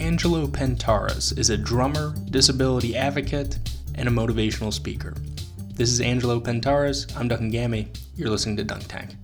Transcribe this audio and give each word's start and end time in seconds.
Angelo 0.00 0.46
Pentaris 0.46 1.36
is 1.36 1.50
a 1.50 1.56
drummer, 1.56 2.14
disability 2.30 2.96
advocate, 2.96 3.58
and 3.96 4.08
a 4.08 4.12
motivational 4.12 4.72
speaker. 4.72 5.12
This 5.74 5.90
is 5.90 6.00
Angelo 6.00 6.38
Pentaris. 6.38 7.14
I'm 7.16 7.26
Duncan 7.26 7.50
Gammy. 7.50 7.90
You're 8.14 8.30
listening 8.30 8.56
to 8.58 8.64
Dunk 8.64 8.86
Tank. 8.86 9.16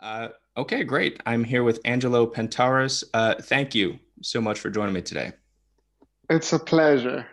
Uh, 0.00 0.30
okay, 0.56 0.82
great. 0.82 1.22
I'm 1.26 1.44
here 1.44 1.62
with 1.62 1.78
Angelo 1.84 2.26
Pentaris. 2.26 3.04
Uh, 3.14 3.36
thank 3.40 3.72
you 3.72 4.00
so 4.20 4.40
much 4.40 4.58
for 4.58 4.68
joining 4.68 4.94
me 4.94 5.02
today. 5.02 5.30
It's 6.28 6.52
a 6.52 6.58
pleasure. 6.58 7.24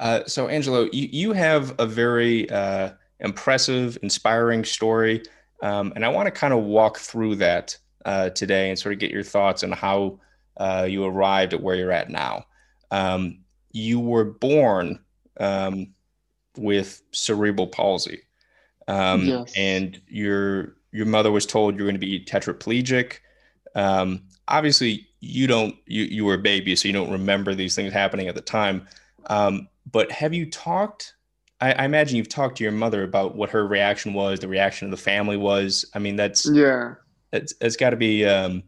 Uh, 0.00 0.24
so, 0.26 0.48
Angelo, 0.48 0.88
you, 0.90 1.08
you 1.12 1.32
have 1.34 1.74
a 1.78 1.86
very 1.86 2.48
uh, 2.48 2.92
impressive, 3.20 3.98
inspiring 4.02 4.64
story. 4.64 5.22
Um, 5.62 5.92
and 5.94 6.02
I 6.02 6.08
want 6.08 6.28
to 6.28 6.30
kind 6.30 6.54
of 6.54 6.64
walk 6.64 6.96
through 6.96 7.36
that 7.36 7.76
uh, 8.06 8.30
today 8.30 8.70
and 8.70 8.78
sort 8.78 8.92
of 8.92 9.00
get 9.00 9.10
your 9.10 9.24
thoughts 9.24 9.64
on 9.64 9.72
how 9.72 10.18
uh, 10.58 10.86
you 10.88 11.04
arrived 11.04 11.52
at 11.52 11.60
where 11.60 11.74
you're 11.74 11.92
at 11.92 12.08
now. 12.08 12.46
Um, 12.90 13.40
you 13.72 13.98
were 14.00 14.24
born 14.24 15.00
um, 15.38 15.88
with 16.56 17.02
cerebral 17.10 17.66
palsy, 17.66 18.22
um, 18.88 19.26
yes. 19.26 19.52
and 19.56 20.00
your 20.08 20.76
your 20.92 21.04
mother 21.04 21.30
was 21.32 21.44
told 21.44 21.76
you're 21.76 21.84
going 21.84 21.96
to 21.96 21.98
be 21.98 22.24
tetraplegic. 22.24 23.18
Um, 23.74 24.22
obviously, 24.48 25.08
you 25.20 25.48
don't 25.48 25.74
you 25.86 26.04
you 26.04 26.24
were 26.24 26.34
a 26.34 26.38
baby, 26.38 26.76
so 26.76 26.88
you 26.88 26.94
don't 26.94 27.10
remember 27.10 27.54
these 27.54 27.74
things 27.74 27.92
happening 27.92 28.28
at 28.28 28.36
the 28.36 28.40
time. 28.40 28.86
Um, 29.26 29.68
but 29.90 30.12
have 30.12 30.32
you 30.32 30.48
talked 30.48 31.14
I, 31.60 31.72
I, 31.72 31.84
imagine 31.86 32.16
you've 32.16 32.28
talked 32.28 32.58
to 32.58 32.62
your 32.62 32.72
mother 32.72 33.02
about 33.02 33.34
what 33.34 33.50
her 33.50 33.66
reaction 33.66 34.12
was, 34.12 34.40
the 34.40 34.48
reaction 34.48 34.86
of 34.86 34.90
the 34.90 35.02
family 35.02 35.38
was. 35.38 35.86
I 35.94 35.98
mean, 35.98 36.14
that's 36.16 36.48
yeah, 36.48 36.94
it's 37.32 37.54
it's 37.60 37.76
got 37.76 37.90
to 37.90 37.96
be 37.96 38.24
um, 38.24 38.62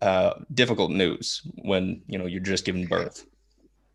uh, 0.00 0.34
difficult 0.52 0.90
news 0.90 1.42
when 1.62 2.02
you 2.06 2.18
know 2.18 2.26
you're 2.26 2.40
just 2.40 2.64
giving 2.64 2.86
birth. 2.86 3.26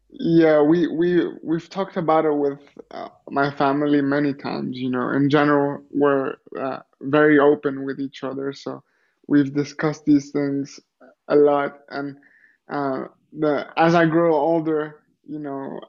Yeah, 0.10 0.62
we 0.62 0.88
we 0.88 1.28
we've 1.44 1.70
talked 1.70 1.98
about 1.98 2.26
it 2.26 2.34
with 2.34 2.60
uh, 2.92 3.10
my 3.30 3.52
family 3.52 4.02
many 4.02 4.34
times. 4.34 4.78
You 4.78 4.90
know, 4.90 5.10
in 5.12 5.30
general, 5.30 5.84
we're 5.92 6.36
uh, 6.60 6.80
very 7.02 7.40
open 7.40 7.86
with 7.86 8.00
each 8.00 8.24
other, 8.24 8.54
so 8.54 8.84
we've 9.28 9.54
discussed 9.54 10.06
these 10.06 10.32
things 10.32 10.80
a 11.28 11.36
lot. 11.36 11.80
And 11.90 12.18
uh, 12.70 13.06
the 13.38 13.68
as 13.78 13.96
I 13.96 14.06
grow 14.06 14.34
older, 14.34 15.04
you 15.28 15.40
know, 15.40 15.82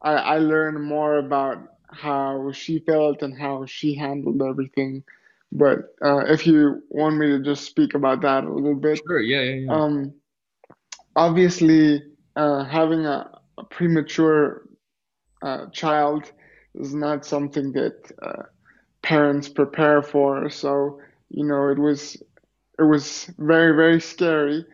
I 0.00 0.12
I 0.12 0.38
learn 0.38 0.80
more 0.80 1.18
about 1.18 1.58
how 1.90 2.52
she 2.52 2.78
felt 2.78 3.22
and 3.22 3.36
how 3.36 3.66
she 3.66 3.94
handled 3.94 4.40
everything. 4.40 5.04
But 5.52 5.78
uh, 6.04 6.24
if 6.26 6.46
you 6.46 6.82
want 6.90 7.16
me 7.18 7.28
to 7.28 7.40
just 7.40 7.64
speak 7.64 7.94
about 7.94 8.22
that 8.22 8.44
a 8.44 8.52
little 8.52 8.74
bit, 8.76 9.00
sure, 9.06 9.20
yeah, 9.20 9.42
yeah, 9.42 9.54
yeah. 9.54 9.74
Um, 9.74 10.14
obviously, 11.16 12.02
uh, 12.36 12.64
having 12.64 13.06
a, 13.06 13.30
a 13.58 13.64
premature 13.64 14.68
uh, 15.42 15.66
child 15.72 16.32
is 16.74 16.94
not 16.94 17.26
something 17.26 17.72
that 17.72 18.12
uh, 18.22 18.44
parents 19.02 19.48
prepare 19.48 20.02
for. 20.02 20.50
So 20.50 21.00
you 21.30 21.44
know, 21.46 21.68
it 21.68 21.78
was 21.78 22.16
it 22.78 22.84
was 22.84 23.30
very 23.38 23.76
very 23.76 24.00
scary, 24.00 24.64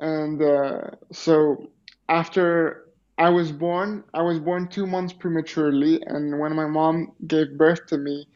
and 0.00 0.42
uh, 0.42 0.80
so 1.12 1.70
after 2.08 2.84
I 3.18 3.30
was 3.30 3.52
born. 3.52 4.04
I 4.14 4.22
was 4.22 4.40
born 4.40 4.68
two 4.68 4.86
months 4.86 5.12
prematurely, 5.12 6.02
and 6.06 6.38
when 6.40 6.54
my 6.56 6.66
mom 6.66 7.12
gave 7.26 7.56
birth 7.56 7.86
to 7.86 7.98
me, 7.98 8.26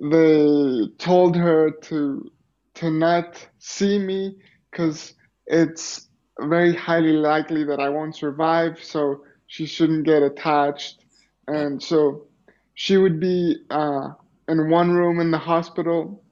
they 0.00 0.86
told 0.98 1.36
her 1.36 1.70
to 1.70 2.30
to 2.74 2.90
not 2.90 3.46
see 3.58 3.98
me 3.98 4.36
because 4.70 5.14
it's 5.46 6.08
very 6.40 6.74
highly 6.74 7.12
likely 7.12 7.64
that 7.64 7.80
I 7.80 7.88
won't 7.90 8.16
survive. 8.16 8.82
So 8.82 9.24
she 9.46 9.66
shouldn't 9.66 10.04
get 10.04 10.22
attached, 10.22 11.04
and 11.46 11.82
so 11.82 12.26
she 12.74 12.96
would 12.96 13.20
be 13.20 13.56
uh, 13.70 14.10
in 14.48 14.70
one 14.70 14.92
room 14.92 15.20
in 15.20 15.30
the 15.30 15.38
hospital, 15.38 16.24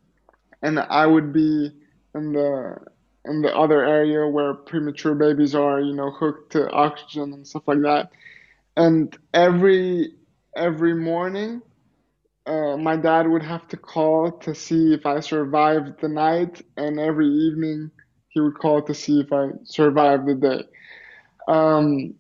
and 0.62 0.78
I 0.78 1.06
would 1.06 1.32
be 1.32 1.70
in 2.14 2.32
the 2.32 2.76
in 3.26 3.42
the 3.42 3.54
other 3.54 3.84
area 3.84 4.26
where 4.26 4.54
premature 4.54 5.14
babies 5.14 5.54
are, 5.54 5.80
you 5.80 5.94
know, 5.94 6.10
hooked 6.10 6.52
to 6.52 6.70
oxygen 6.70 7.34
and 7.34 7.46
stuff 7.46 7.64
like 7.66 7.82
that. 7.82 8.10
And 8.76 9.16
every 9.34 10.14
every 10.56 10.94
morning, 10.94 11.60
uh, 12.48 12.76
my 12.76 12.96
dad 12.96 13.28
would 13.28 13.42
have 13.42 13.68
to 13.68 13.76
call 13.76 14.32
to 14.32 14.54
see 14.54 14.94
if 14.94 15.04
I 15.04 15.20
survived 15.20 16.00
the 16.00 16.08
night, 16.08 16.62
and 16.76 16.98
every 16.98 17.28
evening 17.28 17.90
he 18.30 18.40
would 18.40 18.58
call 18.58 18.82
to 18.82 18.94
see 18.94 19.20
if 19.20 19.32
I 19.32 19.50
survived 19.64 20.26
the 20.26 20.34
day. 20.34 20.64
Um, 21.46 22.14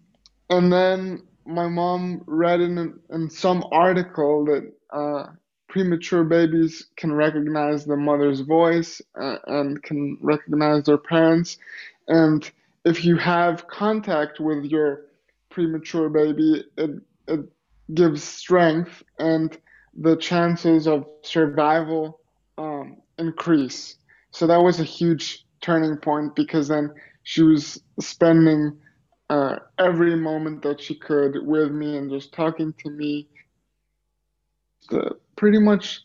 and 0.50 0.72
then 0.72 1.22
my 1.46 1.66
mom 1.68 2.22
read 2.26 2.60
in 2.60 3.00
in 3.10 3.30
some 3.30 3.64
article 3.72 4.44
that 4.44 4.72
uh, 4.92 5.32
premature 5.68 6.24
babies 6.24 6.86
can 6.96 7.12
recognize 7.12 7.84
the 7.84 7.96
mother's 7.96 8.40
voice 8.40 9.00
uh, 9.20 9.36
and 9.46 9.82
can 9.82 10.18
recognize 10.20 10.84
their 10.84 10.98
parents. 10.98 11.58
And 12.08 12.50
if 12.84 13.04
you 13.04 13.16
have 13.16 13.68
contact 13.68 14.40
with 14.40 14.64
your 14.64 15.06
premature 15.50 16.08
baby, 16.08 16.64
it, 16.76 16.90
it 17.26 17.40
gives 17.94 18.22
strength 18.22 19.02
and 19.18 19.58
the 20.00 20.16
chances 20.16 20.86
of 20.86 21.06
survival 21.22 22.20
um, 22.56 22.98
increase. 23.18 23.96
So 24.30 24.46
that 24.46 24.62
was 24.62 24.80
a 24.80 24.84
huge 24.84 25.44
turning 25.60 25.96
point 25.96 26.34
because 26.36 26.68
then 26.68 26.92
she 27.24 27.42
was 27.42 27.82
spending 28.00 28.78
uh, 29.28 29.56
every 29.78 30.16
moment 30.16 30.62
that 30.62 30.80
she 30.80 30.94
could 30.94 31.44
with 31.44 31.72
me 31.72 31.96
and 31.96 32.10
just 32.10 32.32
talking 32.32 32.72
to 32.78 32.90
me. 32.90 33.28
Pretty 35.36 35.58
much 35.58 36.02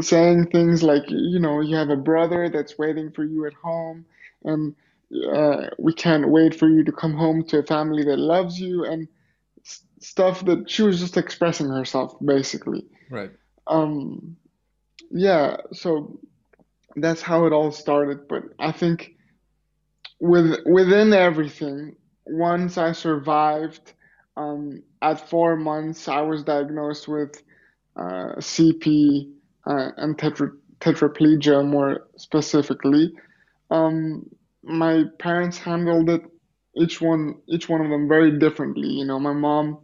saying 0.00 0.50
things 0.50 0.82
like, 0.82 1.04
you 1.08 1.38
know, 1.38 1.60
you 1.60 1.76
have 1.76 1.90
a 1.90 1.96
brother 1.96 2.48
that's 2.48 2.78
waiting 2.78 3.10
for 3.10 3.24
you 3.24 3.46
at 3.46 3.54
home, 3.54 4.04
and 4.44 4.74
uh, 5.32 5.68
we 5.78 5.92
can't 5.94 6.28
wait 6.28 6.54
for 6.54 6.68
you 6.68 6.84
to 6.84 6.92
come 6.92 7.14
home 7.14 7.44
to 7.44 7.58
a 7.58 7.62
family 7.62 8.04
that 8.04 8.18
loves 8.18 8.60
you, 8.60 8.84
and 8.84 9.08
stuff 10.04 10.44
that 10.44 10.68
she 10.68 10.82
was 10.82 11.00
just 11.00 11.16
expressing 11.16 11.68
herself 11.68 12.16
basically. 12.24 12.86
Right. 13.10 13.30
Um, 13.66 14.36
yeah. 15.10 15.56
So 15.72 16.20
that's 16.96 17.22
how 17.22 17.46
it 17.46 17.52
all 17.52 17.72
started. 17.72 18.28
But 18.28 18.42
I 18.58 18.72
think 18.72 19.16
with 20.20 20.60
within 20.66 21.12
everything, 21.12 21.96
once 22.26 22.78
I 22.78 22.92
survived, 22.92 23.92
um, 24.36 24.82
at 25.00 25.28
four 25.28 25.56
months, 25.56 26.08
I 26.08 26.20
was 26.20 26.42
diagnosed 26.42 27.08
with 27.08 27.42
uh, 27.96 28.36
CP 28.38 29.32
uh, 29.66 29.90
and 29.96 30.18
tetra- 30.18 30.56
tetraplegia 30.80 31.64
more 31.64 32.08
specifically. 32.16 33.14
Um, 33.70 34.28
my 34.62 35.04
parents 35.18 35.58
handled 35.58 36.10
it 36.10 36.22
each 36.76 37.00
one 37.00 37.36
each 37.48 37.68
one 37.68 37.80
of 37.82 37.90
them 37.90 38.08
very 38.08 38.38
differently. 38.38 38.88
You 38.88 39.06
know, 39.06 39.20
my 39.20 39.32
mom 39.34 39.80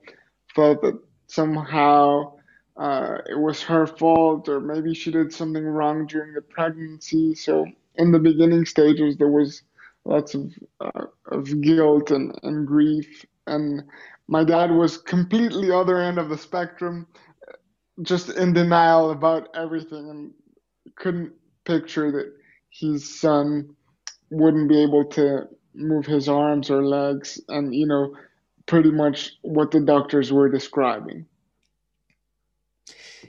felt 0.55 0.83
that 0.83 0.99
somehow 1.29 2.35
uh, 2.77 3.19
it 3.31 3.39
was 3.39 3.63
her 3.65 3.87
fault, 3.87 4.49
or 4.49 4.61
maybe 4.61 4.95
she 4.95 5.11
did 5.11 5.33
something 5.33 5.65
wrong 5.65 6.07
during 6.07 6.35
the 6.35 6.43
pregnancy. 6.43 7.35
So 7.35 7.67
in 7.97 8.13
the 8.13 8.21
beginning 8.21 8.67
stages, 8.67 9.17
there 9.19 9.29
was 9.31 9.63
lots 10.05 10.35
of 10.35 10.53
uh, 10.81 11.07
of 11.31 11.61
guilt 11.63 12.11
and, 12.13 12.35
and 12.45 12.67
grief, 12.67 13.25
and 13.47 13.85
my 14.29 14.45
dad 14.45 14.71
was 14.73 14.99
completely 14.99 15.71
other 15.73 15.99
end 15.99 16.19
of 16.19 16.31
the 16.31 16.39
spectrum 16.39 17.07
just 18.03 18.31
in 18.31 18.55
denial 18.55 19.13
about 19.13 19.49
everything 19.57 20.11
and 20.11 20.33
couldn't 20.97 21.33
picture 21.65 22.13
that 22.13 22.33
his 22.71 23.21
son 23.21 23.71
wouldn't 24.31 24.69
be 24.69 24.83
able 24.83 25.05
to 25.07 25.49
move 25.75 26.07
his 26.07 26.29
arms 26.29 26.71
or 26.71 26.85
legs 26.85 27.41
and 27.49 27.75
you 27.75 27.87
know 27.87 28.17
pretty 28.67 28.91
much 28.91 29.33
what 29.43 29.71
the 29.71 29.81
doctors 29.81 30.33
were 30.33 30.49
describing. 30.49 31.27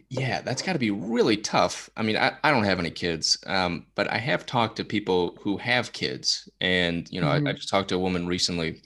Yeah 0.09 0.41
that's 0.41 0.61
got 0.61 0.73
to 0.73 0.79
be 0.79 0.91
really 0.91 1.37
tough. 1.37 1.89
I 1.95 2.03
mean 2.03 2.17
I, 2.17 2.33
I 2.43 2.51
don't 2.51 2.63
have 2.63 2.79
any 2.79 2.91
kids 2.91 3.37
um, 3.47 3.85
but 3.95 4.11
i 4.11 4.17
have 4.17 4.45
talked 4.45 4.75
to 4.77 4.83
people 4.83 5.37
who 5.41 5.57
have 5.57 5.93
kids. 5.93 6.49
And 6.59 7.07
you 7.11 7.21
know 7.21 7.27
mm-hmm. 7.27 7.47
I, 7.47 7.51
I, 7.51 7.53
just 7.53 7.69
talked 7.69 7.89
to 7.89 7.95
a 7.95 7.99
woman 7.99 8.27
recently 8.27 8.81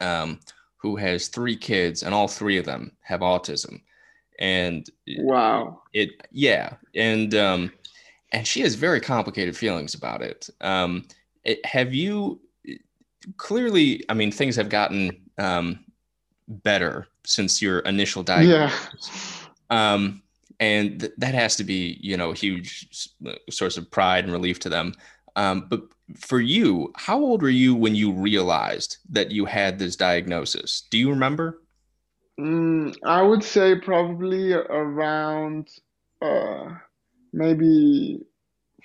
um, 0.00 0.40
who 0.76 0.96
has 0.96 1.28
three 1.28 1.56
kids 1.56 2.02
and 2.02 2.14
all 2.14 2.28
three 2.28 2.56
of 2.56 2.64
them 2.64 2.92
have 3.02 3.20
autism. 3.20 3.80
And 4.38 4.88
wow. 5.18 5.82
it 5.92 6.10
yeah 6.30 6.74
and 6.94 7.34
um 7.34 7.72
and 8.32 8.46
she 8.46 8.60
has 8.62 8.74
very 8.74 9.00
complicated 9.00 9.56
feelings 9.56 9.94
about 9.94 10.22
it. 10.22 10.48
Um 10.60 11.06
it, 11.44 11.64
have 11.64 11.94
you 11.94 12.40
clearly 13.36 14.04
i 14.08 14.14
mean 14.14 14.32
things 14.32 14.56
have 14.56 14.68
gotten 14.68 15.10
um 15.38 15.78
better 16.48 17.06
since 17.24 17.62
your 17.62 17.80
initial 17.80 18.22
diagnosis 18.22 19.48
yeah. 19.70 19.94
um 19.94 20.22
and 20.58 21.00
th- 21.00 21.12
that 21.18 21.34
has 21.34 21.56
to 21.56 21.64
be 21.64 21.98
you 22.00 22.16
know 22.16 22.30
a 22.30 22.34
huge 22.34 22.88
source 23.50 23.76
of 23.76 23.90
pride 23.90 24.24
and 24.24 24.32
relief 24.32 24.58
to 24.58 24.68
them 24.68 24.94
Um, 25.36 25.66
but 25.68 25.82
for 26.16 26.40
you, 26.40 26.92
how 26.96 27.18
old 27.18 27.42
were 27.42 27.48
you 27.48 27.74
when 27.74 27.94
you 27.94 28.12
realized 28.12 28.98
that 29.10 29.30
you 29.30 29.44
had 29.44 29.78
this 29.78 29.96
diagnosis? 29.96 30.82
Do 30.90 30.98
you 30.98 31.10
remember? 31.10 31.62
Mm, 32.38 32.96
I 33.04 33.22
would 33.22 33.44
say 33.44 33.78
probably 33.78 34.52
around 34.52 35.68
uh, 36.22 36.74
maybe 37.32 38.26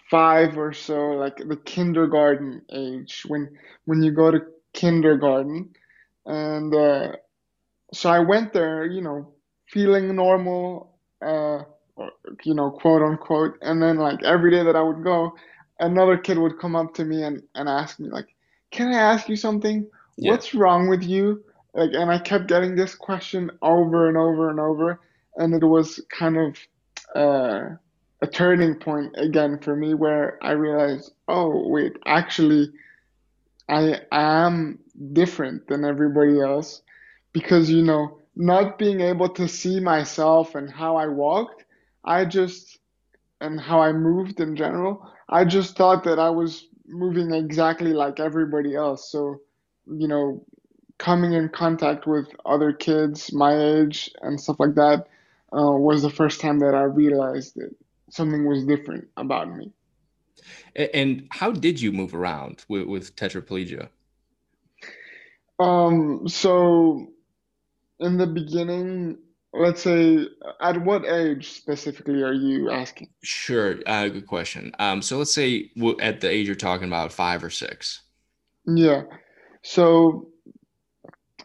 five 0.10 0.58
or 0.58 0.74
so, 0.74 1.12
like 1.12 1.38
the 1.38 1.58
kindergarten 1.58 2.62
age, 2.72 3.24
when 3.28 3.50
when 3.86 4.02
you 4.04 4.12
go 4.12 4.32
to 4.32 4.40
kindergarten. 4.74 5.70
And 6.26 6.74
uh, 6.74 7.14
so 7.94 8.10
I 8.10 8.20
went 8.20 8.54
there, 8.54 8.86
you 8.86 9.02
know, 9.02 9.34
feeling 9.68 10.16
normal, 10.16 10.98
uh, 11.22 11.64
or, 11.96 12.12
you 12.44 12.54
know, 12.54 12.72
quote 12.72 13.02
unquote. 13.02 13.58
And 13.62 13.82
then 13.82 13.98
like 13.98 14.24
every 14.24 14.52
day 14.52 14.64
that 14.64 14.76
I 14.76 14.82
would 14.82 15.04
go, 15.04 15.34
another 15.80 16.18
kid 16.18 16.38
would 16.38 16.60
come 16.60 16.76
up 16.76 16.94
to 16.96 17.06
me 17.06 17.24
and, 17.24 17.42
and 17.56 17.70
ask 17.70 18.00
me 18.00 18.10
like, 18.10 18.28
"Can 18.72 18.90
I 18.90 19.00
ask 19.00 19.30
you 19.30 19.36
something? 19.36 19.88
Yeah. 20.18 20.32
What's 20.32 20.54
wrong 20.54 20.90
with 20.90 21.04
you?" 21.04 21.44
Like, 21.74 21.92
and 21.94 22.10
I 22.10 22.20
kept 22.20 22.48
getting 22.48 22.76
this 22.76 22.96
question 22.96 23.52
over 23.62 24.08
and 24.08 24.18
over 24.18 24.50
and 24.50 24.60
over, 24.60 25.02
and 25.36 25.54
it 25.54 25.66
was 25.66 26.00
kind 26.10 26.38
of 26.38 26.58
uh, 27.16 27.76
a 28.26 28.32
turning 28.32 28.76
point 28.76 29.14
again 29.18 29.60
for 29.60 29.76
me 29.76 29.94
where 29.94 30.44
I 30.44 30.52
realized, 30.52 31.12
oh 31.28 31.68
wait, 31.70 31.94
actually, 32.06 32.72
I 33.70 34.02
am 34.12 34.80
different 35.14 35.68
than 35.68 35.86
everybody 35.86 36.40
else 36.40 36.82
because 37.34 37.70
you 37.70 37.84
know, 37.84 38.20
not 38.36 38.80
being 38.80 39.02
able 39.02 39.30
to 39.30 39.48
see 39.48 39.80
myself 39.80 40.56
and 40.56 40.70
how 40.70 40.96
I 40.96 41.08
walked, 41.08 41.66
I 42.04 42.26
just 42.26 42.80
and 43.42 43.60
how 43.60 43.80
I 43.82 43.92
moved 43.92 44.40
in 44.40 44.56
general, 44.56 45.08
I 45.30 45.46
just 45.46 45.78
thought 45.78 46.04
that 46.06 46.20
I 46.20 46.30
was 46.30 46.68
moving 46.88 47.32
exactly 47.32 47.94
like 47.94 48.20
everybody 48.20 48.76
else. 48.76 49.12
So, 49.12 49.42
you 49.88 50.08
know, 50.08 50.44
coming 50.98 51.34
in 51.34 51.50
contact 51.50 52.08
with 52.08 52.28
other 52.46 52.72
kids 52.74 53.34
my 53.34 53.54
age 53.56 54.10
and 54.22 54.40
stuff 54.40 54.60
like 54.60 54.76
that 54.76 55.08
uh, 55.54 55.76
was 55.88 56.02
the 56.02 56.10
first 56.10 56.40
time 56.42 56.60
that 56.60 56.74
I 56.74 56.84
realized 56.84 57.56
that 57.56 57.76
something 58.16 58.46
was 58.46 58.66
different 58.66 59.08
about 59.18 59.54
me. 59.56 59.72
And 60.94 61.28
how 61.32 61.52
did 61.52 61.82
you 61.82 61.92
move 61.92 62.14
around 62.16 62.66
with, 62.70 62.88
with 62.88 63.16
tetraplegia? 63.16 63.90
Um, 65.60 66.28
so 66.28 67.08
in 68.00 68.18
the 68.18 68.28
beginning, 68.28 69.18
let's 69.54 69.82
say, 69.82 70.28
at 70.62 70.82
what 70.84 71.06
age 71.06 71.52
specifically 71.52 72.22
are 72.24 72.34
you 72.34 72.70
asking? 72.70 73.10
Sure, 73.24 73.78
uh, 73.86 74.08
good 74.10 74.28
question. 74.28 74.72
Um, 74.80 75.02
so 75.02 75.18
let's 75.18 75.34
say 75.34 75.72
at 76.00 76.22
the 76.22 76.30
age 76.30 76.48
you're 76.48 76.56
talking 76.56 76.88
about, 76.88 77.12
five 77.12 77.44
or 77.44 77.50
six. 77.50 78.02
Yeah. 78.66 79.04
So, 79.64 80.30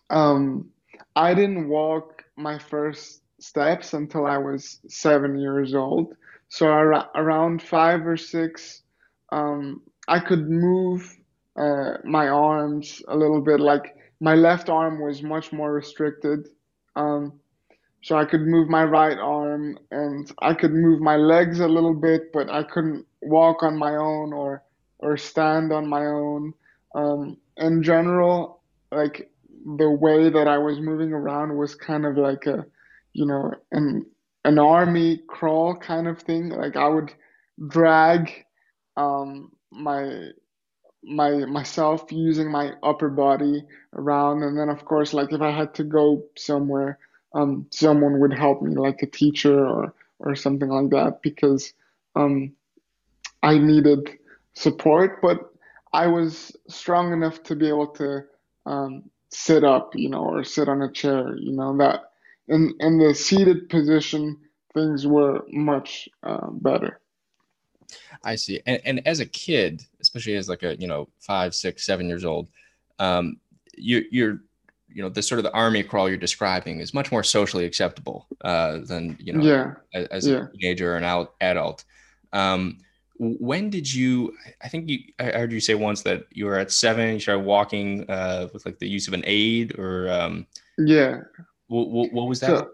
um, 0.08 0.70
I 1.14 1.34
didn't 1.34 1.68
walk 1.68 2.24
my 2.36 2.58
first 2.58 3.22
steps 3.40 3.94
until 3.94 4.26
I 4.26 4.38
was 4.38 4.80
seven 4.88 5.38
years 5.38 5.74
old. 5.74 6.14
So 6.50 6.66
ar 6.68 7.10
around 7.14 7.62
five 7.62 8.06
or 8.06 8.16
six, 8.18 8.82
um, 9.32 9.82
I 10.08 10.20
could 10.20 10.50
move 10.50 11.16
uh, 11.56 11.98
my 12.04 12.28
arms 12.28 13.02
a 13.08 13.16
little 13.16 13.40
bit. 13.40 13.60
Like 13.60 13.96
my 14.20 14.34
left 14.34 14.68
arm 14.68 15.00
was 15.00 15.22
much 15.22 15.52
more 15.52 15.72
restricted. 15.72 16.48
Um, 16.96 17.40
so 18.02 18.16
I 18.18 18.24
could 18.24 18.42
move 18.42 18.68
my 18.68 18.84
right 18.84 19.18
arm 19.18 19.78
and 19.90 20.30
I 20.40 20.54
could 20.54 20.72
move 20.72 21.00
my 21.00 21.16
legs 21.16 21.60
a 21.60 21.68
little 21.68 21.94
bit, 21.94 22.32
but 22.32 22.50
I 22.50 22.64
couldn't 22.64 23.06
walk 23.22 23.62
on 23.62 23.78
my 23.78 23.96
own 23.96 24.32
or 24.32 24.64
or 24.98 25.16
stand 25.16 25.72
on 25.72 25.88
my 25.88 26.06
own. 26.06 26.52
Um, 26.94 27.38
in 27.56 27.82
general, 27.82 28.62
like 28.90 29.30
the 29.78 29.90
way 29.90 30.30
that 30.30 30.48
I 30.48 30.58
was 30.58 30.80
moving 30.80 31.12
around 31.12 31.56
was 31.56 31.74
kind 31.74 32.04
of 32.06 32.16
like 32.18 32.46
a, 32.46 32.66
you 33.12 33.26
know, 33.26 33.52
an 33.72 34.06
an 34.44 34.58
army 34.58 35.18
crawl 35.28 35.76
kind 35.76 36.08
of 36.08 36.20
thing. 36.20 36.50
Like 36.50 36.76
I 36.76 36.88
would 36.88 37.12
drag 37.68 38.30
um, 38.96 39.52
my 39.70 40.30
my 41.02 41.30
myself 41.46 42.10
using 42.10 42.50
my 42.50 42.72
upper 42.82 43.08
body 43.08 43.64
around 43.94 44.42
and 44.42 44.58
then 44.58 44.68
of 44.68 44.84
course 44.84 45.14
like 45.14 45.32
if 45.32 45.40
I 45.40 45.50
had 45.50 45.74
to 45.74 45.84
go 45.84 46.24
somewhere 46.36 46.98
um 47.34 47.66
someone 47.70 48.20
would 48.20 48.32
help 48.34 48.62
me 48.62 48.74
like 48.76 49.02
a 49.02 49.06
teacher 49.06 49.66
or 49.66 49.94
or 50.18 50.34
something 50.34 50.68
like 50.68 50.90
that 50.90 51.22
because 51.22 51.72
um 52.16 52.52
I 53.42 53.58
needed 53.58 54.18
support 54.54 55.20
but 55.22 55.38
I 55.92 56.06
was 56.08 56.56
strong 56.68 57.12
enough 57.12 57.42
to 57.44 57.56
be 57.56 57.68
able 57.68 57.88
to 57.88 58.24
um 58.66 59.04
sit 59.30 59.64
up 59.64 59.94
you 59.96 60.08
know 60.10 60.24
or 60.24 60.44
sit 60.44 60.68
on 60.68 60.82
a 60.82 60.90
chair 60.92 61.36
you 61.36 61.52
know 61.52 61.76
that 61.78 62.09
in 62.50 62.74
in 62.80 62.98
the 62.98 63.14
seated 63.14 63.68
position 63.68 64.36
things 64.74 65.06
were 65.06 65.44
much 65.48 66.08
uh, 66.22 66.50
better 66.50 67.00
I 68.24 68.36
see. 68.36 68.60
And, 68.66 68.80
and 68.84 69.06
as 69.06 69.20
a 69.20 69.26
kid, 69.26 69.82
especially 70.00 70.36
as 70.36 70.48
like 70.48 70.62
a, 70.62 70.76
you 70.76 70.86
know, 70.86 71.08
five, 71.18 71.54
six, 71.54 71.84
seven 71.84 72.08
years 72.08 72.24
old, 72.24 72.48
um, 72.98 73.38
you, 73.76 74.04
you're, 74.10 74.40
you 74.88 75.02
know, 75.02 75.08
the 75.08 75.22
sort 75.22 75.38
of 75.38 75.44
the 75.44 75.52
army 75.52 75.82
crawl 75.82 76.08
you're 76.08 76.18
describing 76.18 76.80
is 76.80 76.92
much 76.92 77.12
more 77.12 77.22
socially 77.22 77.64
acceptable 77.64 78.26
uh, 78.42 78.78
than, 78.78 79.16
you 79.20 79.32
know, 79.32 79.42
yeah 79.42 79.74
as, 79.94 80.06
as 80.08 80.26
yeah 80.26 80.44
a 80.44 80.56
teenager 80.56 80.94
or 80.94 80.96
an 80.96 81.04
out, 81.04 81.34
adult. 81.40 81.84
Um, 82.32 82.78
when 83.18 83.68
did 83.70 83.92
you, 83.92 84.34
I 84.62 84.68
think 84.68 84.88
you, 84.88 84.98
I 85.18 85.24
heard 85.24 85.52
you 85.52 85.60
say 85.60 85.74
once 85.74 86.02
that 86.02 86.24
you 86.30 86.46
were 86.46 86.58
at 86.58 86.72
seven, 86.72 87.14
you 87.14 87.20
started 87.20 87.44
walking 87.44 88.08
uh, 88.10 88.48
with 88.52 88.64
like 88.64 88.78
the 88.78 88.88
use 88.88 89.08
of 89.08 89.14
an 89.14 89.22
aid 89.26 89.78
or 89.78 90.10
um, 90.10 90.46
yeah 90.78 91.20
what, 91.70 91.88
what, 91.88 92.12
what 92.12 92.28
was 92.28 92.40
that? 92.40 92.48
so 92.48 92.70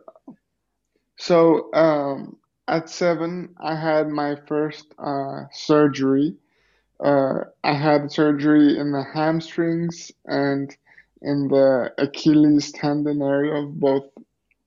So, 1.19 1.73
um, 1.75 2.39
at 2.67 2.89
seven, 2.89 3.55
I 3.61 3.77
had 3.77 4.09
my 4.09 4.37
first 4.49 4.87
uh, 4.99 5.45
surgery. 5.53 6.35
Uh, 6.99 7.45
I 7.63 7.75
had 7.75 8.11
surgery 8.11 8.79
in 8.79 8.91
the 8.93 9.05
hamstrings 9.15 10.11
and 10.25 10.75
in 11.23 11.49
the 11.49 11.93
Achilles 11.99 12.73
tendon 12.73 13.23
area 13.23 13.55
of 13.55 13.79
both 13.79 14.05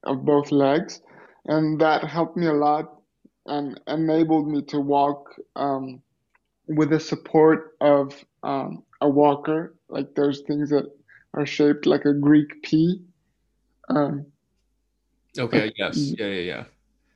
of 0.03 0.23
both 0.25 0.51
legs, 0.51 1.01
and 1.45 1.81
that 1.81 2.03
helped 2.03 2.37
me 2.37 2.45
a 2.45 2.53
lot 2.53 3.01
and 3.47 3.79
enabled 3.87 4.47
me 4.47 4.61
to 4.61 4.79
walk 4.79 5.33
um, 5.55 6.01
with 6.67 6.91
the 6.91 6.99
support 6.99 7.75
of 7.81 8.13
um, 8.43 8.83
a 9.01 9.09
walker. 9.09 9.75
Like 9.89 10.13
those 10.13 10.41
things 10.41 10.69
that 10.69 10.85
are 11.33 11.45
shaped 11.47 11.87
like 11.87 12.05
a 12.05 12.13
Greek 12.13 12.61
P. 12.61 13.01
Um, 13.89 14.25
Okay. 15.37 15.71
Yes. 15.77 15.97
Yeah. 15.97 16.25
Yeah. 16.27 16.41
Yeah. 16.41 16.63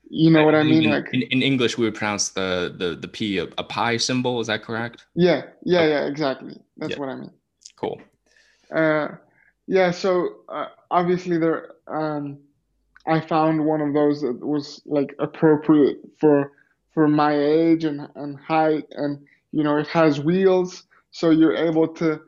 you 0.10 0.30
know 0.30 0.46
what 0.46 0.56
I 0.56 0.64
mean? 0.64 0.84
in, 0.84 0.90
Like 0.92 1.14
in, 1.14 1.24
in 1.24 1.42
English, 1.42 1.78
we 1.78 1.86
would 1.86 1.96
pronounce 1.96 2.30
the, 2.30 2.74
the, 2.78 2.96
the 2.96 3.08
P 3.08 3.40
a, 3.40 3.46
a 3.58 3.64
pi 3.64 3.98
symbol. 3.98 4.40
Is 4.40 4.48
that 4.48 4.64
correct? 4.64 5.06
Yeah, 5.16 5.44
yeah, 5.64 5.80
Okay. 5.80 5.90
yeah, 5.90 6.06
exactly. 6.06 6.54
Yeah. 6.54 6.60
That's 6.78 6.98
what 6.98 7.10
I 7.10 7.16
mean. 7.16 7.32
Cool. 7.76 8.00
Uh, 8.74 9.08
yeah, 9.68 9.92
so 9.92 10.42
uh, 10.50 10.68
obviously 10.92 11.38
there, 11.38 11.72
um, 11.88 12.38
I 13.08 13.20
found 13.20 13.66
one 13.66 13.82
of 13.82 13.94
those 13.94 14.22
that 14.22 14.46
was 14.46 14.82
like 14.86 15.16
appropriate 15.20 15.98
for 16.20 16.52
for 16.94 17.08
my 17.08 17.36
age 17.36 17.84
and 17.84 18.08
and 18.16 18.38
height, 18.40 18.86
and 18.92 19.26
you 19.52 19.64
know 19.64 19.78
it 19.78 19.88
has 19.88 20.20
wheels, 20.20 20.84
so 21.12 21.30
you're 21.32 21.56
able 21.56 21.88
to 21.96 22.22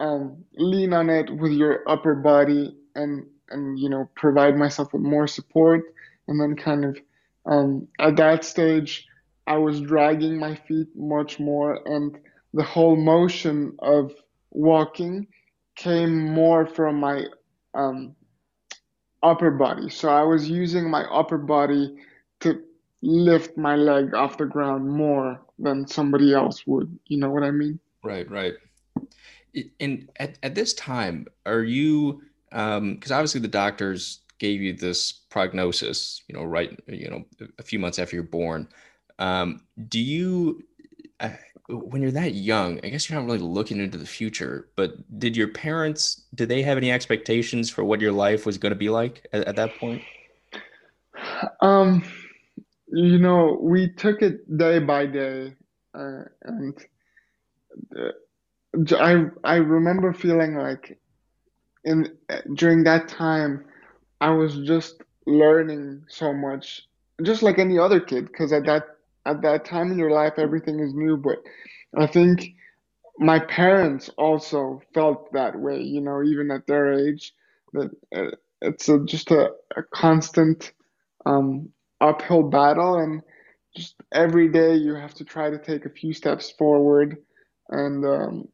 um, 0.00 0.44
lean 0.56 0.92
on 0.92 1.10
it 1.10 1.30
with 1.30 1.52
your 1.52 1.88
upper 1.88 2.14
body 2.14 2.76
and 2.94 3.26
and 3.50 3.78
you 3.78 3.88
know 3.88 4.08
provide 4.14 4.56
myself 4.56 4.92
with 4.92 5.02
more 5.02 5.26
support, 5.26 5.82
and 6.28 6.40
then 6.40 6.56
kind 6.56 6.84
of 6.84 6.98
um, 7.46 7.88
at 7.98 8.16
that 8.16 8.44
stage 8.44 9.06
I 9.46 9.58
was 9.58 9.80
dragging 9.80 10.38
my 10.38 10.54
feet 10.54 10.88
much 10.96 11.38
more, 11.38 11.80
and 11.86 12.18
the 12.52 12.64
whole 12.64 12.96
motion 12.96 13.76
of 13.78 14.12
walking 14.50 15.28
came 15.76 16.18
more 16.18 16.66
from 16.66 17.00
my 17.00 17.26
um, 17.74 18.16
upper 19.22 19.50
body. 19.50 19.90
So 19.90 20.08
I 20.08 20.22
was 20.22 20.48
using 20.48 20.90
my 20.90 21.04
upper 21.04 21.38
body 21.38 21.94
to 22.40 22.62
lift 23.02 23.56
my 23.56 23.76
leg 23.76 24.14
off 24.14 24.38
the 24.38 24.46
ground 24.46 24.88
more 24.88 25.40
than 25.58 25.86
somebody 25.86 26.34
else 26.34 26.66
would. 26.66 26.98
You 27.06 27.18
know 27.18 27.30
what 27.30 27.42
I 27.42 27.50
mean? 27.50 27.78
Right. 28.02 28.28
Right. 28.30 28.54
And 29.80 30.08
at, 30.16 30.38
at 30.42 30.54
this 30.54 30.74
time, 30.74 31.26
are 31.44 31.62
you, 31.62 32.22
um, 32.52 32.94
because 32.94 33.12
obviously 33.12 33.40
the 33.40 33.48
doctors 33.48 34.20
gave 34.38 34.60
you 34.60 34.72
this 34.72 35.12
prognosis, 35.12 36.22
you 36.28 36.34
know, 36.34 36.44
right, 36.44 36.78
you 36.86 37.08
know, 37.08 37.24
a 37.58 37.62
few 37.62 37.78
months 37.78 37.98
after 37.98 38.16
you're 38.16 38.22
born. 38.22 38.68
Um, 39.18 39.62
do 39.88 39.98
you, 39.98 40.62
uh, 41.20 41.30
when 41.68 42.02
you're 42.02 42.10
that 42.12 42.34
young, 42.34 42.78
I 42.84 42.90
guess 42.90 43.08
you're 43.08 43.18
not 43.18 43.26
really 43.26 43.38
looking 43.38 43.80
into 43.80 43.98
the 43.98 44.06
future, 44.06 44.68
but 44.76 45.18
did 45.18 45.36
your 45.36 45.48
parents, 45.48 46.22
did 46.34 46.48
they 46.48 46.62
have 46.62 46.76
any 46.76 46.92
expectations 46.92 47.70
for 47.70 47.82
what 47.84 48.00
your 48.00 48.12
life 48.12 48.46
was 48.46 48.58
going 48.58 48.72
to 48.72 48.78
be 48.78 48.90
like 48.90 49.26
at, 49.32 49.48
at 49.48 49.56
that 49.56 49.76
point? 49.78 50.02
Um, 51.60 52.04
you 52.88 53.18
know, 53.18 53.58
we 53.60 53.88
took 53.88 54.22
it 54.22 54.56
day 54.56 54.78
by 54.78 55.06
day, 55.06 55.54
uh, 55.94 56.22
and 56.42 56.74
I 58.92 59.24
I 59.42 59.56
remember 59.56 60.12
feeling 60.12 60.56
like 60.56 60.98
in 61.86 62.16
during 62.54 62.84
that 62.84 63.08
time 63.08 63.64
I 64.20 64.30
was 64.30 64.58
just 64.60 65.02
learning 65.26 66.04
so 66.08 66.32
much, 66.34 66.88
just 67.22 67.42
like 67.42 67.58
any 67.58 67.78
other 67.78 68.00
kid, 68.00 68.26
because 68.26 68.52
at 68.52 68.66
that 68.66 68.84
at 69.26 69.42
that 69.42 69.64
time 69.64 69.92
in 69.92 69.98
your 69.98 70.10
life 70.10 70.34
everything 70.38 70.80
is 70.80 70.94
new. 70.94 71.16
But 71.16 71.38
I 71.96 72.06
think 72.06 72.54
my 73.18 73.38
parents 73.40 74.10
also 74.18 74.82
felt 74.94 75.32
that 75.32 75.58
way, 75.58 75.80
you 75.82 76.00
know, 76.00 76.22
even 76.22 76.50
at 76.50 76.66
their 76.66 76.92
age, 76.92 77.34
that 77.74 77.90
uh, 78.14 78.30
it's 78.62 78.88
a, 78.88 79.04
just 79.04 79.30
a, 79.30 79.52
a 79.76 79.82
constant 79.94 80.72
um, 81.26 81.70
uphill 82.00 82.44
battle, 82.44 82.96
and 82.98 83.22
just 83.76 83.96
every 84.12 84.48
day 84.48 84.74
you 84.74 84.94
have 84.94 85.14
to 85.14 85.24
try 85.24 85.50
to 85.50 85.58
take 85.58 85.86
a 85.86 85.90
few 85.90 86.12
steps 86.12 86.50
forward, 86.58 87.16
and 87.70 88.04
um, 88.04 88.48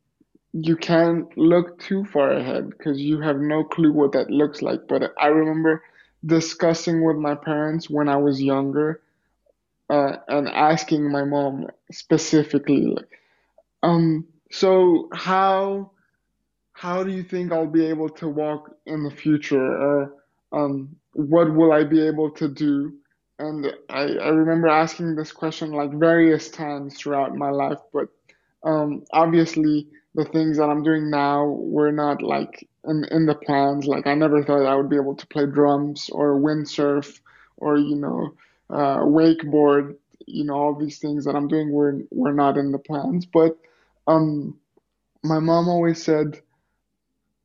you 0.52 0.76
can't 0.76 1.37
look 1.37 1.78
too 1.80 2.04
far 2.04 2.32
ahead 2.32 2.71
because 2.71 3.00
you 3.00 3.21
have 3.21 3.38
no 3.38 3.64
clue 3.64 3.92
what 3.92 4.12
that 4.12 4.30
looks 4.30 4.62
like. 4.62 4.87
But 4.88 5.12
I 5.18 5.28
remember 5.28 5.82
discussing 6.25 7.04
with 7.04 7.16
my 7.16 7.35
parents 7.35 7.90
when 7.90 8.09
I 8.09 8.16
was 8.16 8.42
younger, 8.42 9.00
uh, 9.90 10.16
and 10.28 10.49
asking 10.49 11.11
my 11.11 11.25
mom 11.25 11.66
specifically, 11.90 12.87
like, 12.87 13.09
um, 13.82 14.26
so 14.50 15.09
how 15.14 15.92
how 16.73 17.02
do 17.02 17.11
you 17.12 17.23
think 17.23 17.52
I'll 17.52 17.66
be 17.66 17.87
able 17.87 18.09
to 18.11 18.28
walk 18.28 18.75
in 18.87 19.02
the 19.04 19.11
future, 19.11 19.64
or 19.64 20.14
um, 20.52 20.97
what 21.14 21.52
will 21.54 21.73
I 21.73 21.85
be 21.85 22.06
able 22.06 22.30
to 22.32 22.49
do? 22.49 22.94
And 23.38 23.73
I, 23.90 24.02
I 24.02 24.28
remember 24.28 24.68
asking 24.68 25.14
this 25.16 25.32
question 25.32 25.73
like 25.73 25.92
various 25.92 26.50
times 26.50 26.97
throughout 26.97 27.37
my 27.37 27.50
life, 27.50 27.78
but 27.92 28.09
um, 28.64 29.04
obviously 29.12 29.88
the 30.14 30.25
things 30.25 30.59
that 30.59 30.69
I'm 30.69 30.83
doing 30.83 31.11
now 31.11 31.47
were 31.47 31.92
not 31.92 32.23
like 32.23 32.69
in, 32.85 33.04
in 33.11 33.26
the 33.26 33.35
plans. 33.35 33.87
Like 33.87 34.07
I 34.07 34.14
never 34.14 34.42
thought 34.42 34.66
I 34.66 34.75
would 34.75 34.90
be 34.90 34.97
able 34.97 35.16
to 35.16 35.26
play 35.26 35.47
drums 35.47 36.11
or 36.12 36.38
windsurf 36.38 37.21
or 37.57 37.76
you 37.76 37.97
know 37.97 38.35
uh, 38.71 38.99
wakeboard. 38.99 39.97
You 40.26 40.45
know 40.45 40.54
all 40.54 40.75
these 40.75 40.99
things 40.99 41.25
that 41.25 41.35
I'm 41.35 41.49
doing 41.49 41.73
were 41.73 41.99
were 42.11 42.35
not 42.35 42.59
in 42.59 42.73
the 42.73 42.78
plans. 42.78 43.26
But 43.26 43.57
um, 44.07 44.59
my 45.23 45.38
mom 45.38 45.69
always 45.69 46.02
said, 46.02 46.40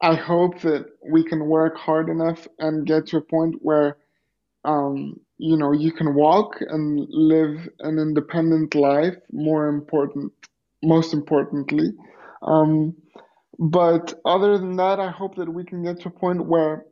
I 0.01 0.15
hope 0.15 0.61
that 0.61 0.87
we 1.07 1.23
can 1.23 1.45
work 1.45 1.77
hard 1.77 2.09
enough 2.09 2.47
and 2.59 2.85
get 2.85 3.07
to 3.07 3.17
a 3.17 3.21
point 3.21 3.55
where 3.61 3.97
um, 4.65 5.19
you 5.37 5.55
know 5.55 5.71
you 5.71 5.93
can 5.93 6.15
walk 6.15 6.57
and 6.59 7.07
live 7.09 7.69
an 7.79 7.97
independent 7.97 8.75
life. 8.75 9.15
More 9.31 9.69
important, 9.69 10.33
most 10.83 11.13
importantly 11.13 11.93
um, 12.47 12.95
but 13.59 14.13
other 14.25 14.57
than 14.57 14.77
that, 14.77 14.99
I 14.99 15.11
hope 15.11 15.35
that 15.35 15.51
we 15.51 15.63
can 15.63 15.83
get 15.83 15.99
to 16.01 16.09
a 16.09 16.11
point 16.11 16.45
where 16.45 16.85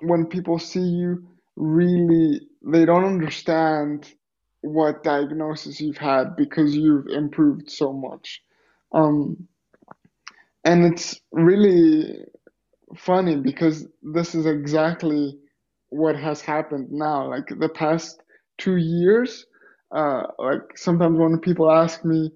when 0.00 0.26
people 0.26 0.58
see 0.58 0.80
you, 0.80 1.26
really, 1.56 2.40
they 2.62 2.84
don't 2.84 3.04
understand 3.04 4.12
what 4.62 5.02
diagnosis 5.02 5.80
you've 5.80 5.96
had 5.98 6.36
because 6.36 6.76
you've 6.76 7.06
improved 7.08 7.70
so 7.70 7.92
much. 7.92 8.42
Um, 8.92 9.48
and 10.64 10.84
it's 10.84 11.20
really 11.32 12.24
funny 12.96 13.36
because 13.36 13.86
this 14.02 14.34
is 14.34 14.46
exactly 14.46 15.38
what 15.90 16.16
has 16.16 16.40
happened 16.40 16.90
now. 16.90 17.28
Like 17.28 17.48
the 17.58 17.68
past 17.68 18.22
two 18.58 18.76
years, 18.76 19.46
uh, 19.92 20.22
like 20.38 20.76
sometimes 20.76 21.18
when 21.18 21.38
people 21.38 21.70
ask 21.70 22.04
me, 22.04 22.32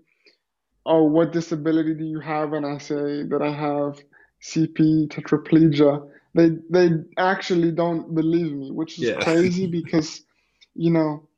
oh, 0.86 1.04
what 1.04 1.32
disability 1.32 1.94
do 1.94 2.04
you 2.04 2.20
have? 2.20 2.52
And 2.52 2.66
I 2.66 2.78
say 2.78 3.22
that 3.24 3.40
I 3.42 3.52
have 3.52 4.00
CP 4.40 5.08
tetraplegia. 5.08 6.08
They 6.34 6.50
they 6.70 6.90
actually 7.18 7.72
don't 7.72 8.14
believe 8.14 8.52
me, 8.52 8.70
which 8.70 8.98
is 8.98 9.10
Yeah. 9.10 9.24
crazy 9.24 9.66
because, 9.66 10.24
you 10.74 10.90
know, 10.92 11.28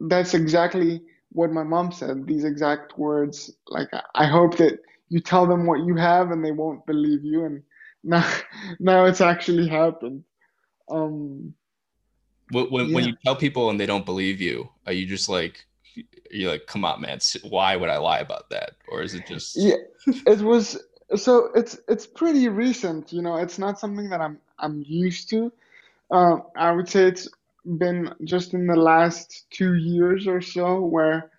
that's 0.00 0.34
exactly 0.34 1.02
what 1.32 1.52
my 1.52 1.62
mom 1.64 1.92
said. 1.92 2.26
These 2.26 2.44
exact 2.44 2.98
words. 2.98 3.50
Like 3.68 3.88
I 4.14 4.26
hope 4.26 4.56
that 4.58 4.78
you 5.08 5.20
tell 5.20 5.46
them 5.46 5.66
what 5.66 5.84
you 5.84 5.96
have 5.96 6.30
and 6.30 6.44
they 6.44 6.52
won't 6.52 6.86
believe 6.86 7.24
you. 7.24 7.44
And 7.44 7.62
now 8.04 8.26
now 8.80 9.04
it's 9.06 9.20
actually 9.20 9.68
happened. 9.68 10.24
Um, 10.90 11.54
when 12.50 12.92
when 12.92 13.04
yeah. 13.04 13.06
you 13.06 13.14
tell 13.24 13.36
people 13.36 13.70
and 13.70 13.78
they 13.80 13.86
don't 13.86 14.04
believe 14.06 14.40
you, 14.40 14.70
are 14.86 14.92
you 14.92 15.06
just 15.06 15.28
like 15.28 15.66
you're 16.30 16.52
like, 16.52 16.66
come 16.66 16.84
on, 16.84 17.00
man, 17.00 17.18
why 17.44 17.76
would 17.76 17.88
I 17.88 17.98
lie 17.98 18.20
about 18.20 18.50
that? 18.50 18.72
Or 18.88 19.02
is 19.02 19.14
it 19.14 19.26
just? 19.26 19.56
Yeah, 19.56 19.76
it 20.06 20.40
was. 20.40 20.82
So 21.14 21.50
it's 21.54 21.78
it's 21.88 22.06
pretty 22.06 22.48
recent. 22.48 23.12
You 23.12 23.22
know, 23.22 23.36
it's 23.36 23.58
not 23.58 23.78
something 23.78 24.08
that 24.10 24.20
I'm 24.20 24.38
I'm 24.58 24.82
used 24.86 25.30
to. 25.30 25.52
Uh, 26.10 26.36
I 26.56 26.72
would 26.72 26.88
say 26.88 27.04
it's 27.04 27.28
been 27.78 28.14
just 28.24 28.54
in 28.54 28.66
the 28.66 28.76
last 28.76 29.46
two 29.50 29.74
years 29.74 30.26
or 30.26 30.40
so 30.40 30.80
where 30.80 31.30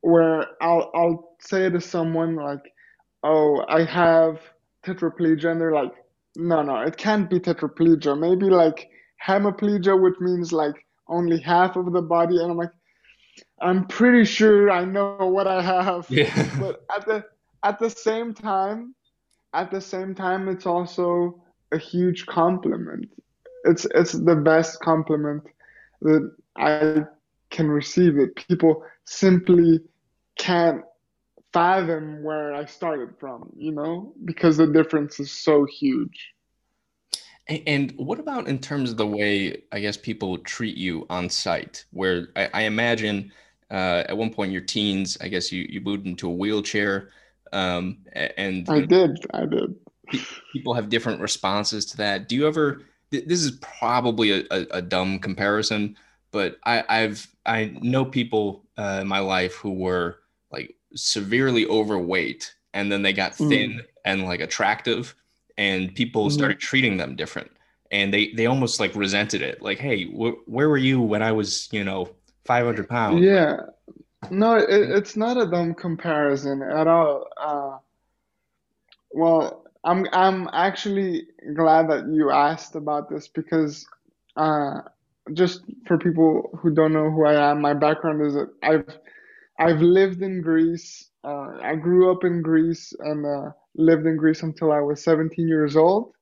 where 0.00 0.46
I'll 0.60 0.90
I'll 0.94 1.36
say 1.40 1.68
to 1.70 1.80
someone 1.80 2.36
like, 2.36 2.72
"Oh, 3.22 3.64
I 3.68 3.84
have 3.84 4.40
tetraplegia," 4.84 5.50
and 5.50 5.60
they're 5.60 5.72
like, 5.72 5.92
"No, 6.36 6.62
no, 6.62 6.80
it 6.82 6.96
can't 6.96 7.28
be 7.28 7.40
tetraplegia. 7.40 8.18
Maybe 8.18 8.50
like 8.50 8.90
hemiplegia, 9.26 10.00
which 10.00 10.20
means 10.20 10.52
like 10.52 10.86
only 11.08 11.40
half 11.40 11.76
of 11.76 11.92
the 11.92 12.02
body." 12.02 12.38
And 12.38 12.50
I'm 12.50 12.56
like, 12.56 12.72
I'm 13.60 13.86
pretty 13.86 14.24
sure 14.24 14.70
I 14.70 14.84
know 14.84 15.10
what 15.10 15.46
I 15.46 15.62
have, 15.62 16.08
Yeah. 16.08 16.48
but 16.54 16.80
at 16.94 17.06
the 17.06 17.24
at 17.62 17.78
the 17.78 17.90
same 17.90 18.34
time, 18.34 18.94
at 19.52 19.70
the 19.70 19.80
same 19.80 20.14
time, 20.14 20.48
it's 20.48 20.66
also 20.66 21.42
a 21.72 21.78
huge 21.78 22.26
compliment. 22.26 23.06
It's 23.64 23.86
it's 23.94 24.12
the 24.12 24.36
best 24.36 24.80
compliment 24.80 25.44
that 26.02 26.32
I 26.56 27.04
can 27.50 27.70
receive. 27.70 28.16
That 28.16 28.36
people 28.36 28.82
simply 29.04 29.80
can't 30.38 30.82
fathom 31.52 32.22
where 32.22 32.54
I 32.54 32.64
started 32.66 33.16
from, 33.18 33.52
you 33.56 33.72
know, 33.72 34.14
because 34.24 34.56
the 34.58 34.66
difference 34.66 35.20
is 35.20 35.30
so 35.32 35.64
huge. 35.66 36.33
And 37.48 37.92
what 37.96 38.18
about 38.18 38.48
in 38.48 38.58
terms 38.58 38.90
of 38.90 38.96
the 38.96 39.06
way 39.06 39.62
I 39.70 39.80
guess 39.80 39.96
people 39.96 40.38
treat 40.38 40.76
you 40.76 41.06
on 41.10 41.28
sight? 41.28 41.84
Where 41.90 42.28
I, 42.36 42.48
I 42.54 42.62
imagine 42.62 43.32
uh, 43.70 44.04
at 44.08 44.16
one 44.16 44.32
point 44.32 44.48
in 44.48 44.52
your 44.52 44.62
teens, 44.62 45.18
I 45.20 45.28
guess 45.28 45.52
you, 45.52 45.66
you 45.68 45.80
moved 45.80 46.06
into 46.06 46.28
a 46.28 46.32
wheelchair. 46.32 47.10
Um, 47.52 47.98
and 48.14 48.68
I 48.68 48.80
did, 48.80 49.26
I 49.34 49.44
did. 49.46 49.74
people 50.52 50.74
have 50.74 50.88
different 50.88 51.20
responses 51.20 51.84
to 51.86 51.96
that. 51.98 52.28
Do 52.28 52.34
you 52.34 52.46
ever, 52.46 52.82
this 53.10 53.44
is 53.44 53.52
probably 53.60 54.30
a, 54.32 54.44
a, 54.50 54.66
a 54.72 54.82
dumb 54.82 55.18
comparison, 55.18 55.96
but 56.30 56.56
I, 56.64 56.84
I've, 56.88 57.28
I 57.44 57.76
know 57.80 58.04
people 58.04 58.64
uh, 58.78 59.00
in 59.02 59.06
my 59.06 59.20
life 59.20 59.54
who 59.54 59.70
were 59.70 60.18
like 60.50 60.76
severely 60.94 61.66
overweight 61.66 62.54
and 62.72 62.90
then 62.90 63.02
they 63.02 63.12
got 63.12 63.34
thin 63.34 63.72
Mm, 63.72 63.84
and 64.04 64.24
like 64.24 64.40
attractive 64.40 65.14
and 65.56 65.94
people 65.94 66.28
mhm. 66.28 66.30
started 66.30 66.58
treating 66.60 66.96
them 66.96 67.16
different 67.16 67.50
and 67.90 68.12
they 68.12 68.32
they 68.32 68.46
almost 68.46 68.80
like 68.80 68.94
resented 68.94 69.42
it 69.42 69.60
like 69.62 69.78
hey 69.78 70.04
wh- 70.06 70.46
where 70.48 70.68
were 70.68 70.78
you 70.78 71.00
when 71.00 71.22
i 71.22 71.32
was 71.32 71.68
you 71.72 71.84
know 71.84 72.08
500 72.44 72.88
pounds 72.88 73.28
Yeah, 73.28 73.56
no, 74.30 74.56
it, 74.56 74.66
it's 74.68 75.16
not 75.16 75.36
a 75.38 75.46
dumb 75.50 75.74
comparison 75.74 76.62
at 76.62 76.86
all. 76.86 77.28
Uh, 77.36 77.78
Well, 79.12 79.64
I'm 79.84 80.06
I'm 80.12 80.48
actually 80.52 81.26
glad 81.54 81.88
that 81.90 82.08
you 82.08 82.30
asked 82.30 82.74
about 82.74 83.08
this 83.08 83.28
because 83.28 83.86
uh, 84.36 84.80
just 85.32 85.62
for 85.86 85.98
people 85.98 86.58
who 86.60 86.74
don't 86.74 86.92
know 86.92 87.10
who 87.10 87.24
I 87.26 87.50
am, 87.50 87.60
my 87.60 87.74
background 87.74 88.22
is 88.22 88.34
that 88.34 88.50
I've 88.62 88.98
I've 89.58 89.80
lived 89.82 90.22
in 90.22 90.42
Greece. 90.42 91.10
Uh, 91.24 91.58
I 91.62 91.76
grew 91.76 92.12
up 92.12 92.24
in 92.24 92.42
Greece 92.42 92.92
and 93.00 93.24
uh, 93.24 93.50
lived 93.76 94.06
in 94.06 94.16
Greece 94.16 94.42
until 94.42 94.72
I 94.72 94.80
was 94.80 95.02
17 95.02 95.48
years 95.48 95.76
old. 95.76 96.12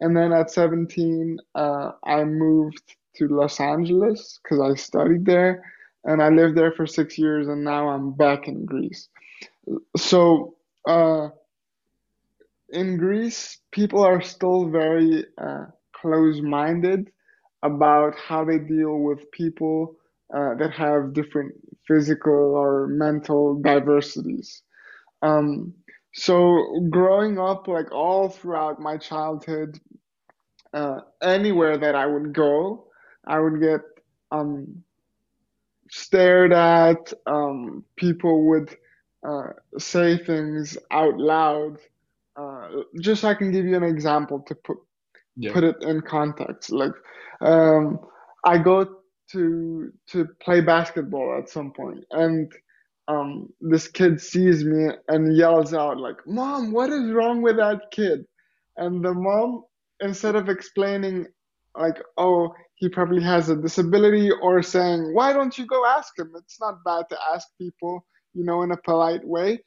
And 0.00 0.16
then 0.16 0.32
at 0.32 0.50
17, 0.50 1.38
uh, 1.54 1.92
I 2.04 2.24
moved 2.24 2.96
to 3.16 3.28
Los 3.28 3.60
Angeles 3.60 4.40
because 4.42 4.60
I 4.60 4.74
studied 4.74 5.24
there, 5.24 5.64
and 6.04 6.22
I 6.22 6.28
lived 6.28 6.56
there 6.56 6.72
for 6.72 6.86
six 6.86 7.18
years, 7.18 7.48
and 7.48 7.64
now 7.64 7.88
I'm 7.88 8.12
back 8.12 8.48
in 8.48 8.64
Greece. 8.64 9.08
So. 9.96 10.54
Uh, 10.88 11.28
in 12.70 12.98
Greece, 12.98 13.58
people 13.72 14.02
are 14.02 14.20
still 14.20 14.68
very 14.68 15.24
uh, 15.38 15.66
close-minded 15.94 17.10
about 17.62 18.14
how 18.16 18.44
they 18.44 18.58
deal 18.58 18.98
with 18.98 19.30
people 19.32 19.96
uh, 20.34 20.54
that 20.54 20.72
have 20.72 21.12
different 21.14 21.54
physical 21.88 22.54
or 22.56 22.88
mental 22.88 23.60
diversities. 23.62 24.62
Um, 25.22 25.74
so 26.14 26.86
growing 26.90 27.38
up, 27.38 27.68
like 27.68 27.92
all 27.92 28.28
throughout 28.28 28.80
my 28.80 28.98
childhood, 28.98 29.78
uh, 30.74 31.00
anywhere 31.22 31.78
that 31.78 31.94
I 31.96 32.06
would 32.06 32.32
go, 32.34 32.86
I 33.26 33.40
would 33.40 33.60
get 33.60 33.80
um, 34.32 34.84
stared 35.90 36.52
at. 36.52 37.12
Um, 37.26 37.84
people 37.96 38.48
would 38.48 38.76
uh, 39.26 39.50
say 39.78 40.18
things 40.18 40.78
out 40.90 41.18
loud. 41.18 41.78
Uh, 42.36 42.68
just 43.00 43.22
so 43.22 43.28
I 43.28 43.34
can 43.34 43.52
give 43.52 43.66
you 43.66 43.76
an 43.76 43.84
example 43.84 44.40
to 44.48 44.54
put 44.54 44.78
Yeah. 45.36 45.52
put 45.52 45.64
it 45.64 45.76
in 45.82 46.00
context. 46.02 46.72
Like, 46.72 46.92
um, 47.40 48.00
I 48.44 48.58
go 48.58 48.86
to 49.32 49.92
to 50.08 50.26
play 50.42 50.60
basketball 50.60 51.38
at 51.38 51.48
some 51.48 51.72
point, 51.72 52.04
and 52.10 52.50
um, 53.08 53.48
this 53.60 53.88
kid 53.88 54.20
sees 54.20 54.64
me 54.64 54.90
and 55.08 55.36
yells 55.36 55.74
out 55.74 55.98
like, 55.98 56.16
"Mom, 56.26 56.72
what 56.72 56.90
is 56.90 57.10
wrong 57.12 57.42
with 57.42 57.56
that 57.56 57.90
kid?" 57.92 58.24
And 58.76 59.04
the 59.04 59.14
mom, 59.14 59.64
instead 60.00 60.36
of 60.36 60.48
explaining 60.48 61.26
like, 61.76 61.98
"Oh, 62.16 62.52
he 62.76 62.88
probably 62.88 63.22
has 63.22 63.48
a 63.48 63.56
disability," 63.56 64.30
or 64.30 64.62
saying, 64.62 65.14
"Why 65.14 65.32
don't 65.32 65.56
you 65.58 65.66
go 65.66 65.84
ask 65.86 66.18
him?" 66.18 66.32
It's 66.36 66.60
not 66.60 66.84
bad 66.84 67.06
to 67.10 67.18
ask 67.34 67.48
people, 67.58 68.04
you 68.34 68.44
know, 68.44 68.62
in 68.62 68.72
a 68.72 68.76
polite 68.78 69.26
way. 69.26 69.62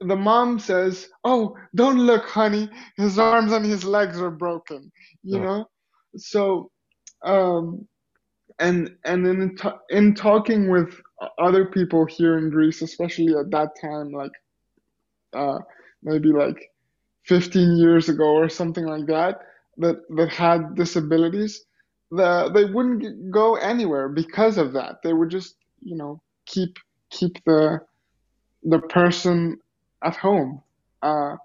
The 0.00 0.16
mom 0.16 0.58
says, 0.60 1.08
"Oh, 1.24 1.56
don't 1.74 1.98
look, 2.00 2.26
honey. 2.28 2.70
His 2.96 3.18
arms 3.18 3.52
and 3.52 3.64
his 3.64 3.84
legs 3.84 4.20
are 4.20 4.30
broken." 4.30 4.90
You 5.22 5.38
Oh, 5.38 5.40
know, 5.40 5.66
so 6.16 6.70
um, 7.24 7.86
and 8.60 8.94
and 9.04 9.26
in 9.26 9.56
in 9.90 10.14
talking 10.14 10.70
with 10.70 10.94
other 11.38 11.66
people 11.66 12.04
here 12.06 12.38
in 12.38 12.50
Greece, 12.50 12.82
especially 12.82 13.34
at 13.34 13.50
that 13.50 13.70
time, 13.80 14.12
like 14.12 14.32
uh, 15.32 15.58
maybe 16.02 16.32
like 16.32 16.70
15 17.24 17.76
years 17.76 18.08
ago 18.08 18.24
or 18.24 18.48
something 18.48 18.86
like 18.86 19.06
that, 19.06 19.40
that 19.78 19.96
that 20.16 20.28
had 20.30 20.74
disabilities, 20.74 21.64
the 22.10 22.50
they 22.54 22.64
wouldn't 22.66 23.30
go 23.30 23.56
anywhere 23.56 24.08
because 24.08 24.58
of 24.58 24.72
that. 24.74 25.02
They 25.02 25.12
would 25.12 25.30
just, 25.30 25.56
you 25.80 25.96
know, 25.96 26.22
keep 26.46 26.76
keep 27.10 27.42
the 27.44 27.80
the 28.62 28.80
person 28.80 29.58
at 30.04 30.16
home. 30.16 30.62
Uh, 31.02 31.36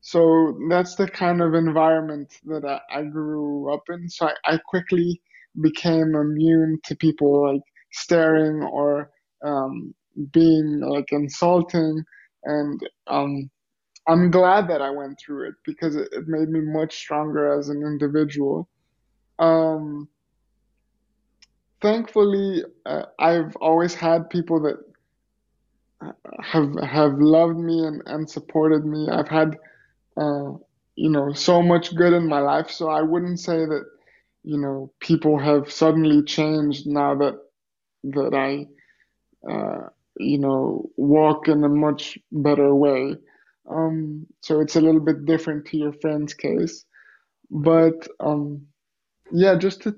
so 0.00 0.58
that's 0.68 0.94
the 0.94 1.08
kind 1.08 1.40
of 1.40 1.54
environment 1.54 2.32
that 2.46 2.64
I, 2.64 3.00
I 3.00 3.02
grew 3.04 3.72
up 3.72 3.82
in. 3.90 4.08
So 4.08 4.28
I, 4.28 4.54
I 4.54 4.58
quickly 4.58 5.20
became 5.60 6.14
immune 6.14 6.78
to 6.84 6.96
people 6.96 7.52
like 7.52 7.62
staring 7.92 8.62
or 8.62 9.10
um, 9.44 9.94
being 10.32 10.80
like 10.80 11.12
insulting. 11.12 12.02
And 12.44 12.80
um, 13.06 13.50
I'm 14.06 14.30
glad 14.30 14.68
that 14.68 14.82
I 14.82 14.90
went 14.90 15.18
through 15.18 15.48
it 15.48 15.54
because 15.64 15.96
it, 15.96 16.08
it 16.12 16.28
made 16.28 16.48
me 16.48 16.60
much 16.60 16.96
stronger 16.96 17.58
as 17.58 17.68
an 17.68 17.82
individual. 17.82 18.68
Um, 19.38 20.08
thankfully, 21.80 22.64
uh, 22.86 23.04
I've 23.18 23.54
always 23.56 23.94
had 23.94 24.30
people 24.30 24.62
that 24.62 24.76
have 26.40 26.72
have 26.80 27.18
loved 27.18 27.58
me 27.58 27.84
and, 27.84 28.02
and 28.06 28.30
supported 28.30 28.84
me. 28.84 29.08
I've 29.10 29.28
had 29.28 29.56
uh, 30.16 30.52
you 30.98 31.10
know, 31.10 31.32
so 31.32 31.62
much 31.62 31.94
good 31.94 32.12
in 32.12 32.28
my 32.28 32.40
life. 32.40 32.70
So 32.70 32.90
I 32.90 33.02
wouldn't 33.02 33.38
say 33.38 33.58
that, 33.58 33.84
you 34.42 34.58
know, 34.58 34.92
people 35.00 35.38
have 35.38 35.70
suddenly 35.70 36.22
changed 36.22 36.86
now 36.86 37.14
that 37.16 37.38
that 38.04 38.34
I, 38.34 38.66
uh, 39.50 39.88
you 40.18 40.38
know, 40.38 40.90
walk 40.96 41.48
in 41.48 41.64
a 41.64 41.68
much 41.68 42.18
better 42.32 42.74
way. 42.74 43.16
Um, 43.68 44.26
so 44.40 44.60
it's 44.60 44.76
a 44.76 44.80
little 44.80 45.00
bit 45.00 45.26
different 45.26 45.66
to 45.66 45.76
your 45.76 45.92
friend's 45.92 46.34
case. 46.34 46.84
But 47.50 48.08
um, 48.20 48.66
yeah, 49.32 49.56
just 49.56 49.82
to 49.82 49.96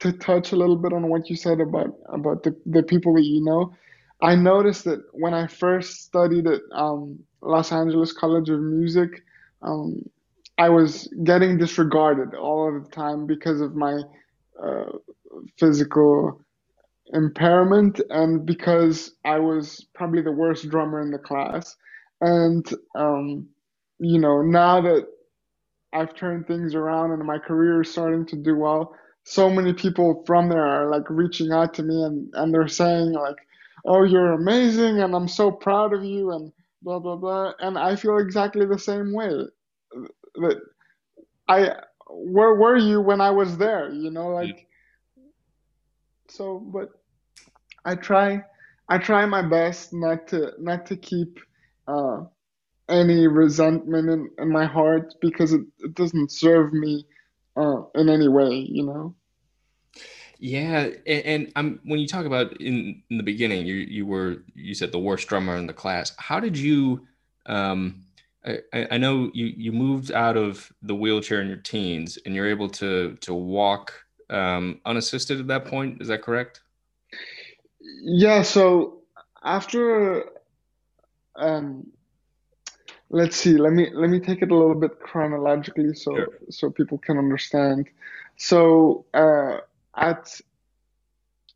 to 0.00 0.12
touch 0.12 0.52
a 0.52 0.56
little 0.56 0.76
bit 0.76 0.92
on 0.92 1.08
what 1.08 1.30
you 1.30 1.36
said 1.36 1.60
about 1.60 1.94
about 2.08 2.42
the 2.42 2.56
the 2.66 2.82
people 2.82 3.14
that 3.14 3.24
you 3.24 3.44
know, 3.44 3.74
I 4.20 4.34
noticed 4.34 4.84
that 4.84 5.00
when 5.12 5.34
I 5.34 5.46
first 5.46 6.02
studied 6.02 6.46
at 6.46 6.60
um, 6.72 7.20
Los 7.40 7.72
Angeles 7.72 8.12
College 8.12 8.48
of 8.50 8.60
Music, 8.60 9.22
um, 9.62 10.02
I 10.62 10.68
was 10.68 11.12
getting 11.24 11.58
disregarded 11.58 12.36
all 12.36 12.68
of 12.68 12.84
the 12.84 12.90
time 12.90 13.26
because 13.26 13.60
of 13.60 13.74
my 13.74 14.00
uh, 14.62 14.92
physical 15.58 16.40
impairment 17.12 18.00
and 18.10 18.46
because 18.46 19.12
I 19.24 19.40
was 19.40 19.86
probably 19.92 20.22
the 20.22 20.30
worst 20.30 20.68
drummer 20.70 21.00
in 21.00 21.10
the 21.10 21.18
class. 21.18 21.76
And 22.20 22.64
um, 22.94 23.48
you 23.98 24.20
know, 24.20 24.42
now 24.42 24.80
that 24.82 25.08
I've 25.92 26.14
turned 26.14 26.46
things 26.46 26.76
around 26.76 27.10
and 27.10 27.24
my 27.24 27.38
career 27.38 27.82
is 27.82 27.90
starting 27.90 28.24
to 28.26 28.36
do 28.36 28.56
well. 28.56 28.94
So 29.24 29.50
many 29.50 29.72
people 29.72 30.22
from 30.26 30.48
there 30.48 30.66
are 30.66 30.88
like 30.90 31.10
reaching 31.10 31.50
out 31.50 31.74
to 31.74 31.82
me 31.82 32.04
and, 32.04 32.32
and 32.34 32.54
they're 32.54 32.68
saying 32.68 33.12
like, 33.14 33.40
"Oh, 33.84 34.04
you're 34.04 34.32
amazing 34.32 35.00
and 35.00 35.12
I'm 35.16 35.28
so 35.28 35.50
proud 35.50 35.92
of 35.92 36.04
you 36.04 36.30
and 36.30 36.52
blah 36.82 37.00
blah 37.00 37.16
blah." 37.16 37.52
And 37.58 37.76
I 37.76 37.96
feel 37.96 38.18
exactly 38.18 38.64
the 38.64 38.78
same 38.78 39.12
way. 39.12 39.46
That 40.36 40.60
I 41.48 41.74
where 42.08 42.54
were 42.54 42.76
you 42.76 43.00
when 43.00 43.20
I 43.20 43.30
was 43.30 43.56
there? 43.56 43.90
You 43.92 44.10
know, 44.10 44.28
yeah. 44.28 44.46
like 44.46 44.66
so. 46.28 46.58
But 46.58 46.88
I 47.84 47.94
try 47.94 48.42
I 48.88 48.98
try 48.98 49.26
my 49.26 49.42
best 49.42 49.92
not 49.92 50.28
to 50.28 50.52
not 50.58 50.86
to 50.86 50.96
keep 50.96 51.38
uh, 51.88 52.22
any 52.88 53.26
resentment 53.26 54.08
in, 54.08 54.30
in 54.38 54.50
my 54.50 54.66
heart 54.66 55.14
because 55.20 55.52
it, 55.52 55.62
it 55.80 55.94
doesn't 55.94 56.30
serve 56.30 56.72
me 56.72 57.06
uh, 57.56 57.82
in 57.94 58.08
any 58.08 58.28
way, 58.28 58.54
you 58.54 58.84
know? 58.84 59.14
Yeah, 60.38 60.88
and, 61.06 61.24
and 61.24 61.52
I'm 61.54 61.80
when 61.84 62.00
you 62.00 62.08
talk 62.08 62.26
about 62.26 62.60
in, 62.60 63.02
in 63.10 63.16
the 63.16 63.22
beginning, 63.22 63.64
you 63.64 63.74
you 63.74 64.04
were 64.04 64.42
you 64.54 64.74
said 64.74 64.90
the 64.90 64.98
worst 64.98 65.28
drummer 65.28 65.56
in 65.56 65.68
the 65.68 65.72
class. 65.72 66.12
How 66.18 66.40
did 66.40 66.58
you? 66.58 67.06
Um, 67.46 68.02
I, 68.44 68.58
I 68.92 68.98
know 68.98 69.30
you 69.34 69.46
you 69.56 69.72
moved 69.72 70.10
out 70.12 70.36
of 70.36 70.72
the 70.82 70.94
wheelchair 70.94 71.40
in 71.40 71.48
your 71.48 71.56
teens, 71.58 72.18
and 72.24 72.34
you're 72.34 72.48
able 72.48 72.68
to 72.70 73.16
to 73.20 73.34
walk 73.34 73.92
um, 74.30 74.80
unassisted 74.84 75.40
at 75.40 75.46
that 75.48 75.64
point. 75.66 76.02
Is 76.02 76.08
that 76.08 76.22
correct? 76.22 76.62
Yeah, 78.02 78.42
so 78.42 79.02
after 79.42 80.24
um 81.36 81.86
let's 83.10 83.36
see, 83.36 83.56
let 83.56 83.72
me 83.72 83.90
let 83.92 84.10
me 84.10 84.20
take 84.20 84.42
it 84.42 84.50
a 84.50 84.56
little 84.56 84.74
bit 84.74 85.00
chronologically 85.00 85.94
so 85.94 86.12
Sure. 86.16 86.28
so 86.50 86.70
people 86.70 86.98
can 86.98 87.18
understand. 87.18 87.88
So 88.36 89.04
uh 89.14 89.58
at 89.96 90.40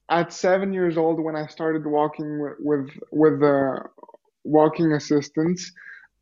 at 0.08 0.32
seven 0.32 0.72
years 0.72 0.96
old 0.96 1.20
when 1.20 1.34
I 1.36 1.46
started 1.46 1.86
walking 1.86 2.40
with 2.40 2.54
with, 2.60 2.90
with 3.10 3.40
the 3.40 3.80
walking 4.44 4.92
assistance, 4.92 5.72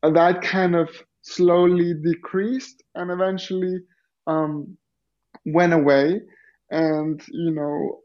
uh, 0.05 0.11
that 0.13 0.41
kind 0.41 0.75
of 0.75 0.89
slowly 1.23 1.93
decreased 2.03 2.83
and 2.95 3.11
eventually 3.11 3.79
um 4.27 4.77
went 5.45 5.73
away. 5.73 6.21
And 6.71 7.21
you 7.31 7.51
know 7.51 8.01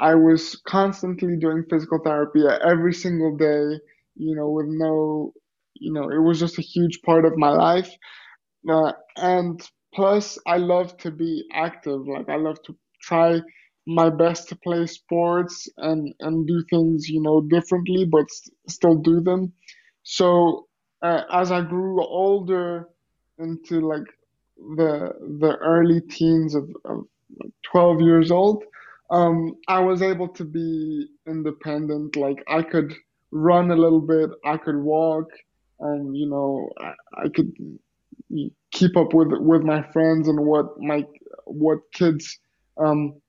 I 0.00 0.14
was 0.14 0.56
constantly 0.66 1.36
doing 1.36 1.64
physical 1.70 2.00
therapy 2.04 2.44
every 2.46 2.92
single 2.94 3.36
day 3.36 3.80
you 4.16 4.34
know 4.36 4.50
with 4.50 4.66
no 4.68 5.32
you 5.74 5.92
know 5.92 6.10
it 6.10 6.18
was 6.22 6.40
just 6.40 6.58
a 6.58 6.62
huge 6.62 7.02
part 7.02 7.24
of 7.26 7.36
my 7.38 7.50
life. 7.50 7.90
Uh, 8.68 8.92
and 9.16 9.60
plus 9.94 10.38
I 10.46 10.58
love 10.58 10.96
to 10.98 11.10
be 11.10 11.44
active. 11.52 12.06
Like 12.08 12.28
I 12.30 12.36
love 12.36 12.62
to 12.64 12.76
try 13.02 13.42
my 13.86 14.10
best 14.10 14.48
to 14.50 14.56
play 14.56 14.86
sports 14.86 15.68
and 15.78 16.14
and 16.20 16.46
do 16.46 16.64
things 16.70 17.08
you 17.08 17.22
know 17.22 17.40
differently 17.42 18.04
but 18.04 18.30
st- 18.30 18.56
still 18.68 18.96
do 18.96 19.20
them. 19.20 19.54
So 20.04 20.68
uh, 21.02 21.22
as 21.32 21.50
I 21.50 21.62
grew 21.62 22.04
older 22.04 22.88
into 23.38 23.80
like 23.80 24.06
the 24.76 25.12
the 25.40 25.56
early 25.56 26.00
teens 26.00 26.54
of, 26.54 26.70
of 26.84 27.06
12 27.62 28.00
years 28.00 28.30
old, 28.30 28.64
um, 29.10 29.56
I 29.68 29.80
was 29.80 30.02
able 30.02 30.28
to 30.28 30.44
be 30.44 31.08
independent. 31.26 32.16
Like 32.16 32.42
I 32.48 32.62
could 32.62 32.94
run 33.30 33.70
a 33.70 33.76
little 33.76 34.00
bit, 34.00 34.30
I 34.44 34.56
could 34.56 34.76
walk, 34.76 35.30
and 35.80 36.16
you 36.16 36.28
know, 36.28 36.68
I, 36.80 37.24
I 37.24 37.28
could 37.28 37.52
keep 38.70 38.96
up 38.96 39.14
with 39.14 39.28
with 39.32 39.62
my 39.62 39.82
friends 39.92 40.28
and 40.28 40.40
what 40.40 40.78
my 40.78 41.04
what 41.44 41.78
kids 41.92 42.38
um, 42.78 43.20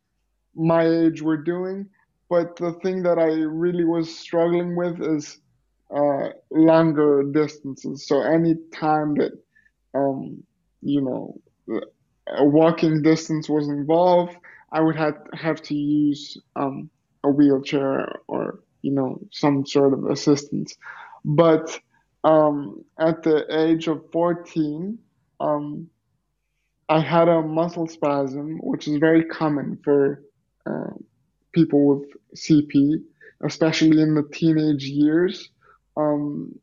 my 0.56 0.88
age 0.88 1.22
were 1.22 1.38
doing. 1.38 1.88
But 2.30 2.56
the 2.56 2.74
thing 2.84 3.04
that 3.04 3.20
I 3.20 3.28
really 3.28 3.84
was 3.84 4.18
struggling 4.18 4.76
with 4.76 5.02
is 5.02 5.40
uh, 5.96 6.30
longer 6.52 7.24
distances. 7.24 8.08
So 8.08 8.22
any 8.22 8.56
time 8.74 9.16
that 9.16 9.34
um, 9.94 10.44
you 10.82 11.02
know, 11.02 11.42
a 12.28 12.46
walking 12.46 13.02
distance 13.02 13.50
was 13.50 13.68
involved, 13.68 14.36
I 14.72 14.82
would 14.82 14.96
have 14.96 15.18
have 15.34 15.62
to 15.64 15.76
use 15.76 16.38
um, 16.56 16.90
a 17.24 17.30
wheelchair 17.30 18.08
or 18.28 18.60
you 18.82 18.92
know 18.92 19.20
some 19.32 19.66
sort 19.66 19.94
of 19.94 20.06
assistance. 20.06 20.76
But 21.24 21.80
um, 22.24 22.84
at 23.00 23.24
the 23.24 23.46
age 23.50 23.88
of 23.88 24.04
14, 24.12 24.98
um, 25.40 25.88
I 26.90 27.00
had 27.00 27.28
a 27.28 27.42
muscle 27.42 27.88
spasm, 27.88 28.60
which 28.62 28.88
is 28.88 28.98
very 28.98 29.26
common 29.26 29.80
for 29.84 30.24
uh, 30.66 30.94
people 31.54 31.88
with 31.88 32.10
CP, 32.36 33.04
especially 33.44 34.02
in 34.02 34.16
the 34.16 34.24
teenage 34.32 34.86
years. 34.86 35.50
Um, 36.02 36.60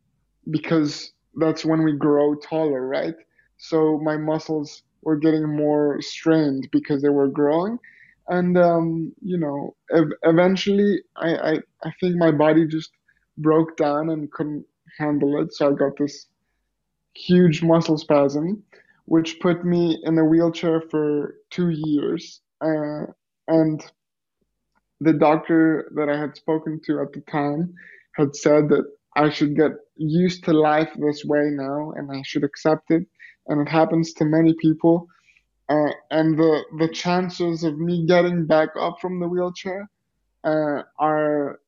because 0.51 1.13
that's 1.37 1.65
when 1.65 1.83
we 1.83 1.93
grow 1.93 2.35
taller, 2.35 2.87
right? 2.87 3.15
So 3.59 3.99
my 3.99 4.17
muscles 4.17 4.83
were 5.03 5.17
getting 5.17 5.49
more 5.49 6.01
strained 6.01 6.69
because 6.73 7.03
they 7.03 7.09
were 7.09 7.29
growing. 7.29 7.79
And, 8.29 8.59
um, 8.59 9.13
you 9.23 9.39
know, 9.39 9.75
ev- 9.95 10.19
eventually 10.23 11.03
I, 11.17 11.37
I, 11.37 11.53
I 11.85 11.93
think 12.01 12.17
my 12.17 12.31
body 12.31 12.67
just 12.67 12.91
broke 13.39 13.77
down 13.77 14.11
and 14.11 14.31
couldn't 14.33 14.67
handle 14.99 15.41
it. 15.43 15.55
So 15.55 15.71
I 15.71 15.73
got 15.75 15.97
this 15.99 16.27
huge 17.15 17.63
muscle 17.63 17.99
spasm, 17.99 18.63
which 19.07 19.41
put 19.41 19.65
me 19.65 19.99
in 20.05 20.19
a 20.19 20.25
wheelchair 20.25 20.83
for 20.91 21.37
two 21.51 21.71
years. 21.71 22.41
Uh, 22.61 23.07
and 23.49 23.83
the 25.01 25.13
doctor 25.13 25.91
that 25.95 26.09
I 26.09 26.19
had 26.19 26.37
spoken 26.37 26.81
to 26.87 27.01
at 27.01 27.13
the 27.13 27.21
time 27.31 27.75
had 28.17 28.35
said 28.35 28.69
that 28.71 28.85
I 29.17 29.31
should 29.31 29.57
get 29.57 29.73
used 29.97 30.45
to 30.45 30.53
life 30.53 30.91
this 30.97 31.25
way 31.25 31.51
now 31.51 31.93
and 31.97 32.11
I 32.11 32.23
should 32.23 32.45
accept 32.45 32.91
it. 32.91 33.07
And 33.47 33.61
it 33.67 33.71
happens 33.71 34.13
to 34.15 34.25
many 34.25 34.55
people. 34.61 35.07
Uh, 35.69 35.91
and 36.11 36.39
the, 36.39 36.63
the 36.79 36.89
chances 36.89 37.65
of 37.65 37.79
me 37.79 38.07
getting 38.07 38.47
back 38.47 38.71
up 38.79 38.99
from 39.01 39.21
the 39.21 39.29
wheelchair 39.29 39.89
uh, 40.45 40.83
are 40.99 41.61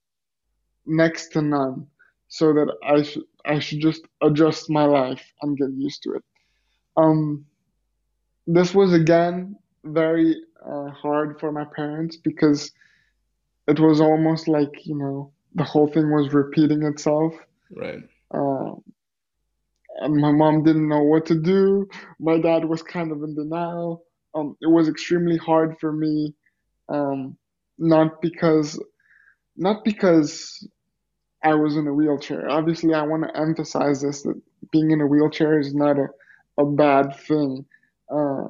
next 0.87 1.29
to 1.33 1.43
none. 1.43 1.87
So 2.29 2.53
that 2.53 2.73
I 2.85 3.03
should 3.03 3.25
I 3.45 3.59
should 3.59 3.81
just 3.81 4.03
adjust 4.23 4.71
my 4.71 4.85
life 4.85 5.25
and 5.43 5.57
get 5.59 5.71
used 5.73 6.03
to 6.05 6.13
it. 6.15 6.25
Um, 6.97 7.45
this 8.47 8.75
was 8.75 8.93
again 8.93 9.57
very 9.85 10.37
uh, 10.65 10.91
hard 10.91 11.41
for 11.41 11.51
my 11.51 11.65
parents 11.75 12.17
because 12.17 12.71
it 13.67 13.81
was 13.81 14.01
almost 14.01 14.49
like 14.49 14.87
you 14.87 14.97
know 14.97 15.33
the 15.55 15.65
whole 15.65 15.89
thing 15.89 16.11
was 16.11 16.33
repeating 16.33 16.83
itself. 16.85 17.35
Right. 17.75 18.03
Uh, 18.33 18.75
and 20.01 20.17
my 20.17 20.33
mom 20.33 20.63
didn't 20.63 20.89
know 20.89 21.03
what 21.03 21.27
to 21.27 21.35
do. 21.35 21.89
My 22.19 22.39
dad 22.39 22.65
was 22.65 22.83
kind 22.83 23.13
of 23.13 23.23
in 23.23 23.35
denial. 23.35 24.05
Um, 24.35 24.57
it 24.61 24.71
was 24.71 24.89
extremely 24.89 25.37
hard 25.37 25.77
for 25.81 25.93
me, 25.93 26.35
um, 26.89 27.37
not 27.79 28.23
because, 28.23 28.83
not 29.57 29.85
because 29.85 30.67
I 31.43 31.55
was 31.55 31.77
in 31.77 31.87
a 31.87 31.93
wheelchair. 31.93 32.49
Obviously, 32.49 32.95
I 32.95 33.03
want 33.03 33.25
to 33.25 33.41
emphasize 33.41 34.03
this 34.03 34.23
that 34.23 34.41
being 34.71 34.93
in 34.93 35.01
a 35.01 35.07
wheelchair 35.07 35.59
is 35.59 35.75
not 35.75 35.99
a, 35.99 36.07
a 36.59 36.65
bad 36.65 37.17
thing. 37.17 37.65
Uh, 38.09 38.45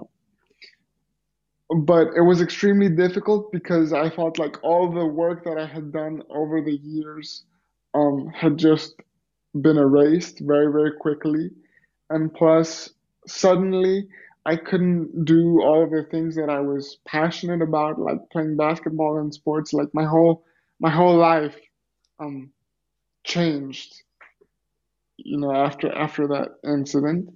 but 1.70 2.08
it 2.16 2.22
was 2.22 2.40
extremely 2.40 2.88
difficult 2.88 3.52
because 3.52 3.92
I 3.92 4.10
felt 4.10 4.38
like 4.38 4.56
all 4.62 4.90
the 4.90 5.06
work 5.06 5.44
that 5.44 5.58
I 5.58 5.66
had 5.66 5.92
done 5.92 6.22
over 6.30 6.60
the 6.60 6.76
years 6.76 7.44
um, 7.94 8.28
had 8.28 8.56
just 8.58 8.94
been 9.60 9.78
erased 9.78 10.40
very, 10.40 10.72
very 10.72 10.92
quickly. 10.98 11.50
And 12.10 12.32
plus, 12.32 12.90
suddenly, 13.26 14.08
I 14.46 14.56
couldn't 14.56 15.24
do 15.24 15.60
all 15.62 15.84
of 15.84 15.90
the 15.90 16.04
things 16.10 16.34
that 16.36 16.50
I 16.50 16.60
was 16.60 16.98
passionate 17.06 17.62
about, 17.62 17.98
like 18.00 18.30
playing 18.30 18.56
basketball 18.56 19.18
and 19.18 19.32
sports. 19.32 19.72
Like 19.72 19.94
my 19.94 20.04
whole 20.04 20.44
my 20.80 20.90
whole 20.90 21.16
life 21.16 21.56
um, 22.18 22.50
changed, 23.24 24.02
you 25.18 25.38
know, 25.38 25.52
after 25.54 25.92
after 25.92 26.26
that 26.28 26.48
incident. 26.64 27.30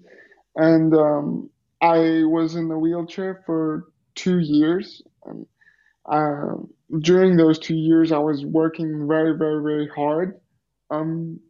And 0.56 0.94
um, 0.94 1.50
I 1.80 2.24
was 2.24 2.54
in 2.56 2.68
the 2.68 2.78
wheelchair 2.78 3.42
for 3.46 3.86
two 4.14 4.38
years. 4.38 5.02
And 5.24 5.46
uh, 6.06 6.56
during 7.00 7.36
those 7.36 7.58
two 7.58 7.74
years, 7.76 8.12
I 8.12 8.18
was 8.18 8.44
working 8.44 9.06
very, 9.08 9.36
very, 9.36 9.62
very 9.62 9.88
hard. 9.88 10.40
Um, 10.90 11.40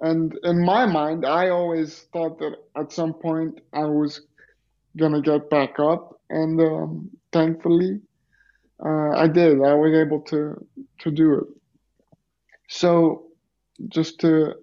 and 0.00 0.36
in 0.44 0.64
my 0.64 0.86
mind, 0.86 1.24
I 1.24 1.48
always 1.50 2.00
thought 2.12 2.38
that 2.38 2.56
at 2.76 2.92
some 2.92 3.14
point 3.14 3.60
I 3.72 3.84
was 3.84 4.22
gonna 4.96 5.20
get 5.20 5.50
back 5.50 5.78
up, 5.78 6.20
and 6.30 6.60
um, 6.60 7.10
thankfully, 7.32 8.00
uh, 8.84 9.10
I 9.10 9.28
did. 9.28 9.62
I 9.62 9.74
was 9.74 9.94
able 9.94 10.20
to 10.22 10.66
to 11.00 11.10
do 11.10 11.34
it. 11.34 11.44
So, 12.68 13.26
just 13.88 14.20
to, 14.20 14.54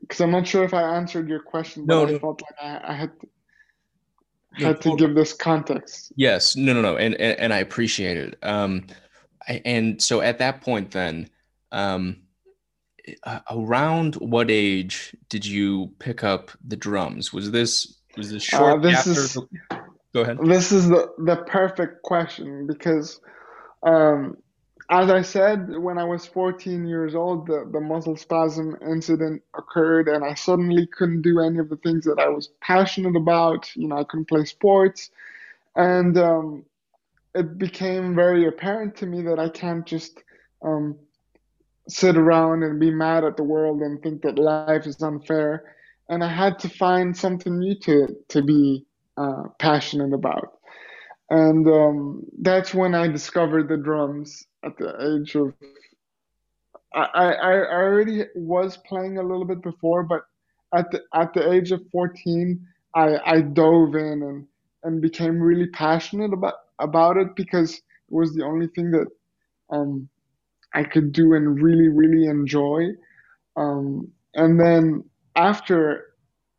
because 0.00 0.20
I'm 0.20 0.30
not 0.30 0.46
sure 0.46 0.64
if 0.64 0.74
I 0.74 0.82
answered 0.96 1.28
your 1.28 1.40
question, 1.40 1.86
but 1.86 1.96
No, 1.96 2.02
I 2.02 2.06
no, 2.06 2.18
felt 2.18 2.42
like 2.42 2.56
I, 2.60 2.92
I 2.92 2.94
had 2.94 3.10
no, 3.20 3.33
had 4.56 4.80
to 4.82 4.96
give 4.96 5.14
this 5.14 5.32
context. 5.32 6.12
Yes, 6.16 6.56
no, 6.56 6.72
no, 6.72 6.80
no, 6.82 6.96
and 6.96 7.14
and, 7.16 7.38
and 7.38 7.52
I 7.54 7.58
appreciate 7.58 8.16
it. 8.16 8.38
Um, 8.42 8.86
I, 9.48 9.60
and 9.64 10.00
so 10.02 10.20
at 10.20 10.38
that 10.38 10.60
point, 10.62 10.90
then, 10.92 11.28
um, 11.72 12.16
uh, 13.24 13.40
around 13.50 14.14
what 14.16 14.50
age 14.50 15.14
did 15.28 15.44
you 15.44 15.90
pick 15.98 16.24
up 16.24 16.50
the 16.66 16.76
drums? 16.76 17.32
Was 17.32 17.50
this 17.50 17.98
was 18.16 18.30
this 18.30 18.52
Uh, 18.52 18.76
this 18.78 18.98
after? 18.98 19.10
is 19.10 19.32
The, 19.34 19.46
go 20.14 20.20
ahead. 20.22 20.38
this 20.44 20.72
is 20.72 20.88
the 20.88 21.12
the 21.18 21.36
perfect 21.46 22.02
question 22.02 22.66
because 22.66 23.20
um, 23.82 24.36
as 24.90 25.10
I 25.10 25.22
said, 25.22 25.76
when 25.78 25.98
I 25.98 26.04
was 26.04 26.26
14 26.26 26.84
years 26.86 27.14
old, 27.14 27.46
the, 27.46 27.68
the 27.70 27.80
muscle 27.80 28.16
spasm 28.16 28.76
incident 28.82 29.42
occurred, 29.56 30.08
and 30.08 30.24
I 30.24 30.34
suddenly 30.34 30.86
couldn't 30.86 31.22
do 31.22 31.40
any 31.40 31.58
of 31.58 31.68
the 31.68 31.76
things 31.76 32.04
that 32.04 32.18
I 32.18 32.28
was 32.28 32.48
passionate 32.60 33.16
about. 33.16 33.74
You 33.76 33.88
know, 33.88 33.96
I 33.96 34.04
couldn't 34.04 34.28
play 34.28 34.44
sports, 34.44 35.10
and 35.76 36.16
um, 36.18 36.64
it 37.34 37.58
became 37.58 38.14
very 38.14 38.46
apparent 38.46 38.96
to 38.96 39.06
me 39.06 39.22
that 39.22 39.38
I 39.38 39.48
can't 39.48 39.86
just 39.86 40.22
um, 40.64 40.96
sit 41.88 42.16
around 42.16 42.62
and 42.62 42.80
be 42.80 42.90
mad 42.90 43.24
at 43.24 43.36
the 43.36 43.44
world 43.44 43.80
and 43.82 44.02
think 44.02 44.22
that 44.22 44.38
life 44.38 44.70
is 44.70 44.82
unfair. 44.82 45.52
And 45.92 46.06
I 46.06 46.12
had 46.28 46.42
to 46.60 46.68
find 46.68 47.00
something 47.16 47.48
new 47.48 47.74
to 47.80 48.06
to 48.28 48.42
be 48.42 48.84
uh, 49.16 49.44
passionate 49.58 50.12
about. 50.12 50.58
And 51.30 51.66
um, 51.68 52.24
that's 52.40 52.74
when 52.74 52.94
I 52.94 53.08
discovered 53.08 53.68
the 53.68 53.76
drums 53.76 54.46
at 54.64 54.76
the 54.78 55.16
age 55.16 55.34
of. 55.34 55.54
I, 56.94 57.04
I, 57.14 57.32
I 57.32 57.52
already 57.72 58.24
was 58.34 58.76
playing 58.78 59.18
a 59.18 59.22
little 59.22 59.44
bit 59.44 59.62
before, 59.62 60.04
but 60.04 60.22
at 60.74 60.90
the 60.90 61.02
at 61.14 61.32
the 61.34 61.52
age 61.52 61.72
of 61.72 61.82
14, 61.92 62.60
I, 62.94 63.18
I 63.24 63.40
dove 63.40 63.94
in 63.94 64.22
and, 64.22 64.46
and 64.84 65.00
became 65.00 65.40
really 65.40 65.66
passionate 65.68 66.32
about 66.32 66.54
about 66.78 67.16
it 67.16 67.34
because 67.36 67.74
it 67.74 67.82
was 68.08 68.34
the 68.34 68.44
only 68.44 68.68
thing 68.68 68.90
that 68.92 69.06
um, 69.70 70.08
I 70.74 70.84
could 70.84 71.12
do 71.12 71.34
and 71.34 71.60
really, 71.60 71.88
really 71.88 72.26
enjoy. 72.26 72.88
Um, 73.56 74.08
and 74.34 74.58
then 74.58 75.04
after 75.36 76.14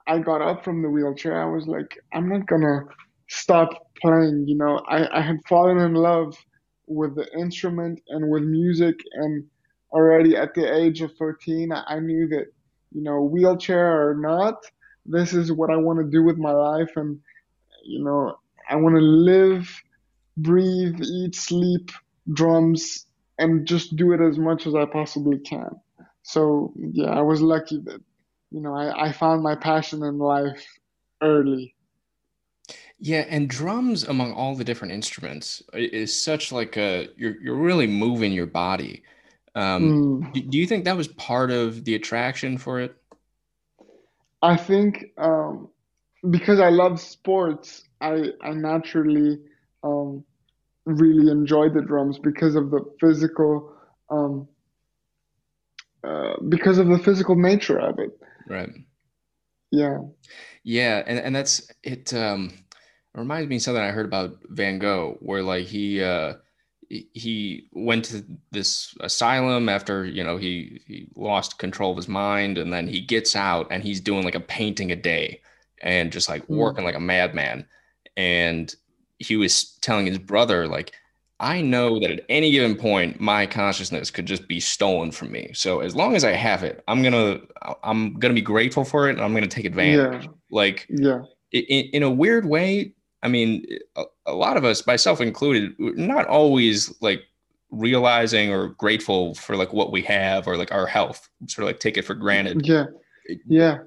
I 0.07 0.19
got 0.19 0.41
up 0.41 0.63
from 0.63 0.81
the 0.81 0.89
wheelchair, 0.89 1.41
I 1.41 1.45
was 1.45 1.67
like, 1.67 1.97
I'm 2.13 2.29
not 2.29 2.47
gonna 2.47 2.81
stop 3.27 3.69
playing. 4.01 4.45
You 4.47 4.55
know, 4.57 4.81
I, 4.87 5.19
I 5.19 5.21
had 5.21 5.37
fallen 5.47 5.77
in 5.79 5.93
love 5.93 6.37
with 6.87 7.15
the 7.15 7.27
instrument 7.37 8.01
and 8.09 8.29
with 8.29 8.43
music, 8.43 8.99
and 9.13 9.45
already 9.91 10.35
at 10.35 10.53
the 10.53 10.73
age 10.73 11.01
of 11.01 11.15
13, 11.17 11.71
I, 11.71 11.83
I 11.87 11.99
knew 11.99 12.27
that, 12.29 12.47
you 12.91 13.01
know, 13.01 13.21
wheelchair 13.21 14.09
or 14.09 14.15
not, 14.15 14.65
this 15.05 15.33
is 15.33 15.51
what 15.51 15.69
I 15.69 15.77
want 15.77 15.99
to 15.99 16.05
do 16.05 16.23
with 16.23 16.37
my 16.37 16.51
life, 16.51 16.91
and 16.95 17.19
you 17.83 18.03
know, 18.03 18.37
I 18.69 18.75
want 18.75 18.95
to 18.95 19.01
live, 19.01 19.69
breathe, 20.37 20.99
eat, 21.01 21.35
sleep, 21.35 21.91
drums, 22.33 23.05
and 23.37 23.67
just 23.67 23.95
do 23.95 24.13
it 24.13 24.21
as 24.21 24.37
much 24.39 24.65
as 24.65 24.73
I 24.75 24.85
possibly 24.85 25.37
can. 25.37 25.69
So 26.23 26.73
yeah, 26.75 27.11
I 27.11 27.21
was 27.21 27.41
lucky 27.41 27.79
that, 27.85 28.01
you 28.51 28.61
know, 28.61 28.73
I, 28.75 29.09
I 29.09 29.11
found 29.11 29.43
my 29.43 29.55
passion 29.55 30.01
in 30.03 30.17
life 30.17 30.65
early. 31.21 31.74
Yeah, 33.05 33.23
and 33.29 33.47
drums 33.47 34.03
among 34.03 34.33
all 34.33 34.55
the 34.55 34.63
different 34.63 34.91
instruments 34.91 35.61
is 35.73 36.09
such 36.19 36.51
like 36.51 36.75
a 36.75 37.07
you're 37.15 37.39
you're 37.39 37.55
really 37.55 37.85
moving 37.85 38.33
your 38.33 38.47
body. 38.47 39.03
Um, 39.53 40.07
Mm. 40.33 40.49
do, 40.49 40.57
you 40.57 40.65
think 40.65 40.85
that 40.85 40.97
was 40.97 41.07
part 41.09 41.51
of 41.51 41.85
the 41.85 41.93
attraction 41.93 42.57
for 42.57 42.79
it? 42.79 42.95
I 44.41 44.57
think 44.57 45.05
um, 45.19 45.69
because 46.31 46.59
I 46.59 46.69
love 46.69 46.99
sports, 46.99 47.83
I 48.01 48.31
I 48.41 48.53
naturally 48.53 49.37
um, 49.83 50.25
really 50.85 51.29
enjoy 51.29 51.69
the 51.69 51.81
drums 51.81 52.17
because 52.17 52.55
of 52.55 52.71
the 52.71 52.83
physical 52.99 53.71
um, 54.09 54.47
uh, 56.03 56.37
because 56.49 56.79
of 56.79 56.87
the 56.87 56.97
physical 56.97 57.35
nature 57.35 57.77
of 57.77 57.99
it. 57.99 58.19
Right. 58.47 58.71
Yeah. 59.71 59.99
Yeah, 60.63 61.03
and 61.05 61.19
and 61.19 61.35
that's 61.35 61.69
it. 61.83 62.11
Um, 62.11 62.64
it 63.15 63.19
reminds 63.19 63.49
me 63.49 63.55
of 63.55 63.61
something 63.61 63.81
I 63.83 63.91
heard 63.91 64.05
about 64.05 64.37
Van 64.49 64.77
Gogh, 64.77 65.17
where 65.21 65.41
like 65.41 65.65
he 65.65 66.03
uh 66.03 66.33
he 66.89 67.67
went 67.71 68.05
to 68.05 68.23
this 68.51 68.95
asylum 68.99 69.69
after 69.69 70.05
you 70.05 70.23
know 70.23 70.37
he 70.37 70.81
he 70.85 71.07
lost 71.15 71.57
control 71.57 71.91
of 71.91 71.97
his 71.97 72.07
mind, 72.07 72.57
and 72.57 72.71
then 72.73 72.87
he 72.87 73.01
gets 73.01 73.35
out 73.35 73.67
and 73.71 73.81
he's 73.83 74.01
doing 74.01 74.23
like 74.23 74.35
a 74.35 74.39
painting 74.39 74.91
a 74.91 74.95
day 74.95 75.41
and 75.81 76.11
just 76.11 76.29
like 76.29 76.43
Mm. 76.47 76.57
working 76.57 76.83
like 76.85 76.95
a 76.95 76.99
madman. 76.99 77.65
And 78.17 78.73
he 79.19 79.35
was 79.35 79.77
telling 79.81 80.05
his 80.05 80.17
brother 80.19 80.67
like, 80.67 80.93
I 81.39 81.61
know 81.61 81.99
that 81.99 82.11
at 82.11 82.25
any 82.29 82.51
given 82.51 82.75
point, 82.75 83.19
my 83.19 83.45
consciousness 83.45 84.11
could 84.11 84.25
just 84.25 84.47
be 84.47 84.59
stolen 84.59 85.11
from 85.11 85.31
me. 85.31 85.51
So 85.53 85.79
as 85.79 85.95
long 85.95 86.15
as 86.15 86.23
I 86.23 86.31
have 86.31 86.63
it, 86.63 86.83
I'm 86.87 87.01
gonna 87.01 87.39
I'm 87.83 88.19
gonna 88.19 88.33
be 88.33 88.41
grateful 88.41 88.83
for 88.85 89.07
it, 89.09 89.15
and 89.15 89.21
I'm 89.21 89.33
gonna 89.33 89.47
take 89.47 89.65
advantage. 89.65 90.23
Yeah, 90.25 90.31
Like 90.51 90.87
yeah, 90.89 91.21
in, 91.51 91.85
in 91.93 92.03
a 92.03 92.11
weird 92.11 92.45
way, 92.45 92.93
I 93.23 93.27
mean, 93.27 93.65
a, 93.95 94.03
a 94.27 94.33
lot 94.33 94.57
of 94.57 94.65
us, 94.65 94.85
myself 94.85 95.21
included, 95.21 95.73
not 95.79 96.27
always 96.27 96.93
like 97.01 97.23
realizing 97.71 98.51
or 98.51 98.69
grateful 98.69 99.33
for 99.35 99.55
like 99.55 99.73
what 99.73 99.91
we 99.91 100.01
have 100.03 100.47
or 100.47 100.57
like 100.57 100.71
our 100.71 100.85
health, 100.85 101.27
sort 101.47 101.63
of 101.63 101.69
like 101.69 101.79
take 101.79 101.97
it 101.97 102.03
for 102.03 102.13
granted. 102.13 102.65
yeah, 102.65 102.85
yeah. 103.47 103.79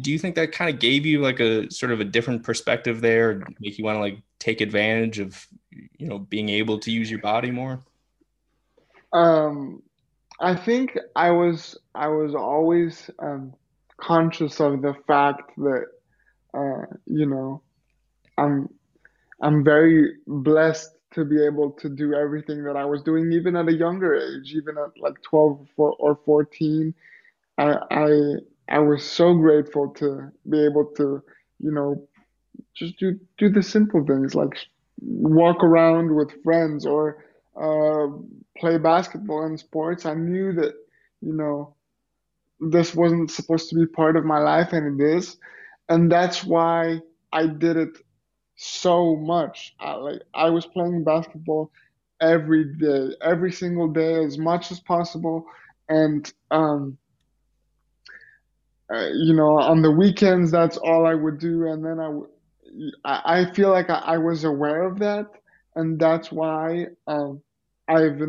Do 0.00 0.10
you 0.10 0.18
think 0.18 0.34
that 0.34 0.50
kind 0.50 0.72
of 0.72 0.80
gave 0.80 1.06
you 1.06 1.20
like 1.20 1.38
a 1.40 1.70
sort 1.70 1.92
of 1.92 2.00
a 2.00 2.04
different 2.04 2.42
perspective 2.42 3.00
there, 3.00 3.42
make 3.60 3.78
you 3.78 3.84
want 3.84 3.96
to 3.96 4.00
like 4.00 4.18
take 4.40 4.60
advantage 4.60 5.20
of, 5.20 5.46
you 5.70 6.08
know, 6.08 6.18
being 6.18 6.48
able 6.48 6.78
to 6.80 6.90
use 6.90 7.10
your 7.10 7.20
body 7.20 7.52
more? 7.52 7.80
Um, 9.12 9.82
I 10.40 10.56
think 10.56 10.98
I 11.14 11.30
was 11.30 11.78
I 11.94 12.08
was 12.08 12.34
always 12.34 13.08
um, 13.20 13.54
conscious 13.96 14.60
of 14.60 14.82
the 14.82 14.94
fact 15.06 15.52
that 15.56 15.86
uh, 16.52 16.86
you 17.06 17.26
know 17.26 17.62
I'm 18.38 18.68
I'm 19.40 19.64
very 19.64 20.14
blessed 20.26 20.90
to 21.12 21.24
be 21.24 21.44
able 21.44 21.70
to 21.72 21.88
do 21.88 22.14
everything 22.14 22.64
that 22.64 22.76
I 22.76 22.84
was 22.84 23.02
doing, 23.02 23.32
even 23.32 23.56
at 23.56 23.68
a 23.68 23.72
younger 23.72 24.14
age, 24.14 24.52
even 24.54 24.76
at 24.78 24.98
like 25.00 25.20
12 25.22 25.68
or 25.76 25.94
or 25.98 26.16
14. 26.24 26.94
I 27.58 27.76
I 27.90 28.10
I 28.68 28.78
was 28.80 29.04
so 29.04 29.34
grateful 29.34 29.90
to 29.94 30.30
be 30.48 30.64
able 30.64 30.86
to, 30.96 31.22
you 31.60 31.72
know, 31.72 32.06
just 32.74 32.98
do 32.98 33.18
do 33.38 33.48
the 33.50 33.62
simple 33.62 34.04
things 34.04 34.34
like 34.34 34.54
walk 35.00 35.62
around 35.62 36.14
with 36.14 36.42
friends 36.42 36.86
or 36.86 37.24
uh, 37.56 38.06
play 38.56 38.78
basketball 38.78 39.44
and 39.44 39.58
sports. 39.58 40.06
I 40.06 40.14
knew 40.14 40.52
that, 40.54 40.74
you 41.20 41.32
know, 41.34 41.74
this 42.60 42.94
wasn't 42.94 43.30
supposed 43.30 43.68
to 43.70 43.76
be 43.76 43.86
part 43.86 44.16
of 44.16 44.24
my 44.24 44.38
life, 44.38 44.72
and 44.72 45.00
it 45.00 45.04
is, 45.16 45.36
and 45.88 46.10
that's 46.10 46.44
why 46.44 47.00
I 47.32 47.46
did 47.46 47.76
it 47.76 47.98
so 48.56 49.16
much. 49.16 49.74
I, 49.80 49.94
like 49.94 50.22
I 50.34 50.50
was 50.50 50.66
playing 50.66 51.04
basketball 51.04 51.70
every 52.20 52.64
day, 52.76 53.10
every 53.22 53.52
single 53.52 53.88
day, 53.88 54.24
as 54.24 54.38
much 54.38 54.70
as 54.70 54.80
possible, 54.80 55.46
and 55.88 56.32
um, 56.50 56.98
uh, 58.92 59.08
you 59.12 59.34
know, 59.34 59.58
on 59.58 59.82
the 59.82 59.90
weekends, 59.90 60.50
that's 60.50 60.76
all 60.76 61.06
I 61.06 61.14
would 61.14 61.38
do, 61.38 61.66
and 61.66 61.84
then 61.84 62.00
I. 62.00 62.20
I 63.04 63.52
feel 63.52 63.70
like 63.70 63.88
I, 63.88 64.18
was 64.18 64.42
aware 64.42 64.82
of 64.82 64.98
that, 64.98 65.26
and 65.76 65.96
that's 65.96 66.32
why 66.32 66.86
um, 67.06 67.40
I've 67.86 68.20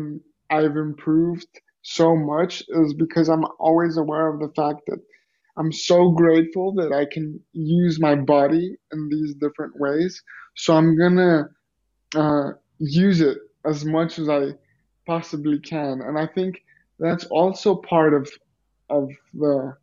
I've 0.50 0.76
improved 0.76 1.48
so 1.82 2.16
much 2.16 2.62
is 2.68 2.94
because 2.94 3.28
I'm 3.28 3.44
always 3.58 3.96
aware 3.96 4.28
of 4.28 4.40
the 4.40 4.52
fact 4.54 4.82
that 4.86 5.00
I'm 5.56 5.72
so 5.72 6.10
grateful 6.10 6.72
that 6.74 6.92
I 6.92 7.06
can 7.06 7.40
use 7.52 8.00
my 8.00 8.14
body 8.14 8.76
in 8.92 9.08
these 9.08 9.34
different 9.34 9.78
ways. 9.78 10.22
So 10.54 10.74
I'm 10.74 10.98
gonna 10.98 11.48
uh, 12.14 12.50
use 12.78 13.20
it 13.20 13.38
as 13.64 13.84
much 13.84 14.18
as 14.18 14.28
I 14.28 14.52
possibly 15.06 15.58
can, 15.60 16.02
and 16.02 16.18
I 16.18 16.26
think 16.26 16.62
that's 16.98 17.24
also 17.26 17.76
part 17.76 18.14
of 18.14 18.30
of 18.90 19.10
the 19.34 19.76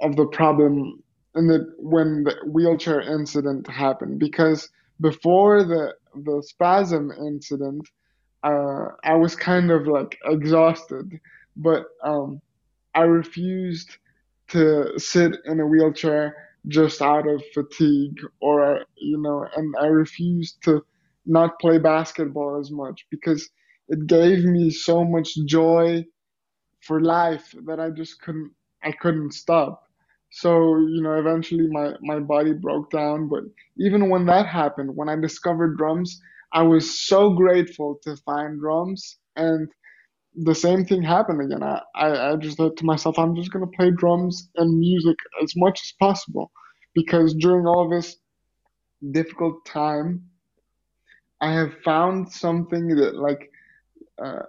of 0.00 0.16
the 0.16 0.26
problem 0.26 1.02
in 1.34 1.46
the 1.46 1.74
when 1.78 2.24
the 2.24 2.36
wheelchair 2.46 3.00
incident 3.00 3.68
happened. 3.68 4.18
Because 4.18 4.68
before 5.00 5.64
the 5.64 5.94
the 6.14 6.42
spasm 6.42 7.10
incident 7.12 7.86
uh, 8.42 8.88
I 9.02 9.14
was 9.14 9.34
kind 9.34 9.70
of 9.70 9.86
like 9.86 10.18
exhausted. 10.24 11.18
But 11.56 11.86
um, 12.04 12.40
I 12.94 13.02
refused 13.02 13.96
to 14.48 14.92
sit 14.98 15.36
in 15.46 15.60
a 15.60 15.66
wheelchair 15.66 16.36
just 16.68 17.00
out 17.02 17.28
of 17.28 17.42
fatigue 17.54 18.18
or 18.40 18.84
you 18.96 19.18
know 19.20 19.46
and 19.56 19.74
I 19.80 19.86
refused 19.86 20.62
to 20.64 20.84
not 21.26 21.58
play 21.60 21.78
basketball 21.78 22.58
as 22.60 22.70
much 22.70 23.06
because 23.10 23.48
it 23.88 24.06
gave 24.06 24.44
me 24.44 24.70
so 24.70 25.04
much 25.04 25.34
joy 25.46 26.04
for 26.82 27.00
life 27.00 27.54
that 27.66 27.80
I 27.80 27.90
just 27.90 28.20
couldn't 28.22 28.52
I 28.82 28.92
couldn't 28.92 29.32
stop. 29.32 29.82
So, 30.30 30.76
you 30.78 31.02
know, 31.02 31.14
eventually 31.18 31.68
my 31.68 31.94
my 32.02 32.20
body 32.20 32.52
broke 32.52 32.90
down, 32.90 33.28
but 33.28 33.44
even 33.78 34.08
when 34.10 34.26
that 34.26 34.46
happened, 34.46 34.96
when 34.96 35.08
I 35.08 35.16
discovered 35.16 35.76
drums, 35.76 36.20
I 36.52 36.62
was 36.62 37.06
so 37.06 37.30
grateful 37.30 37.98
to 38.04 38.16
find 38.18 38.60
drums 38.60 39.18
and 39.36 39.68
the 40.44 40.54
same 40.54 40.84
thing 40.84 41.02
happened 41.02 41.40
again. 41.40 41.62
I, 41.62 41.80
I, 41.94 42.32
I 42.32 42.36
just 42.36 42.56
thought 42.58 42.76
to 42.78 42.84
myself, 42.84 43.18
I'm 43.18 43.36
just 43.36 43.52
gonna 43.52 43.66
play 43.66 43.90
drums 43.90 44.50
and 44.56 44.78
music 44.78 45.16
as 45.42 45.54
much 45.56 45.80
as 45.82 45.92
possible 45.98 46.50
because 46.94 47.34
during 47.34 47.66
all 47.66 47.88
this 47.88 48.16
difficult 49.12 49.64
time, 49.66 50.22
I 51.40 51.52
have 51.52 51.72
found 51.84 52.32
something 52.32 52.88
that 52.96 53.16
like 53.16 53.50
uh, 54.22 54.42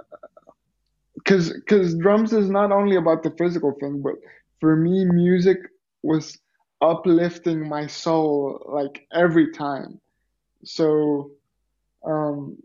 because 1.15 1.53
because 1.53 1.95
drums 1.97 2.33
is 2.33 2.49
not 2.49 2.71
only 2.71 2.95
about 2.95 3.23
the 3.23 3.31
physical 3.37 3.73
thing, 3.79 4.01
but 4.03 4.13
for 4.59 4.75
me, 4.75 5.05
music 5.05 5.57
was 6.03 6.37
uplifting 6.81 7.67
my 7.67 7.87
soul 7.87 8.63
like 8.73 9.05
every 9.13 9.51
time. 9.51 9.99
So, 10.63 11.31
um, 12.05 12.57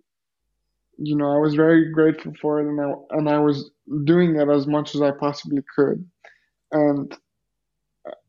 you 1.04 1.16
know, 1.16 1.30
I 1.34 1.38
was 1.38 1.54
very 1.54 1.90
grateful 1.90 2.32
for 2.40 2.60
it, 2.60 2.68
and 2.68 2.80
I 2.80 2.92
and 3.16 3.28
I 3.28 3.38
was 3.38 3.70
doing 4.04 4.36
it 4.36 4.48
as 4.48 4.66
much 4.66 4.94
as 4.94 5.02
I 5.02 5.10
possibly 5.10 5.62
could. 5.74 6.08
And 6.70 7.14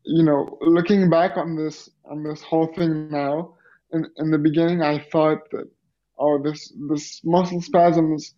you 0.06 0.24
know, 0.24 0.58
looking 0.62 1.10
back 1.10 1.38
on 1.38 1.56
this 1.56 1.90
on 2.10 2.24
this 2.24 2.42
whole 2.42 2.68
thing 2.68 3.10
now, 3.10 3.56
in 3.92 4.06
in 4.18 4.32
the 4.32 4.38
beginning, 4.38 4.82
I 4.82 5.00
thought 5.12 5.50
that, 5.52 5.70
oh, 6.18 6.42
this 6.42 6.74
this 6.90 7.22
muscle 7.24 7.62
spasm 7.62 8.14
is 8.14 8.34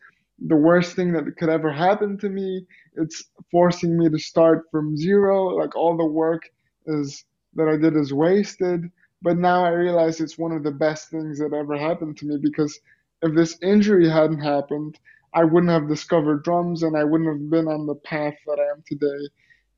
the 0.48 0.56
worst 0.56 0.96
thing 0.96 1.14
that 1.14 1.24
could 1.38 1.50
ever 1.50 1.72
happen 1.72 2.18
to 2.18 2.30
me. 2.30 2.66
It's 2.96 3.24
forcing 3.52 3.98
me 3.98 4.10
to 4.10 4.20
start 4.20 4.66
from 4.70 4.98
zero. 4.98 5.56
Like 5.56 5.76
all 5.76 5.96
the 5.96 6.06
work 6.06 6.44
is 6.88 7.24
that 7.56 7.70
I 7.70 7.78
did 7.78 7.96
is 7.96 8.14
wasted. 8.14 8.92
But 9.22 9.38
now 9.38 9.64
I 9.66 9.70
realize 9.70 10.20
it's 10.20 10.38
one 10.38 10.52
of 10.52 10.64
the 10.64 10.72
best 10.72 11.10
things 11.10 11.40
that 11.40 11.54
ever 11.54 11.78
happened 11.78 12.18
to 12.18 12.26
me 12.26 12.38
because 12.42 12.80
if 13.26 13.36
this 13.36 13.58
injury 13.64 14.10
hadn't 14.10 14.40
happened, 14.42 15.00
I 15.34 15.46
wouldn't 15.46 15.72
have 15.72 15.90
discovered 15.90 16.44
drums 16.44 16.84
and 16.84 16.98
I 16.98 17.04
wouldn't 17.06 17.30
have 17.30 17.50
been 17.50 17.68
on 17.68 17.88
the 17.88 17.96
path 17.96 18.36
that 18.48 18.60
I 18.60 18.72
am 18.72 18.84
today. 18.88 19.30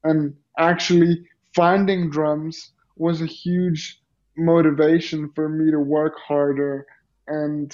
And 0.03 0.35
actually, 0.59 1.25
finding 1.55 2.09
drums 2.09 2.73
was 2.97 3.21
a 3.21 3.25
huge 3.27 4.01
motivation 4.37 5.31
for 5.35 5.49
me 5.49 5.71
to 5.71 5.79
work 5.79 6.13
harder 6.27 6.85
and, 7.27 7.71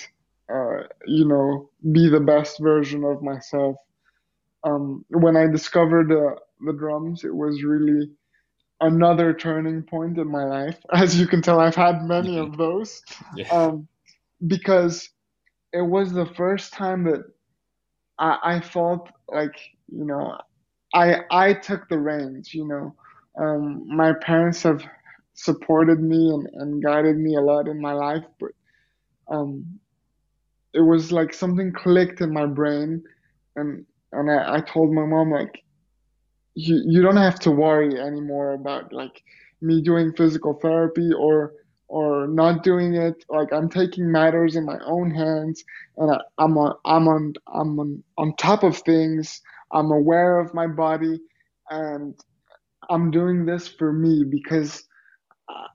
uh, 0.53 0.83
you 1.07 1.27
know, 1.27 1.69
be 1.91 2.09
the 2.09 2.19
best 2.21 2.59
version 2.61 3.03
of 3.03 3.21
myself. 3.23 3.75
Um, 4.63 5.05
when 5.09 5.35
I 5.37 5.47
discovered 5.47 6.11
uh, 6.11 6.35
the 6.65 6.73
drums, 6.73 7.23
it 7.23 7.35
was 7.35 7.63
really 7.63 8.09
another 8.81 9.33
turning 9.33 9.83
point 9.83 10.17
in 10.17 10.27
my 10.27 10.43
life. 10.45 10.79
As 10.93 11.19
you 11.19 11.27
can 11.27 11.41
tell, 11.41 11.59
I've 11.59 11.75
had 11.75 12.03
many 12.03 12.37
of 12.37 12.57
those 12.57 13.01
Yeah. 13.33 13.45
um, 13.51 13.87
because 14.45 15.09
it 15.73 15.81
was 15.81 16.13
the 16.13 16.25
first 16.25 16.73
time 16.73 17.03
that 17.05 17.23
I, 18.19 18.37
I 18.43 18.59
felt 18.61 19.09
like, 19.29 19.55
you 19.89 20.05
know, 20.05 20.37
I 20.93 21.21
I 21.31 21.53
took 21.53 21.87
the 21.89 21.99
reins, 21.99 22.53
you 22.53 22.67
know. 22.67 22.95
Um, 23.39 23.85
my 23.87 24.13
parents 24.13 24.63
have 24.63 24.83
supported 25.33 26.01
me 26.01 26.29
and, 26.29 26.47
and 26.53 26.83
guided 26.83 27.17
me 27.17 27.35
a 27.35 27.41
lot 27.41 27.67
in 27.67 27.81
my 27.81 27.93
life, 27.93 28.25
but 28.39 28.51
um, 29.31 29.65
it 30.73 30.81
was 30.81 31.11
like 31.11 31.33
something 31.33 31.71
clicked 31.73 32.21
in 32.21 32.33
my 32.33 32.45
brain, 32.45 33.03
and 33.55 33.85
and 34.13 34.31
I, 34.31 34.57
I 34.57 34.61
told 34.61 34.93
my 34.93 35.05
mom 35.05 35.31
like, 35.31 35.63
you 36.55 36.81
you 36.85 37.01
don't 37.01 37.17
have 37.17 37.39
to 37.41 37.51
worry 37.51 37.99
anymore 37.99 38.53
about 38.53 38.93
like 38.93 39.23
me 39.61 39.81
doing 39.81 40.13
physical 40.13 40.53
therapy 40.61 41.11
or 41.17 41.53
or 41.87 42.27
not 42.27 42.63
doing 42.63 42.93
it. 42.95 43.23
Like 43.29 43.51
I'm 43.53 43.69
taking 43.69 44.11
matters 44.11 44.55
in 44.55 44.65
my 44.65 44.79
own 44.85 45.11
hands, 45.11 45.63
and 45.97 46.11
I, 46.11 46.21
I'm 46.37 46.57
on 46.57 46.75
I'm 46.85 47.07
on 47.07 47.33
I'm 47.53 47.79
on 47.79 48.03
on 48.17 48.35
top 48.37 48.63
of 48.63 48.77
things. 48.77 49.41
I'm 49.71 49.91
aware 49.91 50.39
of 50.39 50.53
my 50.53 50.67
body, 50.67 51.19
and 51.69 52.15
I'm 52.89 53.11
doing 53.11 53.45
this 53.45 53.67
for 53.67 53.91
me 53.93 54.23
because 54.29 54.85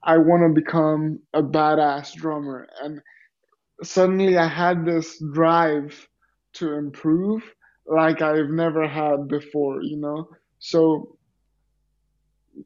I 0.02 0.18
want 0.18 0.42
to 0.42 0.60
become 0.60 1.20
a 1.34 1.42
badass 1.42 2.14
drummer. 2.14 2.68
And 2.82 3.00
suddenly 3.82 4.36
I 4.38 4.48
had 4.48 4.84
this 4.84 5.22
drive 5.32 6.08
to 6.54 6.72
improve 6.74 7.42
like 7.86 8.22
I've 8.22 8.50
never 8.50 8.86
had 8.86 9.28
before, 9.28 9.82
you 9.82 9.96
know? 9.96 10.28
So 10.58 11.16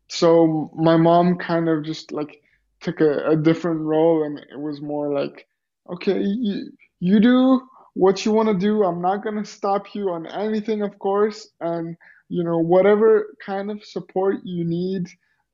so 0.09 0.71
my 0.75 0.97
mom 0.97 1.39
kind 1.39 1.69
of 1.69 1.85
just 1.85 2.13
like 2.13 2.42
took 2.83 3.01
a, 3.01 3.31
a 3.31 3.37
different 3.37 3.81
role 3.81 4.25
and 4.25 4.39
it 4.39 4.59
was 4.59 4.81
more 4.81 5.13
like, 5.13 5.47
okay, 5.93 6.21
you, 6.21 6.71
you 7.01 7.21
do 7.21 7.63
what 7.95 8.25
you 8.25 8.33
want 8.33 8.49
to 8.49 8.55
do. 8.55 8.85
I'm 8.85 9.01
not 9.03 9.23
going 9.23 9.37
to 9.37 9.45
stop 9.45 9.95
you 9.95 10.11
on 10.11 10.27
anything, 10.27 10.83
of 10.83 10.99
course. 10.99 11.49
And, 11.61 11.97
you 12.29 12.45
know, 12.45 12.59
whatever 12.59 13.35
kind 13.45 13.71
of 13.71 13.85
support 13.85 14.37
you 14.45 14.65
need, 14.65 15.07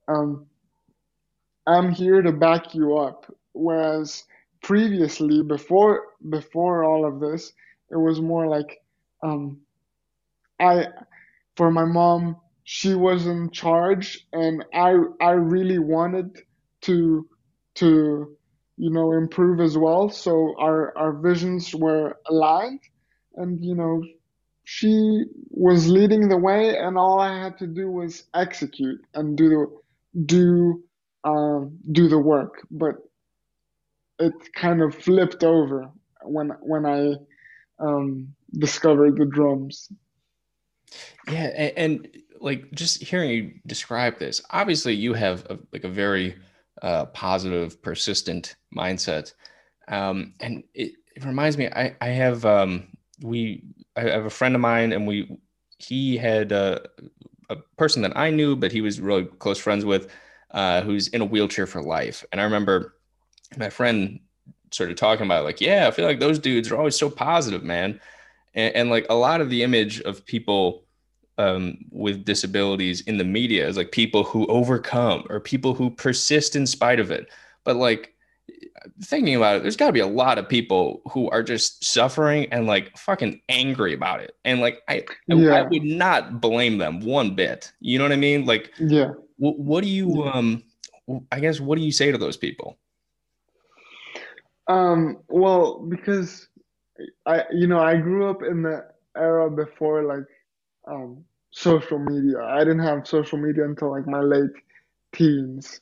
um, 0.09 0.47
I'm 1.67 1.93
here 1.93 2.23
to 2.23 2.33
back 2.33 2.75
you 2.75 2.97
up. 2.97 3.33
Whereas 3.53 4.25
previously, 4.62 5.43
before 5.43 6.07
before 6.31 6.85
all 6.85 7.05
of 7.07 7.21
this, 7.21 7.53
it 7.91 7.97
was 7.97 8.21
more 8.21 8.47
like 8.47 8.81
um, 9.23 9.61
I 10.61 10.87
for 11.57 11.71
my 11.71 11.85
mom, 11.85 12.37
she 12.64 12.95
was 12.95 13.27
in 13.27 13.51
charge, 13.51 14.27
and 14.33 14.64
I 14.75 14.97
I 15.21 15.33
really 15.33 15.79
wanted 15.79 16.43
to 16.88 17.29
to 17.77 18.37
you 18.77 18.90
know 18.90 19.12
improve 19.12 19.61
as 19.61 19.77
well. 19.77 20.09
So 20.09 20.55
our 20.59 20.96
our 20.96 21.12
visions 21.12 21.74
were 21.74 22.16
aligned, 22.27 22.81
and 23.37 23.62
you 23.64 23.74
know 23.74 24.03
she 24.64 25.24
was 25.51 25.88
leading 25.88 26.29
the 26.29 26.37
way, 26.37 26.77
and 26.77 26.98
all 26.98 27.20
I 27.20 27.42
had 27.42 27.59
to 27.59 27.66
do 27.66 27.90
was 27.90 28.24
execute 28.35 29.01
and 29.14 29.37
do 29.37 29.48
the 29.48 30.22
do 30.24 30.83
um, 31.24 31.79
do 31.92 32.09
the 32.09 32.18
work. 32.18 32.66
But 32.70 32.96
it 34.18 34.35
kind 34.55 34.83
of 34.83 34.94
flipped 34.94 35.44
over 35.44 35.90
when 36.22 36.48
when 36.61 36.87
I 36.87 37.14
um, 37.79 38.35
discovered 38.59 39.16
the 39.16 39.27
drums. 39.27 39.88
Yeah, 41.31 41.51
and, 41.57 41.72
and, 41.77 42.09
like 42.40 42.70
just 42.70 43.03
hearing 43.03 43.31
you 43.31 43.53
describe 43.66 44.20
this, 44.20 44.40
obviously 44.51 44.94
you 44.94 45.12
have 45.12 45.44
a, 45.51 45.59
like 45.72 45.83
a 45.83 45.88
very 45.88 46.37
uh, 46.83 47.07
positive, 47.07 47.81
persistent 47.83 48.57
mindset, 48.77 49.33
um, 49.88 50.35
and 50.41 50.64
it, 50.75 50.93
it, 51.14 51.25
reminds 51.25 51.57
me. 51.57 51.69
I 51.69 51.97
I 52.01 52.09
have 52.09 52.45
um, 52.45 52.88
we 53.23 53.64
I 53.97 54.03
have 54.03 54.27
a 54.27 54.31
friend 54.31 54.55
of 54.55 54.61
mine, 54.61 54.93
and 54.93 55.07
we 55.07 55.38
he 55.79 56.17
had 56.17 56.53
a, 56.53 56.81
a 57.51 57.57
person 57.77 58.03
that 58.03 58.17
I 58.17 58.31
knew, 58.31 58.57
but 58.57 58.73
he 58.73 58.81
was 58.81 59.01
really 59.01 59.25
close 59.25 59.59
friends 59.59 59.85
with, 59.85 60.11
uh, 60.51 60.83
who's 60.83 61.09
in 61.09 61.21
a 61.21 61.25
wheelchair 61.25 61.67
for 61.67 61.83
life, 61.83 62.25
and 62.33 62.41
I 62.41 62.45
remember 62.45 62.95
my 63.57 63.71
friend 63.71 64.21
started 64.71 64.99
talking 64.99 65.25
about 65.25 65.45
like, 65.45 65.61
yeah, 65.61 65.88
I 65.88 65.91
feel 65.91 66.05
like 66.05 66.21
those 66.21 66.38
dudes 66.38 66.71
are 66.71 66.77
always 66.77 66.97
so 66.97 67.09
positive, 67.09 67.62
man 67.62 68.01
and, 68.59 68.75
and 68.75 68.91
like 68.91 69.07
a 69.09 69.14
lot 69.14 69.41
of 69.41 69.51
the 69.51 69.62
image 69.62 70.01
of 70.03 70.27
people 70.27 70.85
um, 71.38 71.79
with 71.90 72.24
disabilities 72.24 73.01
in 73.03 73.16
the 73.16 73.24
media 73.24 73.66
is 73.66 73.77
like 73.77 73.92
people 73.92 74.24
who 74.24 74.44
overcome 74.46 75.24
or 75.31 75.40
people 75.40 75.72
who 75.72 75.88
persist 75.88 76.57
in 76.57 76.66
spite 76.66 76.98
of 76.98 77.11
it. 77.11 77.29
But 77.64 77.77
like 77.77 78.14
thinking 79.03 79.37
about 79.37 79.57
it, 79.57 79.62
there's 79.62 79.77
got 79.77 79.87
to 79.87 79.92
be 79.92 80.01
a 80.01 80.07
lot 80.07 80.38
of 80.38 80.48
people 80.48 81.01
who 81.11 81.31
are 81.31 81.42
just 81.42 81.85
suffering 81.85 82.48
and 82.53 82.66
like 82.66 82.96
fucking 82.98 83.40
angry 83.48 83.94
about 83.94 84.20
it. 84.20 84.37
And 84.44 84.61
like 84.61 84.83
I, 84.88 85.05
yeah. 85.29 85.53
I, 85.53 85.59
I 85.61 85.62
would 85.62 85.85
not 85.85 86.40
blame 86.40 86.79
them 86.79 87.01
one 87.01 87.35
bit. 87.35 87.72
You 87.81 87.98
know 87.98 88.05
what 88.05 88.12
I 88.12 88.16
mean? 88.16 88.44
Like, 88.44 88.72
yeah. 88.79 89.12
What, 89.37 89.59
what 89.59 89.85
do 89.85 89.88
you 89.88 90.24
um? 90.24 90.64
I 91.33 91.40
guess 91.40 91.61
what 91.61 91.79
do 91.79 91.85
you 91.85 91.92
say 91.92 92.11
to 92.11 92.18
those 92.18 92.37
people? 92.37 92.79
Um. 94.66 95.18
Well, 95.29 95.87
because 95.88 96.48
I 97.24 97.44
you 97.53 97.68
know 97.68 97.79
I 97.79 97.96
grew 97.96 98.29
up 98.29 98.42
in 98.42 98.62
the 98.62 98.85
era 99.16 99.48
before 99.48 100.03
like 100.03 100.27
um, 100.88 101.24
social 101.59 101.99
media. 101.99 102.38
I 102.42 102.61
didn't 102.61 102.81
have 102.81 103.07
social 103.07 103.38
media 103.38 103.64
until 103.64 103.90
like 103.92 104.07
my 104.07 104.21
late 104.21 104.57
teens. 105.14 105.81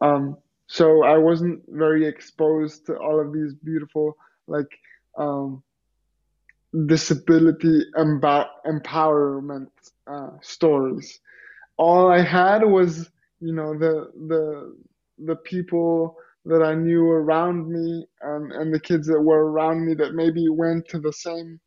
Um, 0.00 0.36
so 0.66 1.04
I 1.04 1.18
wasn't 1.18 1.62
very 1.68 2.06
exposed 2.06 2.86
to 2.86 2.96
all 2.96 3.20
of 3.20 3.32
these 3.32 3.54
beautiful 3.54 4.16
like 4.46 4.70
um, 5.18 5.62
disability 6.86 7.82
emb- 7.96 8.48
empowerment 8.66 9.68
uh, 10.06 10.30
stories. 10.42 11.20
All 11.76 12.10
I 12.10 12.20
had 12.22 12.64
was 12.64 13.10
you 13.40 13.54
know 13.54 13.78
the 13.78 14.10
the 14.28 14.76
the 15.24 15.36
people 15.36 16.16
that 16.46 16.62
I 16.62 16.74
knew 16.74 17.04
around 17.08 17.68
me 17.70 18.06
and, 18.22 18.52
and 18.52 18.74
the 18.74 18.80
kids 18.80 19.06
that 19.08 19.20
were 19.20 19.50
around 19.50 19.86
me 19.86 19.94
that 19.94 20.14
maybe 20.14 20.48
went 20.48 20.88
to 20.88 20.98
the 20.98 21.12
same 21.12 21.60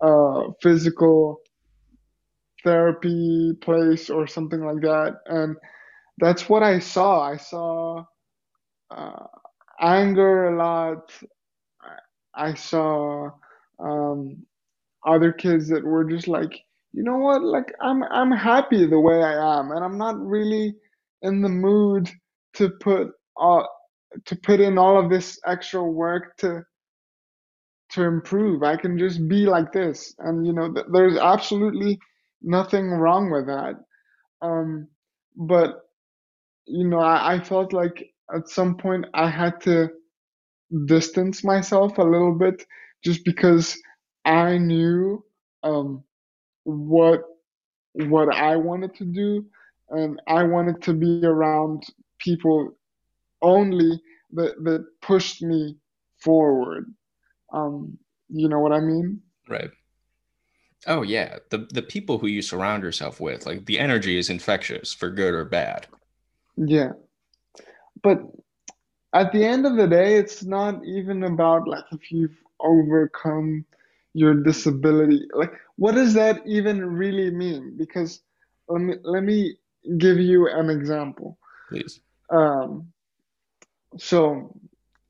uh, 0.00 0.50
physical 0.62 1.40
therapy 2.64 3.52
place 3.62 4.10
or 4.10 4.26
something 4.26 4.60
like 4.64 4.82
that. 4.82 5.18
And 5.26 5.56
that's 6.18 6.48
what 6.48 6.62
I 6.62 6.78
saw. 6.80 7.22
I 7.22 7.36
saw 7.38 8.04
uh, 8.90 9.26
anger 9.80 10.54
a 10.54 10.58
lot. 10.58 11.12
I 12.34 12.54
saw 12.54 13.30
um, 13.80 14.46
other 15.06 15.32
kids 15.32 15.68
that 15.70 15.84
were 15.84 16.04
just 16.04 16.28
like, 16.28 16.52
you 16.92 17.02
know 17.04 17.18
what? 17.18 17.42
Like 17.42 17.72
I'm 17.80 18.02
I'm 18.04 18.32
happy 18.32 18.86
the 18.86 19.00
way 19.00 19.22
I 19.22 19.60
am, 19.60 19.72
and 19.72 19.84
I'm 19.84 19.98
not 19.98 20.18
really 20.20 20.74
in 21.22 21.42
the 21.42 21.48
mood 21.48 22.10
to 22.54 22.70
put 22.70 23.08
all 23.36 23.68
to 24.26 24.36
put 24.36 24.60
in 24.60 24.78
all 24.78 24.98
of 25.02 25.10
this 25.10 25.38
extra 25.46 25.82
work 25.84 26.36
to 26.38 26.62
to 27.92 28.04
improve. 28.04 28.62
I 28.62 28.76
can 28.76 28.98
just 28.98 29.28
be 29.28 29.46
like 29.46 29.72
this, 29.72 30.14
and 30.20 30.46
you 30.46 30.52
know, 30.52 30.72
th- 30.72 30.86
there's 30.92 31.18
absolutely 31.18 31.98
nothing 32.42 32.90
wrong 32.90 33.30
with 33.30 33.46
that. 33.46 33.74
Um, 34.42 34.88
but 35.36 35.82
you 36.66 36.86
know, 36.86 37.00
I, 37.00 37.34
I 37.34 37.40
felt 37.40 37.72
like 37.72 38.12
at 38.34 38.48
some 38.48 38.76
point 38.76 39.06
I 39.14 39.28
had 39.28 39.60
to 39.62 39.90
distance 40.86 41.44
myself 41.44 41.98
a 41.98 42.02
little 42.02 42.34
bit, 42.34 42.64
just 43.04 43.24
because 43.24 43.76
I 44.24 44.58
knew 44.58 45.24
um, 45.62 46.04
what 46.64 47.22
what 47.94 48.34
I 48.34 48.56
wanted 48.56 48.94
to 48.96 49.04
do, 49.04 49.46
and 49.90 50.20
I 50.26 50.44
wanted 50.44 50.82
to 50.82 50.94
be 50.94 51.24
around 51.24 51.84
people 52.18 52.76
only 53.42 54.00
that 54.32 54.54
that 54.64 54.84
pushed 55.02 55.42
me 55.42 55.76
forward. 56.18 56.92
Um, 57.52 57.98
you 58.28 58.48
know 58.48 58.60
what 58.60 58.72
I 58.72 58.80
mean? 58.80 59.20
Right. 59.48 59.70
Oh 60.86 61.02
yeah, 61.02 61.38
the 61.50 61.68
the 61.72 61.82
people 61.82 62.18
who 62.18 62.26
you 62.26 62.42
surround 62.42 62.82
yourself 62.82 63.20
with, 63.20 63.46
like 63.46 63.66
the 63.66 63.78
energy 63.78 64.16
is 64.18 64.30
infectious 64.30 64.92
for 64.92 65.10
good 65.10 65.34
or 65.34 65.44
bad. 65.44 65.86
Yeah. 66.56 66.92
But 68.02 68.22
at 69.12 69.32
the 69.32 69.44
end 69.44 69.66
of 69.66 69.76
the 69.76 69.86
day, 69.86 70.16
it's 70.16 70.42
not 70.42 70.84
even 70.84 71.24
about 71.24 71.68
like 71.68 71.84
if 71.92 72.10
you've 72.10 72.36
overcome 72.60 73.64
your 74.14 74.34
disability. 74.34 75.28
Like 75.34 75.52
what 75.76 75.94
does 75.94 76.14
that 76.14 76.42
even 76.46 76.84
really 76.84 77.30
mean? 77.30 77.76
Because 77.76 78.22
let 78.68 78.80
me 78.80 78.94
let 79.02 79.22
me 79.22 79.56
give 79.98 80.18
you 80.18 80.48
an 80.48 80.70
example. 80.70 81.38
Please. 81.68 82.00
Um, 82.30 82.92
so 83.98 84.54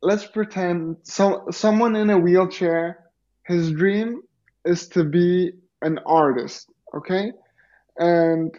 let's 0.03 0.27
pretend 0.27 0.97
so 1.03 1.47
someone 1.51 1.95
in 1.97 2.11
a 2.11 2.19
wheelchair, 2.19 3.11
his 3.45 3.71
dream 3.71 4.23
is 4.65 4.89
to 4.89 5.05
be 5.05 5.53
an 5.83 5.99
artist, 6.07 6.71
okay? 6.95 7.33
And 7.99 8.57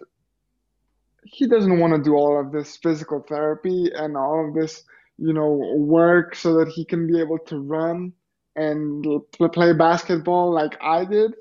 he 1.24 1.48
doesn't 1.48 1.80
want 1.80 1.94
to 1.94 2.02
do 2.02 2.16
all 2.16 2.40
of 2.40 2.52
this 2.52 2.78
physical 2.78 3.24
therapy 3.28 3.92
and 3.94 4.18
all 4.18 4.48
of 4.48 4.54
this, 4.54 4.84
you 5.18 5.34
know, 5.34 5.76
work 5.78 6.36
so 6.36 6.58
that 6.58 6.70
he 6.70 6.86
can 6.86 7.08
be 7.08 7.20
able 7.20 7.40
to 7.48 7.60
run 7.60 8.14
and 8.56 9.06
play 9.54 9.74
basketball 9.74 10.52
like 10.54 10.78
I 10.82 11.06
did. 11.06 11.34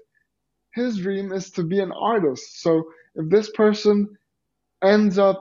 His 0.74 0.98
dream 0.98 1.32
is 1.32 1.50
to 1.52 1.64
be 1.64 1.80
an 1.80 1.92
artist. 1.92 2.62
So 2.62 2.84
if 3.16 3.28
this 3.28 3.50
person 3.50 4.08
ends 4.82 5.18
up 5.18 5.40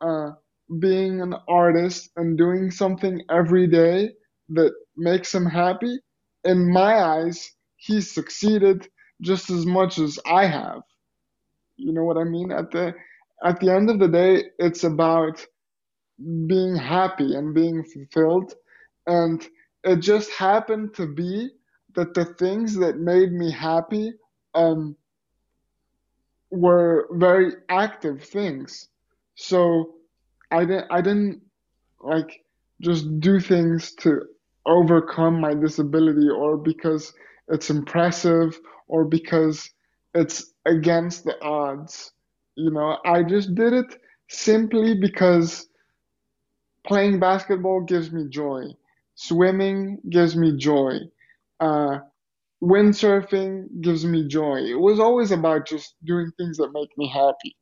uh, 0.00 0.32
being 0.78 1.22
an 1.22 1.34
artist 1.48 2.10
and 2.16 2.36
doing 2.36 2.70
something 2.70 3.22
every 3.30 3.66
day 3.66 4.10
that 4.50 4.72
makes 4.96 5.34
him 5.34 5.46
happy, 5.46 5.98
in 6.44 6.70
my 6.70 6.94
eyes, 7.02 7.52
he's 7.76 8.12
succeeded 8.12 8.88
just 9.22 9.50
as 9.50 9.66
much 9.66 9.98
as 9.98 10.18
I 10.26 10.46
have. 10.46 10.82
You 11.76 11.92
know 11.92 12.04
what 12.04 12.18
I 12.18 12.24
mean? 12.24 12.52
At 12.52 12.70
the 12.70 12.94
at 13.44 13.60
the 13.60 13.70
end 13.72 13.90
of 13.90 13.98
the 13.98 14.08
day, 14.08 14.44
it's 14.58 14.84
about 14.84 15.44
being 16.46 16.76
happy 16.76 17.34
and 17.34 17.54
being 17.54 17.84
fulfilled. 17.84 18.54
And 19.06 19.46
it 19.84 19.96
just 20.00 20.30
happened 20.32 20.94
to 20.94 21.06
be 21.06 21.50
that 21.94 22.14
the 22.14 22.24
things 22.24 22.76
that 22.76 22.98
made 22.98 23.32
me 23.32 23.50
happy 23.50 24.12
um, 24.54 24.96
were 26.50 27.08
very 27.12 27.52
active 27.68 28.22
things. 28.22 28.88
So 29.34 29.94
I 30.50 30.60
didn't 30.64 30.86
I 30.90 31.00
didn't 31.00 31.42
like 32.00 32.44
just 32.80 33.20
do 33.20 33.40
things 33.40 33.94
to 33.96 34.22
overcome 34.66 35.40
my 35.40 35.54
disability 35.54 36.28
or 36.28 36.56
because 36.56 37.12
it's 37.48 37.70
impressive 37.70 38.58
or 38.88 39.04
because 39.04 39.70
it's 40.14 40.52
against 40.64 41.24
the 41.24 41.40
odds. 41.42 42.12
You 42.56 42.70
know, 42.70 42.98
I 43.04 43.22
just 43.22 43.54
did 43.54 43.72
it 43.72 44.00
simply 44.28 44.94
because 44.98 45.68
playing 46.86 47.20
basketball 47.20 47.82
gives 47.82 48.10
me 48.10 48.26
joy. 48.28 48.64
Swimming 49.14 49.98
gives 50.10 50.36
me 50.36 50.56
joy. 50.56 50.98
Uh, 51.60 51.98
windsurfing 52.62 53.80
gives 53.80 54.04
me 54.04 54.26
joy. 54.26 54.58
It 54.60 54.78
was 54.78 55.00
always 55.00 55.30
about 55.30 55.66
just 55.66 55.94
doing 56.04 56.32
things 56.36 56.56
that 56.58 56.72
make 56.72 56.96
me 56.96 57.08
happy. 57.08 57.56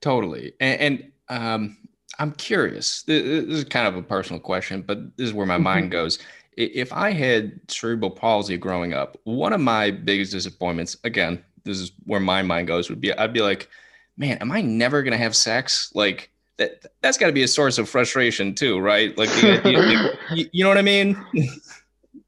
Totally. 0.00 0.52
And, 0.60 0.80
and 0.80 1.12
um, 1.28 1.76
I'm 2.18 2.32
curious. 2.32 3.02
This 3.02 3.22
is 3.22 3.64
kind 3.64 3.88
of 3.88 3.96
a 3.96 4.02
personal 4.02 4.40
question, 4.40 4.82
but 4.82 5.16
this 5.16 5.28
is 5.28 5.34
where 5.34 5.46
my 5.46 5.58
mind 5.58 5.90
goes. 5.90 6.18
If 6.56 6.92
I 6.92 7.10
had 7.12 7.60
cerebral 7.68 8.10
palsy 8.10 8.56
growing 8.56 8.94
up, 8.94 9.18
one 9.24 9.52
of 9.52 9.60
my 9.60 9.90
biggest 9.90 10.32
disappointments, 10.32 10.96
again, 11.04 11.44
this 11.64 11.78
is 11.78 11.92
where 12.04 12.20
my 12.20 12.42
mind 12.42 12.68
goes, 12.68 12.88
would 12.88 13.00
be 13.00 13.12
I'd 13.12 13.32
be 13.32 13.40
like, 13.40 13.68
man, 14.16 14.38
am 14.38 14.52
I 14.52 14.60
never 14.60 15.02
gonna 15.02 15.16
have 15.16 15.34
sex? 15.34 15.90
Like 15.94 16.30
that 16.58 16.86
that's 17.00 17.18
got 17.18 17.26
to 17.26 17.32
be 17.32 17.42
a 17.42 17.48
source 17.48 17.78
of 17.78 17.88
frustration 17.88 18.54
too, 18.54 18.78
right? 18.78 19.16
Like 19.18 19.30
you, 19.36 19.60
you, 19.70 20.10
you, 20.30 20.48
you 20.52 20.64
know 20.64 20.68
what 20.68 20.78
I 20.78 20.82
mean? 20.82 21.16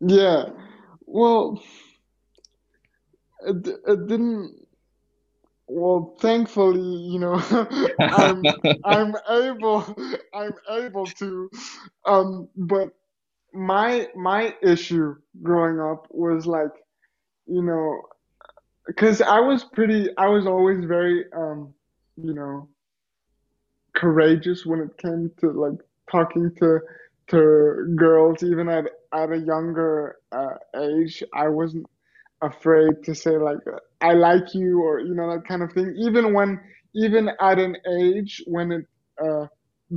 yeah. 0.00 0.46
Well, 1.04 1.62
it, 3.46 3.68
it 3.86 4.06
didn't 4.08 4.66
well 5.68 6.16
thankfully 6.20 6.80
you 6.80 7.18
know 7.18 7.34
i'm 8.00 8.44
i'm 8.84 9.14
able 9.28 9.84
i'm 10.32 10.52
able 10.70 11.06
to 11.06 11.50
um 12.04 12.48
but 12.56 12.90
my 13.56 14.08
my 14.16 14.54
issue 14.62 15.14
growing 15.42 15.80
up 15.80 16.06
was 16.10 16.46
like 16.46 16.72
you 17.46 17.62
know 17.62 18.02
because 18.86 19.20
i 19.22 19.40
was 19.40 19.64
pretty 19.64 20.08
i 20.18 20.26
was 20.28 20.46
always 20.46 20.84
very 20.84 21.24
um 21.36 21.72
you 22.16 22.34
know 22.34 22.68
courageous 23.94 24.66
when 24.66 24.80
it 24.80 24.96
came 24.98 25.30
to 25.40 25.50
like 25.50 25.78
talking 26.10 26.50
to 26.58 26.80
to 27.28 27.94
girls 27.96 28.42
even 28.42 28.68
at 28.68 28.84
at 29.14 29.32
a 29.32 29.38
younger 29.38 30.16
uh, 30.32 30.54
age 30.80 31.22
i 31.34 31.48
wasn't 31.48 31.86
afraid 32.42 32.92
to 33.04 33.14
say 33.14 33.36
like 33.38 33.58
I 34.00 34.12
like 34.14 34.54
you 34.54 34.82
or 34.82 35.00
you 35.00 35.14
know 35.14 35.30
that 35.34 35.46
kind 35.48 35.62
of 35.62 35.72
thing. 35.72 35.94
Even 35.98 36.34
when 36.34 36.60
even 36.94 37.30
at 37.40 37.58
an 37.58 37.76
age 38.00 38.42
when 38.46 38.72
it 38.72 38.86
uh, 39.24 39.46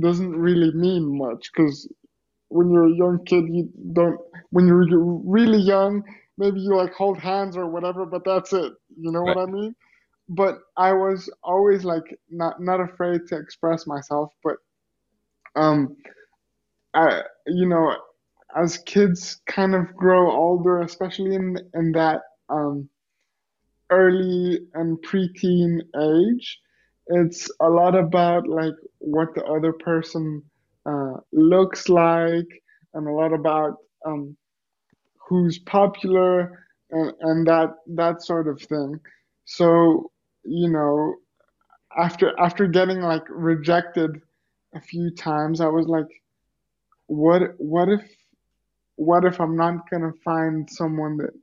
doesn't 0.00 0.32
really 0.36 0.72
mean 0.72 1.16
much 1.18 1.50
because 1.52 1.88
when 2.50 2.70
you're 2.70 2.86
a 2.86 2.94
young 2.94 3.24
kid 3.24 3.44
you 3.48 3.68
don't 3.92 4.18
when 4.50 4.66
you're 4.66 4.86
really 5.24 5.60
young 5.60 6.02
maybe 6.38 6.60
you 6.60 6.74
like 6.74 6.92
hold 6.94 7.18
hands 7.18 7.56
or 7.56 7.66
whatever 7.66 8.04
but 8.04 8.24
that's 8.24 8.52
it 8.52 8.72
you 8.98 9.10
know 9.10 9.20
right. 9.20 9.36
what 9.36 9.48
i 9.48 9.50
mean 9.50 9.74
but 10.28 10.58
i 10.76 10.92
was 10.92 11.30
always 11.42 11.84
like 11.84 12.04
not 12.30 12.60
not 12.60 12.80
afraid 12.80 13.20
to 13.26 13.36
express 13.36 13.86
myself 13.86 14.30
but 14.44 14.56
um 15.56 15.96
i 16.94 17.22
you 17.46 17.66
know 17.66 17.94
as 18.56 18.78
kids 18.78 19.40
kind 19.46 19.74
of 19.74 19.94
grow 19.94 20.30
older 20.30 20.80
especially 20.82 21.34
in 21.34 21.56
in 21.74 21.92
that 21.92 22.22
um, 22.50 22.88
early 23.90 24.60
and 24.74 24.98
preteen 25.02 25.80
age. 26.00 26.60
It's 27.06 27.50
a 27.60 27.68
lot 27.68 27.96
about 27.96 28.48
like 28.48 28.74
what 28.98 29.34
the 29.34 29.44
other 29.44 29.72
person 29.72 30.42
uh, 30.86 31.14
looks 31.32 31.88
like, 31.88 32.48
and 32.94 33.06
a 33.06 33.10
lot 33.10 33.32
about 33.32 33.76
um, 34.04 34.36
who's 35.16 35.58
popular 35.58 36.66
and, 36.90 37.12
and 37.20 37.46
that 37.46 37.74
that 37.94 38.22
sort 38.22 38.48
of 38.48 38.60
thing. 38.60 38.98
So 39.44 40.10
you 40.44 40.68
know, 40.68 41.14
after 41.96 42.38
after 42.38 42.66
getting 42.66 43.00
like 43.00 43.24
rejected 43.28 44.20
a 44.74 44.80
few 44.80 45.10
times, 45.10 45.60
I 45.60 45.68
was 45.68 45.86
like, 45.86 46.08
what 47.06 47.42
what 47.58 47.88
if 47.88 48.02
what 48.96 49.24
if 49.24 49.40
I'm 49.40 49.56
not 49.56 49.88
gonna 49.90 50.12
find 50.24 50.68
someone 50.68 51.16
that 51.18 51.34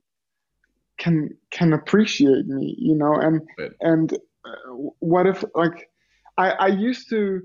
can 0.98 1.30
can 1.52 1.74
appreciate 1.74 2.48
me 2.48 2.76
you 2.78 2.96
know 2.96 3.16
and 3.16 3.42
right. 3.58 3.72
and 3.82 4.14
uh, 4.14 4.74
what 5.00 5.28
if 5.28 5.44
like 5.56 5.90
i 6.38 6.52
i 6.52 6.68
used 6.68 7.10
to 7.10 7.42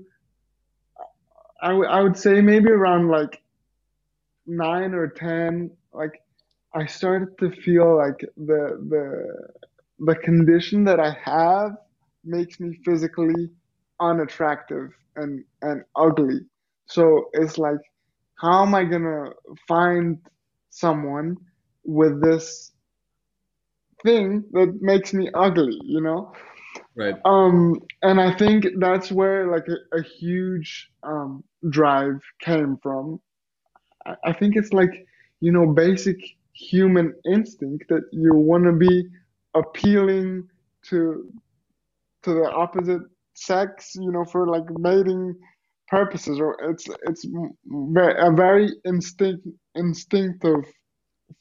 I, 1.63 1.69
w- 1.69 1.89
I 1.89 2.01
would 2.01 2.17
say 2.17 2.41
maybe 2.41 2.69
around 2.69 3.09
like 3.09 3.41
nine 4.47 4.93
or 4.93 5.07
ten 5.07 5.71
like 5.93 6.21
i 6.75 6.85
started 6.85 7.29
to 7.39 7.49
feel 7.61 7.97
like 7.97 8.19
the 8.37 8.61
the 8.89 9.05
the 9.99 10.15
condition 10.15 10.83
that 10.83 10.99
i 10.99 11.11
have 11.23 11.71
makes 12.25 12.59
me 12.59 12.77
physically 12.85 13.49
unattractive 14.01 14.89
and 15.15 15.43
and 15.61 15.83
ugly 15.95 16.39
so 16.87 17.29
it's 17.33 17.57
like 17.57 17.79
how 18.39 18.63
am 18.63 18.75
i 18.75 18.83
gonna 18.83 19.29
find 19.67 20.19
someone 20.69 21.37
with 21.85 22.21
this 22.21 22.71
thing 24.03 24.43
that 24.51 24.77
makes 24.81 25.13
me 25.13 25.29
ugly, 25.33 25.79
you 25.83 26.01
know? 26.01 26.33
Right. 26.95 27.15
Um, 27.25 27.81
and 28.03 28.21
I 28.21 28.35
think 28.35 28.67
that's 28.79 29.11
where 29.11 29.51
like 29.51 29.67
a, 29.67 29.97
a 29.97 30.03
huge 30.03 30.89
um, 31.03 31.43
drive 31.69 32.21
came 32.41 32.77
from. 32.83 33.19
I, 34.05 34.15
I 34.25 34.33
think 34.33 34.55
it's 34.55 34.73
like, 34.73 35.05
you 35.41 35.51
know, 35.51 35.67
basic 35.67 36.17
human 36.53 37.13
instinct 37.25 37.85
that 37.89 38.03
you 38.11 38.33
want 38.35 38.65
to 38.65 38.73
be 38.73 39.07
appealing 39.55 40.47
to 40.89 41.31
to 42.23 42.33
the 42.33 42.51
opposite 42.51 43.01
sex, 43.33 43.95
you 43.95 44.11
know, 44.11 44.23
for 44.25 44.47
like 44.47 44.63
mating 44.77 45.35
purposes, 45.87 46.39
or 46.39 46.57
it's 46.69 46.87
it's 47.07 47.25
a 47.25 48.31
very 48.31 48.69
instinct 48.85 49.47
instinctive 49.75 50.63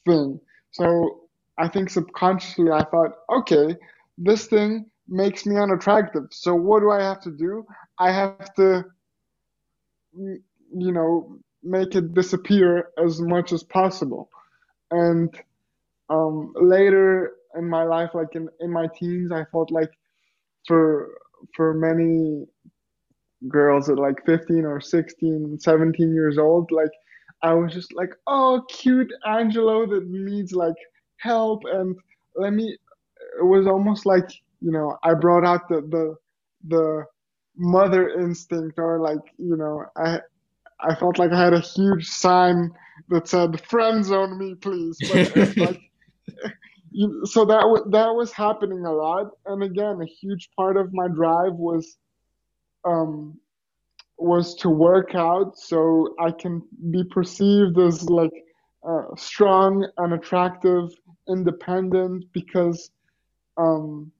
thing. 0.06 0.40
So 0.72 1.20
I 1.58 1.68
think 1.68 1.90
subconsciously 1.90 2.70
I 2.70 2.84
thought, 2.84 3.12
okay, 3.30 3.76
this 4.18 4.46
thing 4.46 4.86
makes 5.12 5.46
me 5.46 5.56
unattractive. 5.56 6.28
So 6.30 6.54
what 6.54 6.80
do 6.80 6.90
I 6.90 7.02
have 7.02 7.20
to 7.22 7.30
do? 7.30 7.64
I 7.98 8.10
have 8.10 8.54
to, 8.54 8.84
you 10.14 10.42
know, 10.92 11.38
make 11.62 11.94
it 11.94 12.14
disappear 12.14 12.88
as 12.98 13.20
much 13.20 13.52
as 13.52 13.62
possible. 13.62 14.30
And 14.90 15.32
um, 16.08 16.52
later 16.56 17.32
in 17.56 17.68
my 17.68 17.84
life, 17.84 18.10
like 18.14 18.34
in, 18.34 18.48
in 18.60 18.70
my 18.70 18.88
teens, 18.98 19.30
I 19.32 19.44
felt 19.52 19.70
like 19.70 19.90
for 20.66 21.10
for 21.56 21.74
many 21.74 22.46
girls 23.48 23.88
at 23.88 23.98
like 23.98 24.24
15 24.24 24.64
or 24.64 24.80
16, 24.80 25.58
17 25.58 26.14
years 26.14 26.38
old, 26.38 26.70
like 26.70 26.92
I 27.42 27.52
was 27.54 27.72
just 27.72 27.92
like, 27.92 28.14
oh, 28.28 28.64
cute 28.68 29.12
Angelo 29.26 29.84
that 29.86 30.06
needs 30.06 30.52
like 30.52 30.76
help 31.18 31.62
and 31.66 31.96
let 32.36 32.52
me 32.52 32.76
it 33.38 33.44
was 33.44 33.66
almost 33.66 34.06
like 34.06 34.28
you 34.62 34.70
know 34.70 34.96
i 35.02 35.14
brought 35.14 35.44
out 35.44 35.68
the 35.68 35.80
the 35.90 36.14
the 36.68 37.04
mother 37.56 38.08
instinct 38.20 38.78
or 38.78 39.00
like 39.00 39.24
you 39.38 39.56
know 39.56 39.84
i 39.96 40.18
i 40.80 40.94
felt 40.94 41.18
like 41.18 41.32
i 41.32 41.44
had 41.44 41.52
a 41.52 41.60
huge 41.60 42.06
sign 42.06 42.70
that 43.08 43.28
said 43.28 43.60
friend 43.66 44.04
zone 44.04 44.38
me 44.38 44.54
please. 44.54 45.02
But 45.06 45.36
like 45.56 45.80
you, 46.90 47.22
so 47.24 47.44
that 47.44 47.60
w- 47.62 47.90
that 47.90 48.14
was 48.14 48.32
happening 48.32 48.84
a 48.84 48.92
lot. 48.92 49.28
And 49.46 49.62
again 49.62 50.00
a 50.00 50.06
huge 50.06 50.50
part 50.56 50.76
of 50.76 50.92
my 50.92 51.08
drive 51.08 51.54
was 51.54 51.96
um 52.84 53.38
was 54.18 54.54
to 54.54 54.68
work 54.68 55.14
out 55.14 55.56
so 55.56 56.14
i 56.20 56.30
can 56.30 56.62
be 56.90 57.02
perceived 57.02 57.78
as 57.78 58.08
like 58.08 58.30
uh, 58.88 59.04
strong 59.16 59.88
and 59.98 60.12
attractive 60.12 60.90
independent 61.28 62.24
because 62.32 62.90
um 63.56 64.12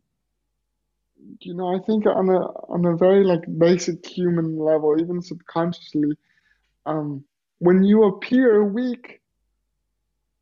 you 1.40 1.54
know 1.54 1.74
i 1.74 1.78
think 1.86 2.06
on 2.06 2.28
a 2.28 2.40
on 2.74 2.84
a 2.86 2.96
very 2.96 3.24
like 3.24 3.42
basic 3.58 4.04
human 4.06 4.58
level 4.58 4.96
even 5.00 5.20
subconsciously 5.20 6.16
um 6.86 7.24
when 7.58 7.82
you 7.84 8.04
appear 8.04 8.64
weak 8.64 9.20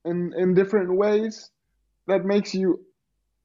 in 0.04 0.32
in 0.36 0.54
different 0.54 0.94
ways 0.96 1.50
that 2.06 2.24
makes 2.24 2.54
you 2.54 2.80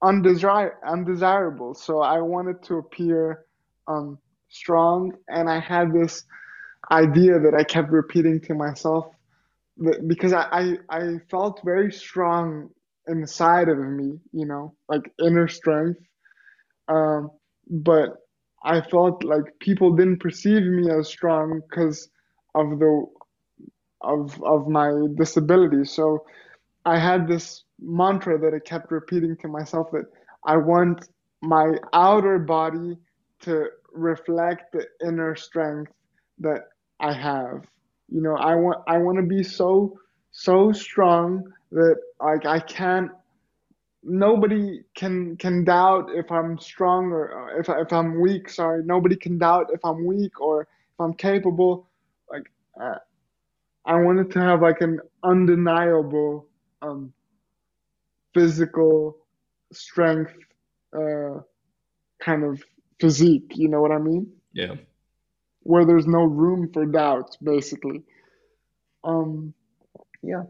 undesir- 0.02 0.74
undesirable 0.86 1.74
so 1.74 2.00
i 2.00 2.20
wanted 2.20 2.62
to 2.62 2.76
appear 2.76 3.44
um 3.88 4.18
strong 4.48 5.12
and 5.28 5.48
i 5.48 5.58
had 5.58 5.92
this 5.92 6.24
idea 6.90 7.38
that 7.38 7.54
i 7.54 7.62
kept 7.64 7.90
repeating 7.90 8.40
to 8.40 8.54
myself 8.54 9.06
that, 9.78 10.06
because 10.08 10.32
I, 10.32 10.46
I, 10.52 10.76
I 10.90 11.18
felt 11.30 11.60
very 11.64 11.92
strong 11.92 12.70
inside 13.08 13.68
of 13.68 13.78
me, 13.78 14.18
you 14.32 14.46
know, 14.46 14.74
like 14.88 15.12
inner 15.24 15.48
strength. 15.48 16.00
Um, 16.88 17.30
but 17.68 18.16
I 18.64 18.80
felt 18.80 19.24
like 19.24 19.44
people 19.60 19.94
didn't 19.94 20.20
perceive 20.20 20.62
me 20.62 20.90
as 20.90 21.08
strong 21.08 21.60
because 21.68 22.08
of 22.54 22.78
the 22.78 23.06
of 24.02 24.42
of 24.42 24.68
my 24.68 24.92
disability. 25.16 25.84
So 25.84 26.24
I 26.84 26.98
had 26.98 27.26
this 27.28 27.64
mantra 27.80 28.38
that 28.38 28.54
I 28.54 28.60
kept 28.60 28.90
repeating 28.90 29.36
to 29.38 29.48
myself 29.48 29.90
that 29.92 30.06
I 30.44 30.56
want 30.56 31.08
my 31.42 31.74
outer 31.92 32.38
body 32.38 32.96
to 33.42 33.66
reflect 33.92 34.72
the 34.72 34.86
inner 35.06 35.34
strength 35.36 35.92
that 36.38 36.62
I 37.00 37.12
have. 37.12 37.64
You 38.08 38.22
know, 38.22 38.36
I 38.36 38.54
want 38.54 38.78
I 38.88 38.98
want 38.98 39.18
to 39.18 39.22
be 39.24 39.42
so 39.42 39.98
so 40.32 40.72
strong 40.72 41.44
that 41.72 41.96
like 42.20 42.46
I 42.46 42.60
can't 42.60 43.10
nobody 44.06 44.82
can 44.94 45.36
can 45.36 45.64
doubt 45.64 46.10
if 46.14 46.30
I'm 46.30 46.58
strong 46.58 47.12
or 47.12 47.58
if 47.58 47.68
if 47.68 47.92
I'm 47.92 48.20
weak. 48.20 48.48
Sorry, 48.48 48.82
nobody 48.84 49.16
can 49.16 49.38
doubt 49.38 49.70
if 49.72 49.84
I'm 49.84 50.06
weak 50.06 50.40
or 50.40 50.62
if 50.62 51.00
I'm 51.00 51.14
capable. 51.14 51.88
Like 52.30 52.50
uh, 52.80 52.98
I 53.84 53.96
wanted 53.96 54.30
to 54.32 54.40
have 54.40 54.62
like 54.62 54.80
an 54.80 55.00
undeniable 55.22 56.48
um, 56.82 57.12
physical 58.34 59.18
strength 59.72 60.32
uh, 60.96 61.40
kind 62.20 62.44
of 62.44 62.62
physique. 63.00 63.52
You 63.54 63.68
know 63.68 63.80
what 63.80 63.92
I 63.92 63.98
mean? 63.98 64.32
Yeah. 64.52 64.74
Where 65.62 65.84
there's 65.84 66.06
no 66.06 66.22
room 66.22 66.70
for 66.72 66.86
doubt, 66.86 67.36
basically. 67.42 68.04
Um, 69.02 69.52
yeah. 70.22 70.44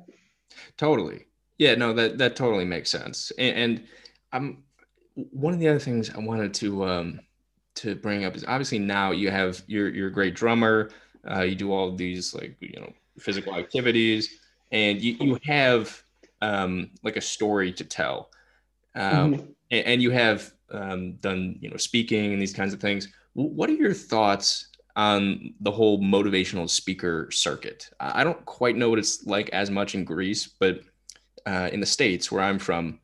Totally. 0.77 1.27
Yeah. 1.59 1.75
No, 1.75 1.93
that 1.93 2.19
that 2.19 2.37
totally 2.37 2.65
makes 2.65 2.91
sense. 2.91 3.33
And, 3.39 3.57
and 3.57 3.85
I'm 4.33 4.65
one 5.15 5.55
of 5.55 5.61
the 5.61 5.69
other 5.69 5.79
things 5.79 6.11
I 6.11 6.19
wanted 6.19 6.53
to 6.55 6.85
um, 6.85 7.21
to 7.77 7.95
bring 7.95 8.25
up 8.25 8.37
is 8.37 8.45
obviously 8.47 8.79
now 8.79 9.13
you 9.13 9.31
have 9.31 9.63
you're 9.67 9.89
you're 9.89 10.09
a 10.09 10.13
great 10.13 10.35
drummer. 10.35 10.91
Uh, 11.29 11.43
you 11.43 11.55
do 11.55 11.73
all 11.73 11.95
these 11.95 12.35
like 12.35 12.57
you 12.61 12.81
know 12.81 12.93
physical 13.19 13.55
activities, 13.55 14.39
and 14.73 15.01
you 15.01 15.17
you 15.21 15.39
have 15.45 16.03
um, 16.43 16.91
like 17.03 17.17
a 17.17 17.21
story 17.21 17.73
to 17.73 17.85
tell, 17.85 18.31
um, 18.95 19.35
mm-hmm. 19.35 19.47
and, 19.71 19.87
and, 19.87 20.03
you 20.03 20.11
have 20.11 20.53
um, 20.71 21.15
done 21.15 21.57
you 21.61 21.71
know 21.71 21.77
speaking 21.79 22.33
and 22.33 22.41
these 22.41 22.53
kinds 22.53 22.75
of 22.75 22.81
things. 22.81 23.09
What 23.33 23.69
are 23.71 23.75
your 23.75 23.95
thoughts 23.95 24.69
on 24.97 25.55
the 25.61 25.71
whole 25.71 26.01
motivational 26.01 26.69
speaker 26.69 27.31
circuit? 27.31 27.89
I 28.01 28.25
don't 28.25 28.43
quite 28.47 28.77
know 28.77 28.89
what 28.91 28.99
it's 28.99 29.27
like 29.27 29.51
as 29.51 29.71
much 29.71 29.95
in 29.95 30.05
Greece, 30.05 30.47
but 30.47 30.81
uh, 31.47 31.71
in 31.73 31.81
the 31.81 31.87
states 31.87 32.31
where 32.31 32.43
I'm 32.43 32.59
from, 32.59 33.01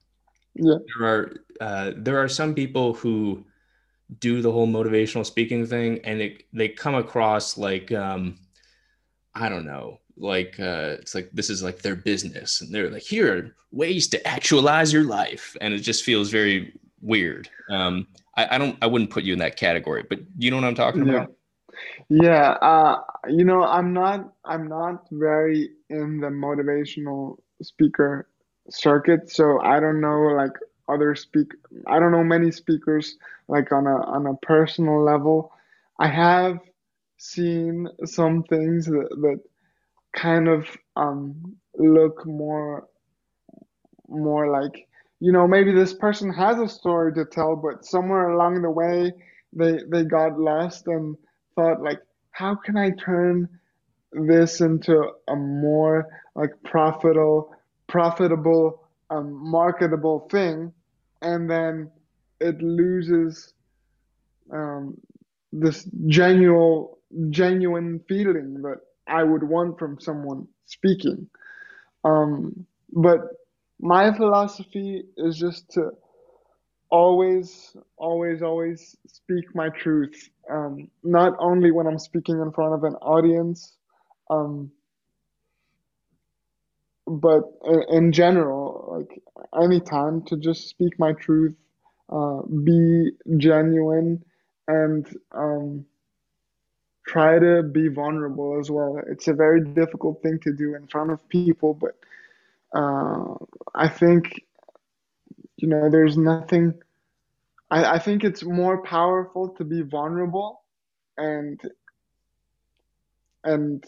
yeah. 0.55 0.75
there 0.87 1.09
are 1.09 1.37
uh, 1.61 1.93
there 1.97 2.19
are 2.19 2.29
some 2.29 2.55
people 2.55 2.95
who 2.95 3.45
do 4.19 4.43
the 4.43 4.53
whole 4.53 4.67
motivational 4.67 5.25
speaking 5.25 5.67
thing, 5.67 6.01
and 6.05 6.21
it, 6.21 6.43
they 6.53 6.69
come 6.69 6.95
across 6.95 7.57
like 7.57 7.93
um, 7.93 8.37
I 9.35 9.49
don't 9.49 9.65
know, 9.65 10.01
like 10.17 10.59
uh, 10.59 10.97
it's 11.01 11.15
like 11.15 11.31
this 11.33 11.51
is 11.51 11.63
like 11.63 11.83
their 11.83 11.97
business, 11.97 12.61
and 12.61 12.75
they're 12.75 12.91
like, 12.91 13.03
here 13.03 13.37
are 13.37 13.57
ways 13.71 14.09
to 14.09 14.27
actualize 14.27 14.93
your 14.93 15.05
life, 15.05 15.57
and 15.61 15.73
it 15.73 15.81
just 15.81 16.05
feels 16.05 16.31
very 16.31 16.75
weird. 17.01 17.49
Um, 17.71 18.07
I, 18.37 18.57
I 18.57 18.59
don't, 18.59 18.77
I 18.83 18.87
wouldn't 18.87 19.11
put 19.11 19.25
you 19.25 19.33
in 19.33 19.39
that 19.41 19.57
category, 19.57 20.05
but 20.09 20.21
you 20.39 20.51
know 20.51 20.57
what 20.57 20.65
I'm 20.65 20.75
talking 20.75 21.07
yeah. 21.07 21.13
about. 21.15 21.33
Yeah, 22.09 22.51
uh, 22.51 23.01
you 23.29 23.45
know, 23.45 23.65
I'm 23.65 23.93
not, 23.93 24.33
I'm 24.45 24.69
not 24.69 25.07
very 25.11 25.71
in 25.89 26.21
the 26.21 26.29
motivational 26.29 27.39
speaker 27.63 28.29
circuit, 28.71 29.31
so 29.31 29.61
I 29.61 29.81
don't 29.81 30.01
know 30.01 30.35
like 30.37 30.53
other 30.89 31.15
speak. 31.15 31.49
I 31.87 31.99
don't 31.99 32.13
know 32.13 32.25
many 32.25 32.51
speakers 32.51 33.17
like 33.49 33.73
on 33.73 33.87
a 33.87 33.97
on 34.07 34.27
a 34.27 34.35
personal 34.37 35.03
level. 35.03 35.53
I 35.99 36.09
have 36.09 36.59
seen 37.19 37.89
some 38.05 38.43
things 38.45 38.87
that, 38.87 39.09
that 39.21 39.41
kind 40.15 40.49
of 40.49 40.67
um, 40.97 41.57
look 41.79 42.27
more 42.27 42.89
more 44.09 44.51
like 44.51 44.87
you 45.21 45.33
know 45.33 45.47
maybe 45.47 45.73
this 45.73 45.95
person 45.95 46.33
has 46.33 46.59
a 46.59 46.69
story 46.69 47.13
to 47.15 47.25
tell 47.25 47.57
but 47.57 47.85
somewhere 47.85 48.31
along 48.31 48.61
the 48.61 48.71
way 48.71 49.13
they 49.53 49.79
they 49.91 50.05
got 50.05 50.39
lost 50.39 50.87
and 50.87 51.17
thought 51.55 51.81
like 51.83 52.01
how 52.33 52.55
can 52.55 52.77
i 52.77 52.91
turn 52.91 53.49
this 54.13 54.61
into 54.61 55.11
a 55.29 55.37
more 55.37 56.07
like 56.35 56.51
profitable 56.65 57.55
profitable 57.93 58.89
um, 59.11 59.33
marketable 59.51 60.27
thing 60.31 60.73
and 61.21 61.49
then 61.49 61.91
it 62.41 62.61
loses 62.61 63.53
um, 64.51 64.97
this 65.53 65.85
genuine 66.07 66.89
genuine 67.31 68.01
feeling 68.09 68.63
that 68.63 68.81
I 69.07 69.23
would 69.23 69.43
want 69.43 69.79
from 69.79 70.01
someone 70.01 70.49
speaking. 70.65 71.29
Um, 72.05 72.67
but 72.91 73.21
my 73.81 74.17
philosophy 74.17 75.05
is 75.19 75.39
just 75.39 75.71
to 75.73 75.91
always, 76.91 77.77
always, 77.99 78.43
always 78.43 78.97
speak 79.07 79.55
my 79.55 79.69
truth. 79.71 80.31
Um, 80.51 80.89
not 81.03 81.35
only 81.39 81.71
when 81.71 81.87
I'm 81.87 81.99
speaking 81.99 82.41
in 82.41 82.53
front 82.53 82.75
of 82.75 82.85
an 82.85 82.95
audience, 82.97 83.77
um, 84.31 84.71
but 87.07 87.43
in, 87.89 88.13
general, 88.13 88.89
like 88.99 89.23
anytime 89.63 90.23
to 90.23 90.37
just 90.37 90.69
speak 90.69 90.99
my 90.99 91.13
truth, 91.13 91.55
uh, 92.11 92.43
be 92.43 93.11
genuine, 93.37 94.25
and 94.69 95.07
um, 95.33 95.85
try 97.07 97.39
to 97.39 97.63
be 97.63 97.89
vulnerable 97.89 98.59
as 98.61 98.71
well. 98.71 99.01
It's 99.09 99.29
a 99.29 99.33
very 99.33 99.61
difficult 99.61 100.23
thing 100.23 100.39
to 100.41 100.53
do 100.53 100.75
in 100.75 100.87
front 100.87 101.11
of 101.11 101.29
people, 101.29 101.75
but 101.75 101.97
uh, 102.75 103.35
I 103.75 103.89
think, 103.89 104.45
you 105.57 105.69
know, 105.69 105.91
there's 105.91 106.17
nothing. 106.17 106.75
I, 107.71 107.95
I 107.95 107.99
think 107.99 108.25
it's 108.25 108.45
more 108.45 108.83
powerful 108.83 109.49
to 109.51 109.65
be 109.65 109.83
vulnerable 109.83 110.63
and 111.19 111.61
and 113.45 113.85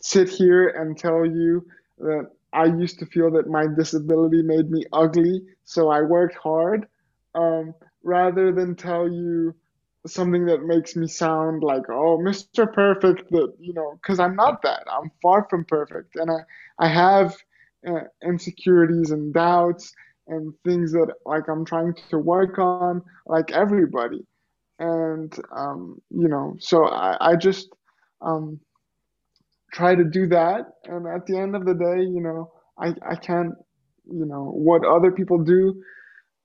sit 0.00 0.28
here 0.28 0.68
and 0.68 0.96
tell 0.96 1.26
you 1.26 1.66
that 1.98 2.30
I 2.56 2.66
used 2.66 3.00
to 3.00 3.06
feel 3.06 3.32
that 3.32 3.48
my 3.48 3.66
disability 3.76 4.42
made 4.42 4.70
me 4.70 4.84
ugly, 4.92 5.42
so 5.64 5.90
I 5.90 6.02
worked 6.02 6.36
hard, 6.36 6.86
um, 7.34 7.74
rather 8.04 8.52
than 8.52 8.76
tell 8.76 9.08
you 9.12 9.54
something 10.06 10.46
that 10.46 10.64
makes 10.64 10.96
me 10.96 11.08
sound 11.08 11.62
like 11.62 11.88
oh 11.90 12.18
mr 12.24 12.60
perfect 12.72 13.20
that 13.22 13.42
you 13.60 13.74
know 13.74 13.98
because 14.00 14.18
i'm 14.20 14.36
not 14.36 14.62
that. 14.62 14.82
I'm 14.90 15.10
far 15.22 15.46
from 15.48 15.64
perfect 15.64 16.16
and 16.16 16.30
i 16.30 16.40
i 16.78 16.88
have 16.88 17.34
uh, 17.86 18.02
insecurities 18.24 19.10
and 19.10 19.32
doubts 19.34 19.92
and 20.28 20.54
things 20.64 20.92
that 20.92 21.12
like 21.26 21.48
i'm 21.48 21.64
trying 21.64 21.94
to 21.94 22.06
work 22.08 22.46
on 22.48 23.02
like 23.26 23.50
everybody. 23.52 24.26
And 24.78 25.32
um, 25.56 26.00
you 26.10 26.28
know 26.28 26.56
so 26.58 26.86
i, 26.86 27.16
I 27.32 27.36
just 27.36 27.68
um, 28.20 28.60
try 29.76 29.94
to 29.94 30.04
do 30.04 30.26
that 30.26 30.62
and 30.84 31.06
at 31.06 31.26
the 31.26 31.38
end 31.38 31.54
of 31.54 31.64
the 31.64 31.74
day 31.74 32.00
you 32.16 32.22
know 32.26 32.50
i 32.78 32.88
i 33.12 33.16
can't 33.16 33.54
you 34.20 34.26
know 34.26 34.44
what 34.68 34.84
other 34.86 35.12
people 35.12 35.38
do 35.44 35.62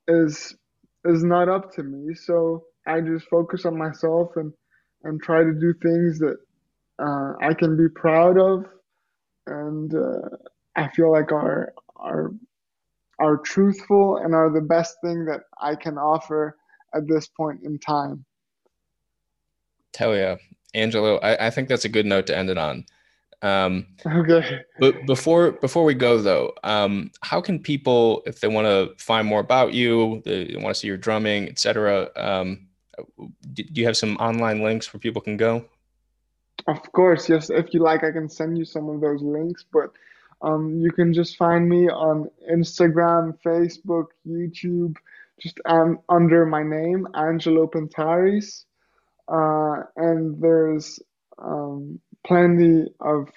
is 0.07 0.55
is 1.05 1.23
not 1.23 1.49
up 1.49 1.71
to 1.73 1.83
me 1.83 2.13
so 2.13 2.65
I 2.85 3.01
just 3.01 3.27
focus 3.29 3.65
on 3.65 3.77
myself 3.77 4.31
and 4.35 4.53
and 5.03 5.21
try 5.21 5.43
to 5.43 5.53
do 5.53 5.73
things 5.81 6.19
that 6.19 6.37
uh, 6.99 7.33
I 7.41 7.53
can 7.55 7.75
be 7.75 7.89
proud 7.89 8.37
of, 8.37 8.65
and 9.47 9.93
uh, 9.93 10.37
I 10.75 10.89
feel 10.89 11.11
like 11.11 11.31
are 11.31 11.73
are 11.95 12.31
are 13.19 13.37
truthful 13.37 14.17
and 14.17 14.33
are 14.33 14.51
the 14.51 14.61
best 14.61 14.97
thing 15.03 15.25
that 15.25 15.41
I 15.59 15.75
can 15.75 15.97
offer 15.97 16.57
at 16.95 17.07
this 17.07 17.27
point 17.27 17.61
in 17.63 17.79
time. 17.79 18.25
Hell 19.97 20.15
yeah, 20.15 20.37
Angelo! 20.73 21.17
I, 21.17 21.47
I 21.47 21.49
think 21.49 21.67
that's 21.67 21.85
a 21.85 21.89
good 21.89 22.05
note 22.05 22.27
to 22.27 22.37
end 22.37 22.49
it 22.49 22.57
on. 22.57 22.85
Um, 23.41 23.87
okay. 24.05 24.59
But 24.79 25.05
before 25.05 25.53
before 25.53 25.83
we 25.83 25.93
go 25.93 26.21
though, 26.21 26.53
um, 26.63 27.11
how 27.21 27.41
can 27.41 27.59
people, 27.59 28.21
if 28.25 28.39
they 28.39 28.47
want 28.47 28.67
to 28.67 28.93
find 29.03 29.27
more 29.27 29.39
about 29.39 29.73
you, 29.73 30.21
they 30.25 30.55
want 30.57 30.75
to 30.75 30.79
see 30.79 30.87
your 30.87 30.97
drumming, 30.97 31.49
etc., 31.49 32.09
um, 32.15 32.67
do 33.53 33.63
you 33.73 33.85
have 33.85 33.97
some 33.97 34.15
online 34.17 34.61
links 34.61 34.93
where 34.93 34.99
people 34.99 35.21
can 35.21 35.37
go? 35.37 35.65
Of 36.67 36.91
course, 36.91 37.29
yes. 37.29 37.49
If 37.49 37.73
you 37.73 37.81
like, 37.81 38.03
I 38.03 38.11
can 38.11 38.29
send 38.29 38.57
you 38.57 38.65
some 38.65 38.89
of 38.89 39.01
those 39.01 39.21
links. 39.21 39.65
But 39.71 39.91
um, 40.41 40.79
you 40.79 40.91
can 40.91 41.13
just 41.13 41.37
find 41.37 41.67
me 41.67 41.89
on 41.89 42.29
Instagram, 42.51 43.37
Facebook, 43.43 44.07
YouTube, 44.27 44.95
just 45.39 45.59
um, 45.65 45.99
under 46.09 46.45
my 46.45 46.63
name, 46.63 47.07
Angelo 47.15 47.67
Pentaris. 47.67 48.65
Uh, 49.27 49.83
and 49.95 50.41
there's 50.41 50.99
um, 51.39 51.99
plenty 52.23 52.85
of 52.99 53.29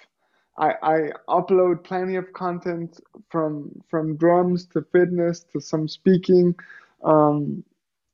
I, 0.56 0.74
I 0.82 0.98
upload 1.28 1.82
plenty 1.82 2.16
of 2.16 2.32
content 2.32 3.00
from 3.28 3.70
from 3.88 4.16
drums 4.16 4.66
to 4.66 4.82
fitness 4.92 5.44
to 5.52 5.60
some 5.60 5.88
speaking, 5.88 6.54
um, 7.02 7.64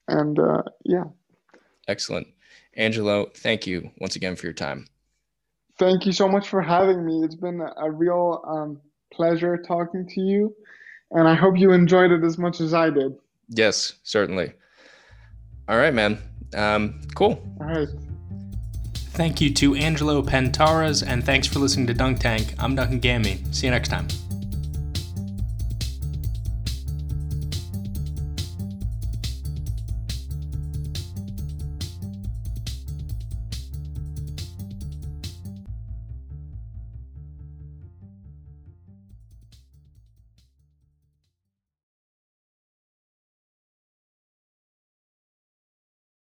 and 0.09 0.39
uh, 0.39 0.63
yeah. 0.85 1.05
Excellent. 1.87 2.29
Angelo, 2.77 3.27
thank 3.37 3.67
you 3.67 3.91
once 3.99 4.17
again 4.17 4.37
for 4.37 4.47
your 4.47 4.55
time. 4.55 4.87
Thank 5.79 6.07
you 6.07 6.13
so 6.13 6.29
much 6.29 6.49
for 6.49 6.63
having 6.63 7.05
me. 7.05 7.25
It's 7.25 7.35
been 7.35 7.61
a 7.61 7.91
real 7.91 8.43
um, 8.47 8.81
pleasure 9.13 9.59
talking 9.59 10.07
to 10.09 10.21
you, 10.21 10.55
and 11.11 11.29
I 11.29 11.35
hope 11.35 11.59
you 11.59 11.73
enjoyed 11.73 12.11
it 12.11 12.25
as 12.25 12.39
much 12.39 12.61
as 12.61 12.73
I 12.73 12.91
did. 12.91 13.13
Yes, 13.49 13.95
certainly. 14.03 14.53
All 15.69 15.77
right, 15.77 15.93
man. 15.93 16.19
Um, 16.55 17.01
cool. 17.15 17.43
All 17.61 17.67
right. 17.67 17.89
Thank 19.13 19.41
you 19.41 19.53
to 19.55 19.75
Angelo 19.75 20.23
Pentaris, 20.23 21.07
and 21.07 21.23
thanks 21.25 21.47
for 21.47 21.59
listening 21.59 21.87
to 21.89 21.95
Dunk 21.95 22.21
Tank. 22.21 22.55
I'm 22.59 22.75
Duncan 22.75 23.01
Gammy. 23.01 23.43
See 23.51 23.67
you 23.67 23.71
next 23.71 23.89
time. 23.89 24.09